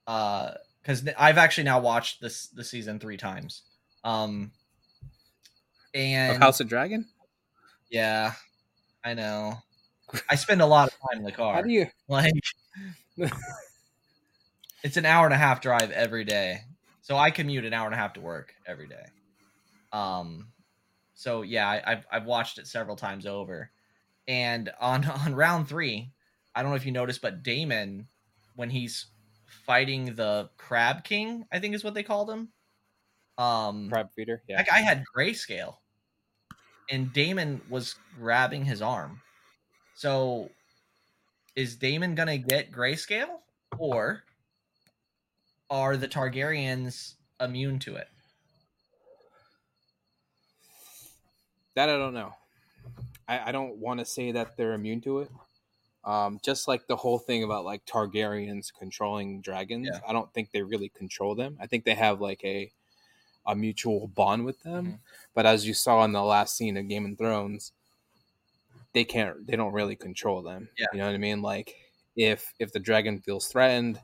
uh, 0.07 0.53
because 0.81 1.07
I've 1.19 1.37
actually 1.37 1.65
now 1.65 1.81
watched 1.81 2.21
this 2.21 2.47
the 2.47 2.65
season 2.65 2.99
three 3.01 3.17
times. 3.17 3.63
Um. 4.05 4.53
And 5.93 6.37
of 6.37 6.41
House 6.41 6.61
of 6.61 6.69
Dragon? 6.69 7.07
Yeah, 7.91 8.33
I 9.05 9.15
know. 9.15 9.59
I 10.29 10.37
spend 10.37 10.63
a 10.63 10.67
lot 10.67 10.89
of 10.89 10.95
time 10.95 11.19
in 11.19 11.25
the 11.25 11.33
car. 11.33 11.55
How 11.55 11.63
do 11.63 11.71
you 11.71 11.87
like 12.09 12.33
it's 14.83 14.97
an 14.97 15.05
hour 15.05 15.25
and 15.25 15.35
a 15.35 15.39
half 15.39 15.61
drive 15.61 15.91
every 15.91 16.25
day 16.25 16.61
so 17.03 17.17
i 17.17 17.31
commute 17.31 17.65
an 17.65 17.73
hour 17.73 17.87
and 17.87 17.95
a 17.95 17.99
half 17.99 18.15
to 18.15 18.21
work 18.21 18.55
every 18.67 18.87
day 18.87 19.05
um 19.93 20.49
so 21.15 21.43
yeah 21.43 21.69
I, 21.69 21.93
i've 21.93 22.07
i've 22.11 22.25
watched 22.25 22.59
it 22.59 22.67
several 22.67 22.97
times 22.97 23.27
over 23.27 23.71
and 24.29 24.71
on 24.81 25.05
on 25.27 25.35
round 25.35 25.69
three 25.69 26.13
i 26.55 26.63
don't 26.63 26.71
know 26.71 26.77
if 26.77 26.87
you 26.87 26.93
noticed 26.93 27.23
but 27.23 27.43
daemon 27.43 28.07
when 28.57 28.71
he's 28.71 29.07
fighting 29.67 30.15
the 30.15 30.51
crab 30.57 31.05
king 31.05 31.45
i 31.53 31.59
think 31.59 31.75
is 31.75 31.85
what 31.85 31.95
they 31.95 32.03
called 32.03 32.31
him 32.31 32.49
um 33.39 33.89
crab 33.91 34.09
feeder? 34.15 34.43
Yeah. 34.49 34.59
that 34.59 34.67
guy 34.67 34.81
had 34.81 35.05
grayscale, 35.17 35.77
and 36.91 37.13
Daemon 37.13 37.63
was 37.69 37.95
grabbing 38.19 38.65
his 38.65 38.83
arm. 38.83 39.21
So, 39.95 40.51
is 41.55 41.77
Daemon 41.77 42.15
gonna 42.15 42.39
get 42.39 42.73
grayscale, 42.73 43.39
or 43.79 44.25
are 45.69 45.97
the 45.97 46.09
Targaryens 46.09 47.15
immune 47.41 47.79
to 47.81 47.97
it? 47.97 48.09
That 51.75 51.89
I 51.89 51.97
don't 51.97 52.15
know. 52.15 52.35
I, 53.29 53.49
I 53.49 53.53
don't 53.53 53.77
want 53.77 54.01
to 54.01 54.07
say 54.07 54.33
that 54.33 54.57
they're 54.57 54.73
immune 54.73 55.01
to 55.03 55.21
it. 55.21 55.31
Um, 56.05 56.41
just 56.43 56.67
like 56.67 56.87
the 56.87 56.97
whole 56.97 57.19
thing 57.19 57.45
about 57.45 57.65
like 57.65 57.85
Targaryens 57.85 58.73
controlling 58.77 59.43
dragons, 59.43 59.89
Yeah. 59.93 60.01
I 60.07 60.13
don't 60.13 60.33
think 60.33 60.51
they 60.51 60.63
really 60.63 60.89
control 60.89 61.35
them. 61.35 61.57
I 61.61 61.67
think 61.67 61.85
they 61.85 61.95
have 61.95 62.21
like 62.21 62.43
a 62.45 62.73
a 63.51 63.55
mutual 63.57 64.07
bond 64.09 64.45
with 64.45 64.63
them. 64.63 64.87
Mhm. 64.87 64.99
But 65.35 65.47
as 65.47 65.67
you 65.67 65.75
saw 65.75 66.05
in 66.05 66.13
the 66.13 66.23
last 66.23 66.57
scene 66.57 66.77
of 66.77 66.89
Game 66.89 67.07
of 67.11 67.19
Thrones, 67.19 67.73
they 68.93 69.05
can't. 69.05 69.47
They 69.47 69.57
don't 69.57 69.73
really 69.73 69.97
control 69.97 70.43
them. 70.43 70.69
Yeah. 70.79 70.87
You 70.93 70.99
know 70.99 71.07
what 71.07 71.15
I 71.15 71.19
mean? 71.19 71.43
Like 71.43 71.75
if 72.17 72.53
if 72.59 72.73
the 72.73 72.81
dragon 72.81 73.21
feels 73.21 73.47
threatened, 73.49 74.01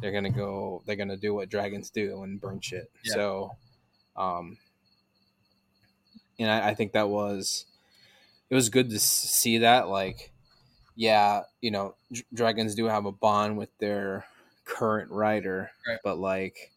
they're 0.00 0.12
gonna 0.12 0.30
go. 0.30 0.82
They're 0.86 0.96
gonna 0.96 1.16
do 1.16 1.34
what 1.34 1.48
dragons 1.48 1.90
do 1.90 2.22
and 2.22 2.40
burn 2.40 2.60
shit. 2.60 2.90
Yeah. 3.04 3.14
So, 3.14 3.56
um, 4.16 4.56
and 6.38 6.50
I, 6.50 6.68
I 6.70 6.74
think 6.74 6.92
that 6.92 7.08
was 7.08 7.66
it 8.48 8.54
was 8.54 8.68
good 8.68 8.90
to 8.90 8.98
see 8.98 9.58
that 9.58 9.88
like 9.88 10.32
yeah 10.96 11.42
you 11.60 11.70
know 11.70 11.94
d- 12.12 12.24
dragons 12.34 12.74
do 12.74 12.86
have 12.86 13.06
a 13.06 13.12
bond 13.12 13.56
with 13.58 13.70
their 13.78 14.26
current 14.64 15.10
rider 15.10 15.70
Right. 15.86 15.98
but 16.04 16.18
like 16.18 16.69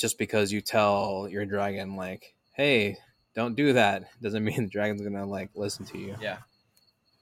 just 0.00 0.18
because 0.18 0.50
you 0.50 0.60
tell 0.60 1.28
your 1.30 1.44
dragon 1.44 1.94
like 1.94 2.34
hey 2.52 2.96
don't 3.34 3.54
do 3.54 3.74
that 3.74 4.04
doesn't 4.22 4.42
mean 4.44 4.64
the 4.64 4.70
dragon's 4.70 5.02
gonna 5.02 5.26
like 5.26 5.50
listen 5.54 5.84
to 5.84 5.98
you 5.98 6.16
Yeah, 6.20 6.38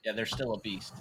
yeah, 0.03 0.13
they're 0.13 0.25
still 0.25 0.53
a 0.53 0.59
beast, 0.59 0.93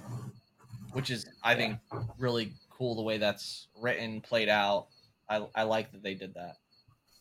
which 0.92 1.10
is 1.10 1.26
I 1.42 1.54
think 1.54 1.78
really 2.18 2.52
cool 2.70 2.96
the 2.96 3.02
way 3.02 3.18
that's 3.18 3.68
written, 3.80 4.20
played 4.20 4.48
out. 4.48 4.88
I 5.28 5.46
I 5.54 5.62
like 5.62 5.92
that 5.92 6.02
they 6.02 6.14
did 6.14 6.34
that. 6.34 6.56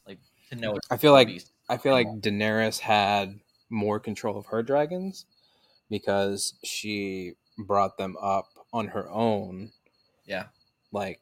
Like 0.08 0.20
to 0.50 0.56
know 0.56 0.76
it's 0.76 0.88
I 0.90 0.98
feel 0.98 1.12
like 1.12 1.28
beast. 1.28 1.52
i 1.70 1.78
feel 1.78 1.94
like 1.94 2.08
daenerys 2.20 2.80
had 2.80 3.40
more 3.70 4.00
control 4.00 4.38
of 4.38 4.48
her 4.48 4.64
dragons 4.64 5.26
because 5.90 6.54
she 6.64 7.34
brought 7.58 7.98
them 7.98 8.16
up 8.22 8.50
on 8.74 8.88
her 8.88 9.10
own. 9.10 9.72
Yeah. 10.26 10.46
Like 10.92 11.20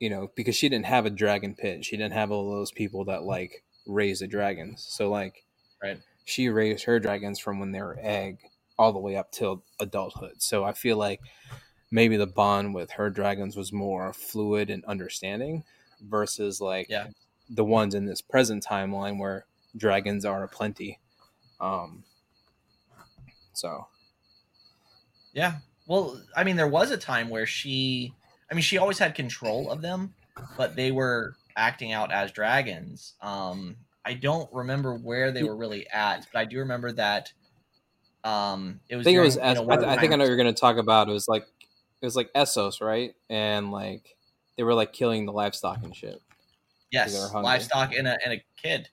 you 0.00 0.10
know, 0.10 0.30
because 0.34 0.56
she 0.56 0.68
didn't 0.68 0.86
have 0.86 1.06
a 1.06 1.10
dragon 1.10 1.54
pit. 1.54 1.84
She 1.84 1.96
didn't 1.96 2.14
have 2.14 2.32
all 2.32 2.50
those 2.50 2.72
people 2.72 3.04
that 3.06 3.24
like 3.24 3.64
raise 3.86 4.20
the 4.20 4.28
dragons. 4.28 4.82
So 4.84 5.10
like 5.10 5.44
Right. 5.82 6.00
she 6.24 6.48
raised 6.48 6.84
her 6.84 7.00
dragons 7.00 7.38
from 7.38 7.60
when 7.60 7.72
they 7.72 7.82
were 7.82 7.98
egg 8.00 8.38
all 8.78 8.92
the 8.92 8.98
way 9.00 9.16
up 9.16 9.32
till 9.32 9.62
adulthood. 9.80 10.42
So 10.42 10.64
I 10.64 10.72
feel 10.72 10.96
like 10.98 11.20
maybe 11.90 12.16
the 12.16 12.26
bond 12.26 12.74
with 12.74 12.92
her 12.92 13.10
dragons 13.10 13.56
was 13.56 13.72
more 13.72 14.12
fluid 14.12 14.70
and 14.70 14.84
understanding 14.86 15.64
versus 16.00 16.60
like 16.60 16.88
Yeah. 16.88 17.08
the 17.48 17.64
ones 17.64 17.94
in 17.94 18.06
this 18.06 18.22
present 18.22 18.64
timeline 18.64 19.18
where 19.18 19.46
dragons 19.76 20.24
are 20.24 20.42
aplenty. 20.44 20.98
Um 21.60 22.04
so 23.52 23.88
Yeah. 25.32 25.58
Well, 25.86 26.20
I 26.36 26.44
mean, 26.44 26.56
there 26.56 26.68
was 26.68 26.90
a 26.90 26.96
time 26.96 27.28
where 27.30 27.46
she, 27.46 28.14
I 28.50 28.54
mean, 28.54 28.62
she 28.62 28.78
always 28.78 28.98
had 28.98 29.14
control 29.14 29.70
of 29.70 29.80
them, 29.80 30.14
but 30.56 30.74
they 30.76 30.90
were 30.90 31.36
acting 31.56 31.92
out 31.92 32.12
as 32.12 32.32
dragons. 32.32 33.14
Um, 33.20 33.76
I 34.04 34.14
don't 34.14 34.52
remember 34.52 34.94
where 34.94 35.30
they 35.30 35.42
were 35.42 35.56
really 35.56 35.86
at, 35.88 36.26
but 36.32 36.38
I 36.38 36.44
do 36.44 36.58
remember 36.58 36.92
that. 36.92 37.32
Um, 38.24 38.80
it 38.88 38.96
was. 38.96 39.06
I 39.06 39.10
think 39.10 39.16
it 39.18 39.20
was 39.20 39.36
you 39.36 39.42
know, 39.42 39.70
I, 39.70 39.94
I 39.94 39.98
think 39.98 40.12
I 40.12 40.16
know 40.16 40.24
you're 40.24 40.36
going 40.36 40.52
to 40.52 40.60
talk 40.60 40.76
about. 40.76 41.08
It 41.08 41.12
was 41.12 41.28
like 41.28 41.46
it 42.00 42.06
was 42.06 42.16
like 42.16 42.32
Essos, 42.34 42.80
right? 42.80 43.14
And 43.28 43.70
like 43.70 44.16
they 44.56 44.62
were 44.62 44.74
like 44.74 44.92
killing 44.92 45.26
the 45.26 45.32
livestock 45.32 45.82
and 45.82 45.94
shit. 45.94 46.20
Yes, 46.90 47.12
they 47.12 47.18
were 47.18 47.28
hungry. 47.28 47.44
livestock 47.44 47.94
and 47.94 48.08
a 48.08 48.18
and 48.24 48.34
a 48.34 48.44
kid. 48.60 48.88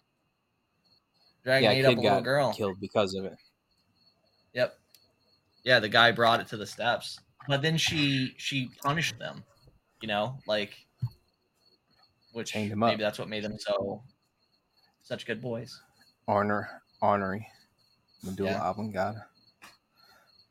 Dragon 1.43 1.72
yeah, 1.72 1.78
ate 1.78 1.82
kid 1.82 1.86
up 1.86 1.97
a 1.97 2.01
little 2.01 2.22
girl. 2.22 2.53
killed 2.53 2.80
because 2.80 3.16
of 3.16 3.26
it. 3.26 3.38
Yep. 4.53 4.78
Yeah, 5.64 5.80
the 5.80 5.89
guy 5.89 6.12
brought 6.12 6.39
it 6.39 6.47
to 6.47 6.58
the 6.58 6.68
steps, 6.68 7.20
but 7.48 7.62
then 7.62 7.78
she 7.78 8.34
she 8.38 8.70
punished 8.84 9.18
them. 9.20 9.43
You 10.02 10.08
know, 10.08 10.39
like 10.48 10.78
which 12.34 12.52
Chained 12.52 12.72
'em 12.72 12.84
up. 12.84 12.91
maybe 12.91 13.04
that's 13.04 13.20
what 13.20 13.30
made 13.30 13.43
them 13.43 13.58
so 13.60 14.04
such 15.04 15.26
good 15.26 15.41
boys. 15.41 15.82
Honor, 16.28 16.82
honory, 17.02 17.45
medulla 18.24 18.52
Yeah. 18.52 18.70
oblongata. 18.70 19.26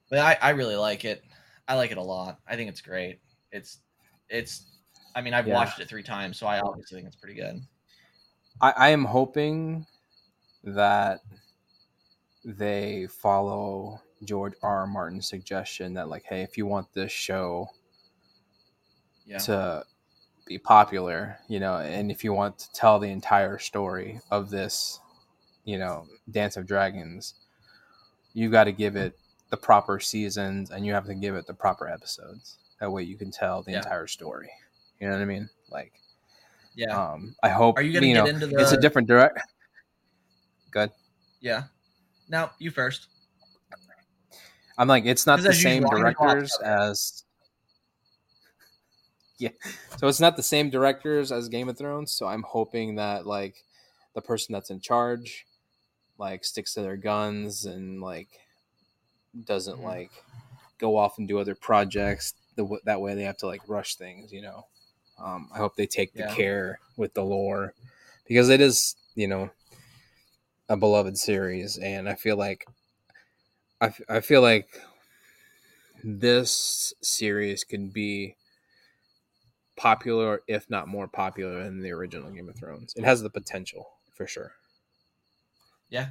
But 0.09 0.19
I 0.21 0.35
I 0.41 0.51
really 0.51 0.77
like 0.77 1.05
it. 1.05 1.25
I 1.69 1.75
like 1.75 1.91
it 1.91 1.99
a 1.99 2.03
lot. 2.03 2.41
I 2.47 2.57
think 2.57 2.69
it's 2.71 2.81
great. 2.81 3.21
It's 3.53 3.81
it's. 4.29 4.67
I 5.15 5.21
mean, 5.21 5.35
I've 5.35 5.47
Yeah. 5.47 5.55
watched 5.55 5.81
it 5.81 5.89
three 5.89 6.03
times, 6.03 6.39
so 6.39 6.47
I 6.47 6.61
obviously 6.61 6.99
think 6.99 7.07
it's 7.09 7.17
pretty 7.17 7.35
good. 7.35 7.61
I, 8.61 8.71
I 8.73 8.89
am 8.91 9.05
hoping 9.05 9.87
that 10.65 11.21
they 12.45 13.07
follow 13.09 14.01
George 14.25 14.55
R. 14.63 14.81
R. 14.81 14.87
Martin's 14.87 15.29
suggestion 15.29 15.95
that 15.95 16.09
like, 16.09 16.25
hey, 16.25 16.43
if 16.43 16.57
you 16.57 16.67
want 16.67 16.93
this 16.95 17.13
show 17.13 17.69
Yeah. 19.27 19.39
to 19.39 19.85
be 20.47 20.59
popular, 20.59 21.39
you 21.49 21.59
know, 21.61 21.79
and 21.79 22.11
if 22.11 22.23
you 22.25 22.33
want 22.33 22.59
to 22.61 22.73
tell 22.73 22.99
the 22.99 23.11
entire 23.11 23.59
story 23.59 24.21
of 24.31 24.49
this, 24.51 25.01
you 25.65 25.79
know, 25.79 26.07
Dance 26.31 26.57
of 26.57 26.67
Dragons, 26.67 27.35
you've 28.33 28.53
got 28.53 28.65
to 28.65 28.73
give 28.73 28.97
it 28.97 29.19
the 29.51 29.57
proper 29.57 29.99
seasons 30.01 30.71
and 30.71 30.85
you 30.87 30.93
have 30.93 31.07
to 31.07 31.15
give 31.15 31.35
it 31.35 31.47
the 31.47 31.55
proper 31.55 31.89
episodes. 31.89 32.59
That 32.81 32.91
way 32.93 33.03
you 33.03 33.17
can 33.17 33.31
tell 33.31 33.63
the 33.63 33.73
Yeah. 33.73 33.79
entire 33.79 34.07
story. 34.07 34.51
You 35.01 35.09
know 35.09 35.15
what 35.15 35.23
I 35.23 35.27
mean? 35.27 35.49
Like, 35.71 35.93
yeah. 36.75 36.97
um, 37.13 37.35
I 37.43 37.49
hope 37.49 37.77
Are 37.77 37.83
you 37.83 37.93
gonna 37.93 38.07
you 38.07 38.15
get 38.15 38.25
know, 38.25 38.47
into 38.47 38.59
it's 38.61 38.73
a 38.73 38.81
different 38.81 39.09
direct. 39.09 39.41
Good. 40.71 40.91
yeah. 41.41 41.65
Now 42.29 42.53
you 42.59 42.71
first. 42.71 43.09
I'm 44.79 44.89
like, 44.89 45.05
it's 45.07 45.27
not 45.27 45.45
the 45.47 45.53
same 45.55 45.87
usual, 45.87 45.91
I'm 45.93 46.03
gonna 46.03 46.15
go 46.15 46.25
off 46.27 46.39
directors 46.39 46.57
as. 46.63 47.25
Yeah, 49.39 49.51
so 49.99 50.09
it's 50.09 50.21
not 50.21 50.37
the 50.37 50.43
same 50.43 50.71
directors 50.71 51.31
as 51.31 51.49
Game 51.49 51.69
of 51.69 51.77
Thrones. 51.77 52.11
So 52.13 52.27
I'm 52.27 52.43
hoping 52.43 52.95
that 52.97 53.27
like 53.27 53.65
the 54.15 54.23
person 54.23 54.53
that's 54.55 54.71
in 54.71 54.81
charge, 54.81 55.47
like 56.19 56.45
sticks 56.45 56.75
to 56.75 56.83
their 56.83 56.97
guns 56.97 57.67
and 57.67 58.01
like 58.01 58.41
doesn't 59.45 59.79
Mhm. 59.79 59.85
like 59.85 60.25
go 60.79 60.97
off 60.97 61.19
and 61.19 61.29
do 61.29 61.39
other 61.39 61.55
projects. 61.55 62.35
The 62.57 62.81
that 62.85 63.01
way 63.01 63.15
they 63.15 63.25
have 63.25 63.37
to 63.39 63.47
like 63.47 63.69
rush 63.69 63.97
things. 63.97 64.33
You 64.33 64.43
know, 64.43 64.67
um, 65.19 65.51
I 65.53 65.59
hope 65.59 65.77
they 65.77 65.87
take 65.87 66.15
the 66.15 66.23
Yeah. 66.23 66.35
care 66.35 66.81
with 66.97 67.15
the 67.15 67.25
lore 67.25 67.75
because 68.27 68.49
it 68.49 68.61
is 68.61 68.97
you 69.15 69.29
know 69.29 69.51
a 70.69 70.77
beloved 70.77 71.17
series, 71.19 71.79
and 71.79 72.09
I 72.09 72.15
feel 72.15 72.37
like 72.37 72.67
I, 73.81 74.21
feel 74.21 74.41
like 74.41 74.69
this 76.03 76.95
series 77.03 77.65
could 77.65 77.93
be 77.93 78.37
popular, 79.77 80.43
if 80.49 80.69
not 80.71 80.89
more 80.89 81.09
popular 81.09 81.63
than 81.63 81.83
the 81.83 81.93
original 81.93 82.31
Game 82.31 82.49
of 82.49 82.57
Thrones. 82.57 82.95
It 82.97 83.05
has 83.05 83.23
the 83.23 83.31
potential 83.31 83.87
for 84.15 84.27
sure. 84.27 84.53
Yeah. 85.91 86.09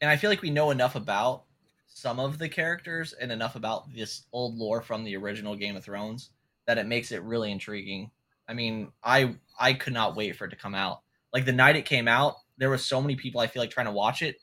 And 0.00 0.10
I 0.10 0.16
feel 0.16 0.30
like 0.30 0.42
we 0.42 0.50
know 0.50 0.70
enough 0.70 0.94
about 0.94 1.44
some 1.88 2.20
of 2.20 2.38
the 2.38 2.48
characters 2.48 3.12
and 3.12 3.32
enough 3.32 3.56
about 3.56 3.92
this 3.92 4.22
old 4.32 4.56
lore 4.56 4.80
from 4.80 5.04
the 5.04 5.16
original 5.16 5.56
Game 5.56 5.76
of 5.76 5.84
Thrones 5.84 6.30
that 6.66 6.78
it 6.78 6.86
makes 6.86 7.10
it 7.10 7.22
really 7.22 7.50
intriguing. 7.50 8.10
I 8.48 8.54
mean, 8.54 8.92
I 9.02 9.34
I 9.58 9.72
could 9.74 9.92
not 9.92 10.16
wait 10.16 10.36
for 10.36 10.46
it 10.46 10.50
to 10.50 10.56
come 10.56 10.74
out. 10.74 11.00
Like 11.32 11.44
the 11.44 11.52
night 11.52 11.76
it 11.76 11.84
came 11.84 12.08
out, 12.08 12.36
there 12.56 12.70
were 12.70 12.78
so 12.78 13.02
many 13.02 13.16
people 13.16 13.40
I 13.40 13.48
feel 13.48 13.62
like 13.62 13.70
trying 13.70 13.86
to 13.86 13.92
watch 13.92 14.22
it, 14.22 14.36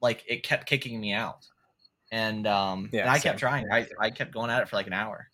like 0.00 0.24
it 0.26 0.42
kept 0.42 0.66
kicking 0.66 1.00
me 1.00 1.12
out. 1.12 1.46
And 2.12 2.46
um 2.46 2.90
Yeah, 2.92 3.02
and 3.02 3.10
I 3.10 3.18
same. 3.18 3.32
kept 3.32 3.38
trying. 3.38 3.70
I, 3.72 3.88
I 4.00 4.10
kept 4.10 4.32
going 4.32 4.50
at 4.50 4.62
it 4.62 4.68
for 4.68 4.76
like 4.76 4.86
an 4.88 4.92
hour. 4.94 5.28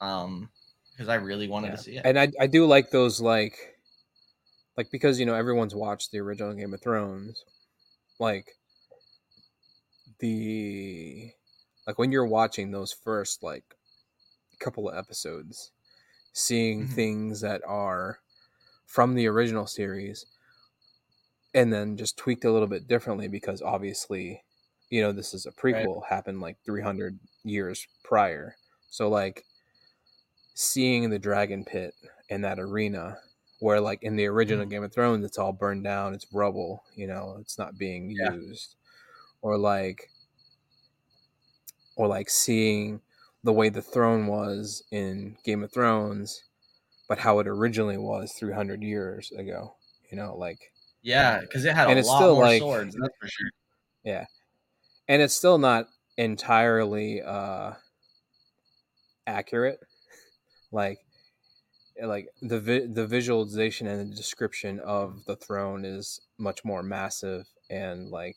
Um 0.00 0.50
because 0.92 1.08
I 1.08 1.14
really 1.14 1.48
wanted 1.48 1.68
Yeah. 1.68 1.76
to 1.76 1.82
see 1.82 1.96
it. 1.96 2.04
And 2.04 2.18
I, 2.18 2.28
I 2.38 2.46
do 2.46 2.66
like 2.66 2.90
those 2.90 3.20
like 3.20 3.78
like 4.76 4.90
because 4.90 5.18
you 5.20 5.26
know 5.26 5.34
everyone's 5.34 5.74
watched 5.74 6.10
the 6.10 6.20
original 6.20 6.54
Game 6.54 6.74
of 6.74 6.80
Thrones, 6.82 7.44
like 8.18 8.56
the 10.18 11.32
like 11.86 11.98
when 11.98 12.12
you're 12.12 12.26
watching 12.26 12.70
those 12.70 12.92
first 12.92 13.42
like 13.42 13.64
couple 14.60 14.88
of 14.88 14.96
episodes, 14.96 15.72
seeing 16.32 16.86
Mhm. 16.86 16.88
things 16.88 17.40
that 17.42 17.62
are 17.66 18.20
from 18.86 19.14
the 19.14 19.28
original 19.28 19.66
series 19.66 20.26
and 21.54 21.72
then 21.72 21.96
just 21.96 22.16
tweaked 22.16 22.44
a 22.44 22.52
little 22.52 22.68
bit 22.68 22.86
differently 22.88 23.28
because 23.28 23.62
obviously 23.62 24.44
you 24.90 25.00
know 25.02 25.12
this 25.12 25.34
is 25.34 25.46
a 25.46 25.52
prequel 25.52 26.06
happened 26.08 26.40
like 26.40 26.58
300 26.64 27.18
years 27.44 27.86
prior 28.04 28.56
so 28.90 29.08
like 29.08 29.44
seeing 30.54 31.10
the 31.10 31.18
dragon 31.18 31.64
pit 31.64 31.94
in 32.28 32.42
that 32.42 32.58
arena 32.58 33.18
where 33.60 33.80
like 33.80 34.02
in 34.02 34.16
the 34.16 34.26
original 34.26 34.64
Mhm. 34.64 34.66
game 34.66 34.82
of 34.82 34.92
thrones 34.92 35.24
it's 35.24 35.38
all 35.38 35.52
burned 35.52 35.84
down 35.84 36.14
it's 36.14 36.32
rubble 36.32 36.84
you 36.94 37.06
know 37.06 37.36
it's 37.40 37.58
not 37.58 37.78
being 37.78 38.10
Yeah. 38.10 38.32
used 38.32 38.76
or 39.42 39.58
like 39.58 40.10
or 41.96 42.06
like 42.08 42.30
seeing 42.30 43.00
the 43.44 43.52
way 43.52 43.68
the 43.68 43.82
throne 43.82 44.26
was 44.26 44.82
in 44.90 45.36
game 45.44 45.62
of 45.62 45.72
thrones 45.72 46.44
but 47.08 47.20
how 47.20 47.38
it 47.40 47.48
originally 47.48 47.98
was 47.98 48.32
300 48.34 48.82
years 48.82 49.32
ago 49.32 49.76
you 50.10 50.16
know 50.16 50.36
like 50.36 50.72
yeah, 51.02 51.40
because 51.40 51.64
it 51.64 51.74
had 51.74 51.88
and 51.88 51.96
a 51.96 52.00
it's 52.00 52.08
lot 52.08 52.18
still 52.18 52.34
more 52.34 52.44
like- 52.44 52.60
swords, 52.60 52.96
that's 52.98 53.14
for 53.20 53.28
sure. 53.28 53.50
yeah 54.04 54.24
and 55.08 55.20
it's 55.22 55.34
still 55.34 55.58
not 55.58 55.88
entirely 56.16 57.20
uh 57.22 57.72
accurate 59.26 59.80
like 60.72 60.98
like 62.02 62.28
the 62.42 62.58
vi- 62.60 62.86
the 62.86 63.06
visualization 63.06 63.86
and 63.86 64.10
the 64.12 64.16
description 64.16 64.80
of 64.80 65.24
the 65.26 65.36
throne 65.36 65.84
is 65.84 66.20
much 66.38 66.64
more 66.64 66.82
massive 66.82 67.44
and 67.70 68.08
like 68.10 68.36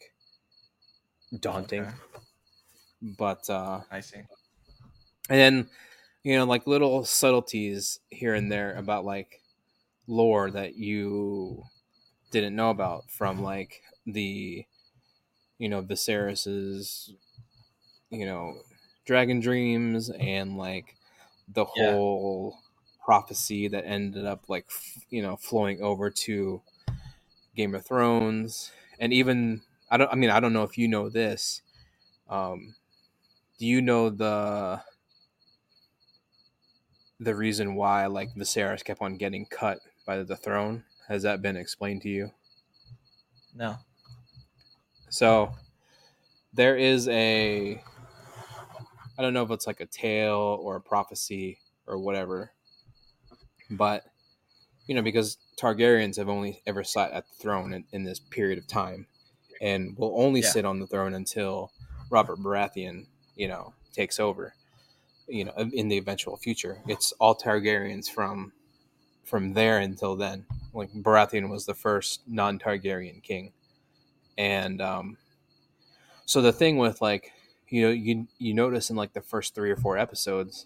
daunting 1.40 1.82
Okay, 1.84 1.92
but 3.18 3.50
uh 3.50 3.82
I 3.92 4.00
see. 4.02 4.18
and 5.30 5.40
then 5.40 5.70
you 6.24 6.38
know 6.38 6.46
like 6.46 6.68
little 6.68 7.04
subtleties 7.06 8.00
here 8.10 8.34
and 8.36 8.52
there 8.52 8.74
about 8.76 9.06
like 9.06 9.42
lore 10.08 10.52
that 10.52 10.76
you 10.76 11.64
didn't 12.32 12.56
know 12.56 12.70
about 12.70 13.10
from 13.10 13.42
like 13.42 13.84
the 14.06 14.66
you 15.58 15.70
know 15.70 15.82
Viserys's 15.82 17.14
you 18.10 18.26
know 18.26 18.62
dragon 19.06 19.40
dreams 19.40 20.10
and 20.10 20.58
like 20.58 20.96
the 21.48 21.66
Yeah. 21.76 21.96
whole 21.96 22.60
prophecy 23.04 23.68
that 23.68 23.86
ended 23.86 24.26
up 24.26 24.50
like 24.50 24.66
f- 24.70 25.06
you 25.10 25.22
know 25.22 25.36
flowing 25.38 25.82
over 25.82 26.10
to 26.10 26.62
Game 27.56 27.76
of 27.76 27.86
Thrones 27.86 28.72
and 29.00 29.14
even 29.14 29.64
I 29.90 29.98
don't 29.98 30.12
I 30.12 30.16
mean 30.16 30.30
I 30.30 30.40
don't 30.40 30.54
know 30.54 30.64
if 30.64 30.78
you 30.78 30.88
know 30.88 31.10
this 31.10 31.62
um 32.30 32.76
do 33.60 33.66
you 33.68 33.82
know 33.82 34.10
the 34.10 34.84
the 37.20 37.36
reason 37.36 37.76
why 37.76 38.06
like 38.06 38.34
Viserys 38.36 38.84
kept 38.84 39.02
on 39.02 39.18
getting 39.18 39.46
cut 39.46 39.80
by 40.06 40.24
the 40.24 40.38
throne? 40.38 40.86
Has 41.08 41.24
that 41.24 41.42
been 41.42 41.56
explained 41.58 42.02
to 42.04 42.10
you? 42.10 42.32
No. 43.54 43.78
So 45.10 45.54
there 46.54 46.76
is 46.78 47.08
a 47.08 47.82
I 49.18 49.22
don't 49.22 49.34
know 49.34 49.44
if 49.44 49.52
it's 49.52 49.68
like 49.68 49.80
a 49.80 49.86
tale 49.86 50.60
or 50.62 50.76
a 50.76 50.82
prophecy 50.82 51.60
or 51.88 51.98
whatever. 51.98 52.52
But 53.70 54.06
you 54.88 54.96
know, 54.96 55.02
because 55.02 55.38
Targaryens 55.58 56.18
have 56.18 56.30
only 56.30 56.62
ever 56.68 56.84
sat 56.84 57.12
at 57.12 57.28
the 57.28 57.36
throne 57.36 57.74
in, 57.74 57.86
in 57.92 58.04
this 58.04 58.20
period 58.20 58.58
of 58.60 58.68
time 58.68 59.08
and 59.62 59.98
will 59.98 60.14
only 60.20 60.42
Yeah. 60.42 60.50
sit 60.50 60.66
on 60.66 60.80
the 60.80 60.88
throne 60.88 61.14
until 61.14 61.72
Robert 62.10 62.40
Baratheon, 62.40 63.08
you 63.36 63.48
know, 63.48 63.74
takes 63.94 64.20
over. 64.20 64.54
You 65.28 65.46
know, 65.46 65.54
in 65.74 65.88
the 65.88 65.98
eventual 65.98 66.38
future. 66.38 66.84
It's 66.88 67.12
all 67.14 67.36
Targaryens 67.36 68.08
from 68.10 68.54
from 69.24 69.54
there 69.54 69.80
until 69.80 70.16
then. 70.16 70.46
Like 70.76 70.92
Baratheon 70.94 71.50
was 71.50 71.66
the 71.66 71.76
first 71.76 72.28
non-Targaryen 72.28 73.24
king. 73.24 73.54
And 74.38 74.82
um 74.82 75.18
so 76.26 76.42
the 76.42 76.54
thing 76.54 76.78
with 76.78 77.02
like 77.02 77.32
you 77.70 77.82
know 77.84 77.90
you 77.92 78.28
you 78.38 78.54
notice 78.54 78.90
in 78.90 78.96
like 78.96 79.14
the 79.14 79.22
first 79.22 79.56
3 79.56 79.72
or 79.72 79.76
4 79.78 79.98
episodes 79.98 80.66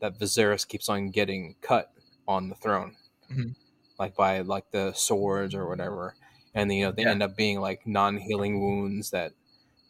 that 0.00 0.18
Viserys 0.18 0.66
keeps 0.68 0.88
on 0.88 1.10
getting 1.10 1.56
cut 1.62 1.92
on 2.28 2.48
the 2.48 2.56
throne. 2.56 2.96
Mhm. 3.30 3.54
Like 3.98 4.14
by 4.16 4.40
like 4.40 4.70
the 4.70 4.92
swords 4.92 5.54
or 5.54 5.68
whatever. 5.68 6.14
And 6.54 6.72
you 6.72 6.84
know 6.84 6.92
they 6.92 7.02
Yeah. 7.02 7.10
end 7.10 7.22
up 7.22 7.36
being 7.36 7.60
like 7.60 7.86
non-healing 7.86 8.60
wounds 8.60 9.10
that 9.10 9.32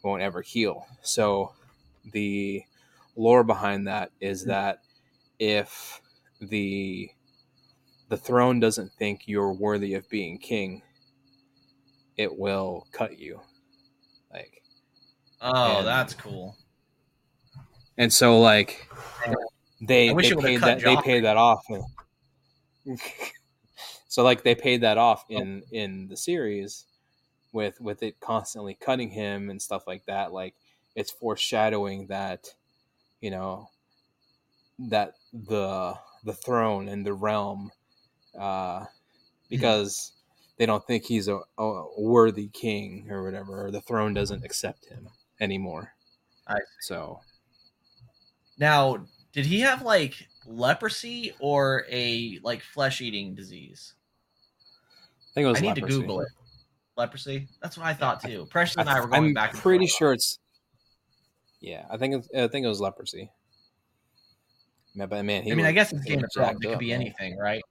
won't 0.03 0.21
ever 0.23 0.41
heal. 0.41 0.87
So 1.03 1.53
the 2.05 2.63
lore 3.15 3.43
behind 3.43 3.87
that 3.87 4.11
is 4.21 4.45
that 4.45 4.83
if 5.39 6.01
the 6.41 7.11
the 8.09 8.17
throne 8.17 8.59
doesn't 8.59 8.91
think 8.93 9.21
you're 9.27 9.53
worthy 9.53 9.93
of 9.93 10.09
being 10.09 10.37
king, 10.37 10.81
it 12.17 12.37
will 12.37 12.87
cut 12.91 13.17
you. 13.19 13.39
Like 14.31 14.61
Oh, 15.41 15.77
And- 15.77 15.87
that's 15.87 16.13
cool. 16.13 16.57
and 17.97 18.11
so 18.11 18.39
like 18.41 18.89
they 19.81 20.09
they 20.13 20.35
paid 20.35 20.61
that 20.61 20.81
they 20.81 20.97
paid 20.97 21.23
that 21.23 21.37
off. 21.37 21.63
so 24.07 24.23
like 24.23 24.43
they 24.43 24.55
paid 24.55 24.81
that 24.81 24.97
off 24.97 25.25
in 25.29 25.63
in 25.71 26.07
the 26.07 26.17
series 26.17 26.85
with 27.53 27.79
with 27.79 28.03
it 28.03 28.19
constantly 28.19 28.73
cutting 28.73 29.09
him 29.09 29.49
and 29.49 29.61
stuff 29.61 29.87
like 29.87 30.05
that. 30.05 30.33
Like 30.33 30.55
it's 30.95 31.11
foreshadowing 31.11 32.07
that 32.07 32.53
you 33.21 33.31
know 33.31 33.69
that 34.79 35.15
the 35.33 35.93
the 36.23 36.33
throne 36.33 36.87
and 36.89 37.05
the 37.05 37.13
realm 37.13 37.71
uh 38.39 38.85
because 39.49 40.13
they 40.57 40.65
don't 40.65 40.85
think 40.87 41.03
he's 41.05 41.27
a, 41.27 41.39
a 41.57 41.85
worthy 42.01 42.47
king 42.49 43.07
or 43.09 43.23
whatever 43.23 43.65
or 43.65 43.71
the 43.71 43.81
throne 43.81 44.13
doesn't 44.13 44.43
accept 44.43 44.85
him 44.85 45.07
anymore 45.39 45.93
I 46.47 46.55
see. 46.55 46.61
so 46.81 47.19
Now, 48.57 49.05
did 49.33 49.45
he 49.45 49.59
have 49.61 49.81
like 49.83 50.27
leprosy 50.45 51.33
or 51.39 51.85
a 51.89 52.39
like 52.43 52.61
flesh 52.61 53.01
eating 53.01 53.35
disease? 53.35 53.93
i 55.31 55.33
think 55.35 55.45
it 55.45 55.49
was 55.49 55.57
I 55.59 55.61
need 55.61 55.67
leprosy. 55.77 55.93
to 55.95 56.01
Google 56.01 56.21
it. 56.21 56.29
Leprosy? 56.97 57.47
That's 57.61 57.77
what 57.77 57.85
I 57.87 57.93
thought 57.93 58.21
too. 58.21 58.47
Precious 58.49 58.75
and 58.77 58.89
I 58.89 58.99
were 58.99 59.07
I 59.07 59.17
going 59.17 59.25
am 59.29 59.33
back. 59.33 59.51
and 59.53 59.61
pretty 59.61 59.87
sure 59.87 60.13
it's 60.13 60.39
yeah 61.61 61.85
i 61.91 61.97
think 61.97 62.25
i 62.35 62.47
think 62.47 62.65
it 62.65 62.69
was 62.69 62.79
leprosy 62.79 63.29
man, 64.95 65.09
but 65.09 65.23
man 65.25 65.43
he 65.43 65.51
I 65.51 65.55
mean, 65.55 65.65
I 65.65 65.71
guess 65.73 65.91
it's 65.93 66.03
Game 66.05 66.23
of 66.23 66.29
Thrones. 66.33 66.57
It 66.61 66.65
could 66.67 66.73
up, 66.75 66.79
be 66.79 66.89
man. 66.91 67.01
anything, 67.01 67.37
right? 67.37 67.61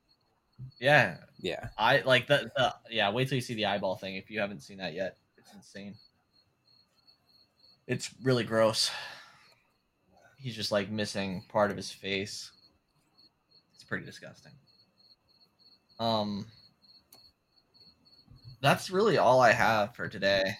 Yeah, 0.81 1.17
yeah 1.41 1.69
I 1.77 2.01
like 2.01 2.27
the, 2.27 2.51
the 2.57 2.75
yeah. 2.91 3.11
Wait 3.11 3.29
till 3.29 3.37
you 3.37 3.43
see 3.43 3.55
the 3.55 3.67
eyeball 3.67 3.97
thing. 3.97 4.17
If 4.17 4.31
you 4.31 4.41
haven't 4.41 4.63
seen 4.63 4.79
that 4.79 4.95
yet, 4.95 5.17
it's 5.37 5.53
insane. 5.53 5.95
It's 7.87 8.11
really 8.23 8.45
gross. 8.45 8.91
He's 10.39 10.55
just 10.55 10.71
like 10.71 10.91
missing 10.91 11.45
part 11.49 11.71
of 11.71 11.77
his 11.77 11.91
face. 11.91 12.51
It's 13.75 13.83
pretty 13.83 14.05
disgusting. 14.05 14.53
Um, 15.99 16.47
that's 18.61 18.91
really 18.91 19.19
all 19.19 19.41
I 19.41 19.53
have 19.53 19.95
for 19.97 20.09
today. 20.09 20.55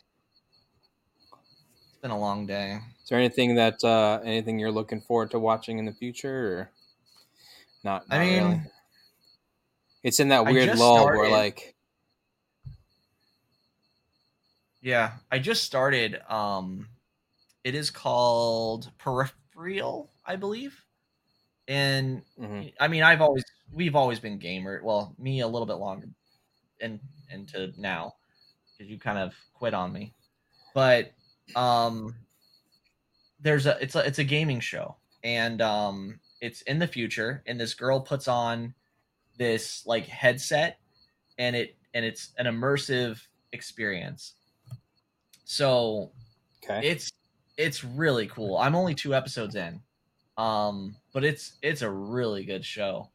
It's 1.89 1.99
been 2.03 2.11
a 2.11 2.19
long 2.19 2.47
day. 2.47 2.79
is 3.03 3.09
there 3.09 3.19
anything 3.19 3.55
that 3.57 3.83
uh 3.85 4.21
anything 4.25 4.59
you're 4.59 4.73
looking 4.73 5.01
forward 5.01 5.31
to 5.33 5.39
watching 5.39 5.79
in 5.79 5.85
the 5.85 5.93
future 5.93 6.59
or 6.59 6.71
not, 7.85 8.05
I 8.11 8.19
mean, 8.19 8.43
really? 8.43 8.61
It's 10.03 10.21
in 10.21 10.29
that 10.29 10.47
weird 10.47 10.79
lull 10.79 11.07
where 11.07 11.31
like 11.31 11.75
Yeah, 14.81 15.13
I 15.31 15.39
just 15.39 15.65
started. 15.65 16.21
Um, 16.31 16.89
it 17.65 17.75
is 17.75 17.91
called 17.91 18.91
Peripheral, 18.99 20.11
I 20.25 20.37
believe. 20.37 20.85
And 21.67 22.23
mhm. 22.39 22.73
I 22.81 22.89
mean, 22.89 23.03
I've 23.03 23.21
always 23.21 23.45
we've 23.73 23.97
always 23.97 24.21
been 24.21 24.39
gamer. 24.39 24.81
Well, 24.83 25.15
me 25.19 25.41
a 25.41 25.49
little 25.49 25.67
bit 25.67 25.75
longer, 25.75 26.09
and 26.81 27.01
into 27.31 27.73
now, 27.77 28.15
because 28.73 28.91
you 28.91 28.99
kind 28.99 29.19
of 29.19 29.35
quit 29.53 29.75
on 29.75 29.93
me. 29.93 30.15
But 30.75 31.13
um, 31.57 32.15
there's 33.41 33.67
a 33.67 33.77
it's 33.83 33.95
a 33.95 34.07
it's 34.07 34.19
a 34.19 34.25
gaming 34.25 34.61
show, 34.61 34.97
and 35.23 35.61
um, 35.61 36.21
it's 36.41 36.63
in 36.63 36.79
the 36.79 36.87
future, 36.87 37.43
and 37.47 37.61
this 37.61 37.75
girl 37.75 38.01
puts 38.01 38.29
on 38.29 38.75
this 39.39 39.87
like 39.87 40.07
headset, 40.07 40.79
and 41.39 41.57
it 41.57 41.77
and 41.95 42.05
it's 42.05 42.33
an 42.39 42.47
immersive 42.47 43.21
experience. 43.53 44.35
So 45.45 46.11
okay 46.63 46.87
it's 46.87 47.11
it's 47.57 47.83
really 47.83 48.27
cool. 48.29 48.57
I'm 48.57 48.75
only 48.75 48.95
two 48.95 49.15
episodes 49.15 49.57
in, 49.57 49.81
um, 50.37 50.95
but 51.13 51.25
it's 51.25 51.55
it's 51.63 51.83
a 51.83 51.91
really 51.91 52.45
good 52.45 52.65
show 52.65 53.11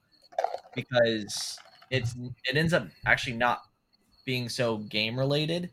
because 0.76 1.57
it's 1.89 2.15
it 2.45 2.57
ends 2.57 2.74
up 2.74 2.88
actually 3.05 3.38
not 3.38 3.61
being 4.26 4.49
so 4.49 4.78
game 4.78 5.17
related, 5.17 5.71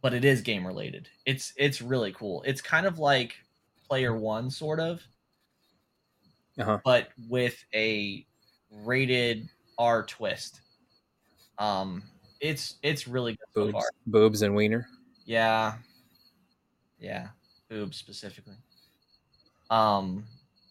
but 0.00 0.12
it 0.12 0.24
is 0.24 0.40
game 0.40 0.66
related. 0.66 1.08
It's 1.24 1.52
it's 1.56 1.80
really 1.80 2.12
cool. 2.12 2.42
It's 2.42 2.60
kind 2.60 2.86
of 2.86 2.98
like 2.98 3.36
Player 3.88 4.16
One, 4.16 4.50
sort 4.50 4.80
of, 4.80 5.02
uh-huh. 6.58 6.78
but 6.84 7.10
with 7.28 7.64
a 7.74 8.26
rated 8.84 9.48
R 9.78 10.04
twist. 10.04 10.60
Um, 11.58 12.02
it's 12.40 12.76
it's 12.82 13.06
really 13.06 13.32
good 13.32 13.46
so 13.54 13.60
boobs 13.66 13.72
far. 13.72 13.90
boobs 14.06 14.42
and 14.42 14.54
wiener 14.54 14.88
Yeah. 15.24 15.74
Yeah. 16.98 17.28
Boobs 17.68 17.96
specifically. 17.96 18.56
Um 19.70 20.24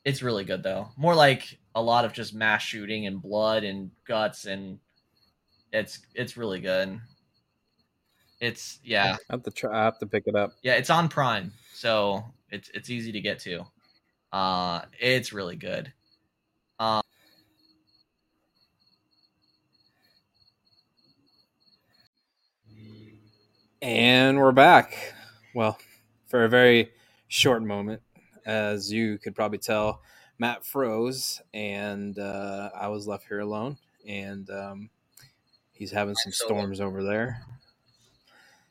it's 0.04 0.22
really 0.22 0.44
good 0.44 0.64
though. 0.64 0.90
More 0.98 1.16
like 1.16 1.58
a 1.76 1.82
lot 1.82 2.04
of 2.04 2.12
just 2.12 2.34
mass 2.34 2.62
shooting 2.62 3.06
and 3.08 3.22
blood 3.22 3.64
and 3.64 3.92
guts 4.06 4.46
and 4.46 4.80
it's 5.72 6.00
it's 6.14 6.36
really 6.36 6.60
good. 6.60 7.00
It's 8.42 8.80
yeah. 8.84 9.16
I 9.30 9.34
have 9.34 9.44
to 9.44 9.52
try 9.52 9.80
I 9.80 9.84
have 9.86 10.00
to 10.00 10.06
pick 10.08 10.24
it 10.28 10.36
up 10.36 10.52
Yeah, 10.64 10.74
it's 10.74 10.90
on 10.90 11.08
Prime. 11.08 11.54
So 11.74 12.26
it's 12.50 12.70
it's 12.74 12.90
easy 12.90 13.14
to 13.14 13.22
get 13.22 13.40
to. 13.40 13.66
Uh 14.34 14.82
it's 15.00 15.32
really 15.32 15.56
good. 15.56 15.94
Um 16.80 17.02
And 23.94 24.40
we're 24.40 24.54
back. 24.54 25.14
Well, 25.54 25.78
for 26.28 26.46
a 26.46 26.50
very 26.50 26.92
short 27.28 27.62
moment, 27.62 28.02
as 28.46 28.90
you 28.90 29.18
could 29.18 29.36
probably 29.36 29.58
tell, 29.58 30.02
Matt 30.40 30.66
froze, 30.66 31.42
and 31.54 32.18
uh, 32.18 32.70
I 32.74 32.88
was 32.88 33.06
left 33.06 33.28
here 33.28 33.42
alone. 33.42 33.78
And 34.08 34.50
um, 34.50 34.90
he's 35.74 35.92
having 35.92 36.16
some 36.16 36.32
storms 36.32 36.80
over 36.80 37.04
there. 37.04 37.44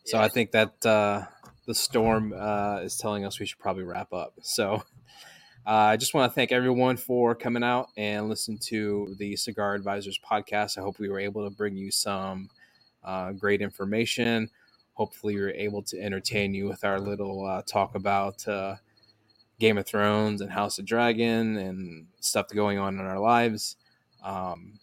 So 0.07 0.17
Yeah. 0.17 0.25
I 0.25 0.29
think 0.29 0.53
that 0.53 0.87
uh, 0.87 1.27
the 1.67 1.75
storm 1.75 2.33
uh, 2.35 2.79
is 2.79 2.97
telling 2.97 3.27
us 3.27 3.39
we 3.39 3.45
should 3.45 3.59
probably 3.59 3.85
wrap 3.85 4.15
up. 4.15 4.33
So 4.41 4.83
uh, 5.67 5.71
I 5.71 5.99
just 5.99 6.15
want 6.15 6.33
to 6.33 6.35
thank 6.35 6.51
everyone 6.51 6.97
for 6.97 7.35
coming 7.35 7.63
out 7.63 7.89
and 7.95 8.31
listening 8.31 8.59
to 8.69 9.15
the 9.19 9.37
Cigar 9.37 9.75
Advisors 9.75 10.19
podcast. 10.19 10.79
I 10.79 10.81
hope 10.81 10.99
we 10.99 11.11
were 11.11 11.21
able 11.21 11.45
to 11.45 11.55
bring 11.55 11.77
you 11.77 11.91
some 11.91 12.49
uh, 13.05 13.33
great 13.33 13.61
information 13.61 14.49
hopefully 15.01 15.35
we 15.35 15.41
are 15.41 15.49
able 15.53 15.81
to 15.81 15.99
entertain 15.99 16.53
you 16.53 16.69
with 16.69 16.85
our 16.85 17.01
little 17.01 17.47
uh, 17.47 17.63
talk 17.63 17.95
about 17.95 18.47
uh, 18.47 18.77
Game 19.59 19.79
of 19.79 19.87
Thrones 19.87 20.43
and 20.43 20.51
House 20.51 20.79
of 20.79 20.85
Dragon 20.85 21.57
and 21.57 22.07
stuff 22.21 22.49
going 22.49 22.77
on 22.77 22.99
in 22.99 23.07
our 23.07 23.19
lives. 23.19 23.77
Um, 24.23 24.79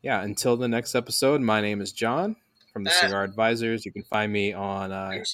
yeah, 0.00 0.22
until 0.22 0.56
the 0.56 0.68
next 0.68 0.94
episode, 0.94 1.40
my 1.40 1.60
name 1.60 1.80
is 1.80 1.90
John 1.90 2.36
from 2.72 2.84
the 2.84 2.90
Ah. 2.90 3.00
Cigar 3.00 3.24
Advisors. 3.24 3.84
You 3.84 3.90
can 3.90 4.04
find 4.04 4.32
me 4.32 4.52
on 4.52 4.92
uh, 4.92 5.24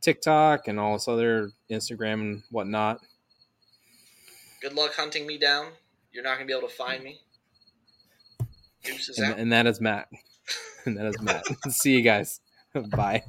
TikTok 0.00 0.66
and 0.66 0.80
all 0.80 0.94
this 0.94 1.06
other 1.06 1.52
Instagram 1.70 2.14
and 2.22 2.42
whatnot. 2.50 3.02
Good 4.62 4.72
luck 4.72 4.94
hunting 4.96 5.28
me 5.28 5.38
down. 5.38 5.68
You're 6.10 6.24
not 6.24 6.38
gonna 6.38 6.46
be 6.46 6.52
able 6.52 6.66
to 6.66 6.74
find 6.74 7.04
me. 7.04 7.20
And, 9.16 9.34
and 9.34 9.52
that 9.52 9.68
is 9.68 9.80
Matt. 9.80 10.08
and 10.86 10.96
that 10.96 11.06
is 11.06 11.20
Matt. 11.22 11.44
See 11.70 11.92
you 11.92 12.02
guys. 12.02 12.40
Bye. 12.90 13.22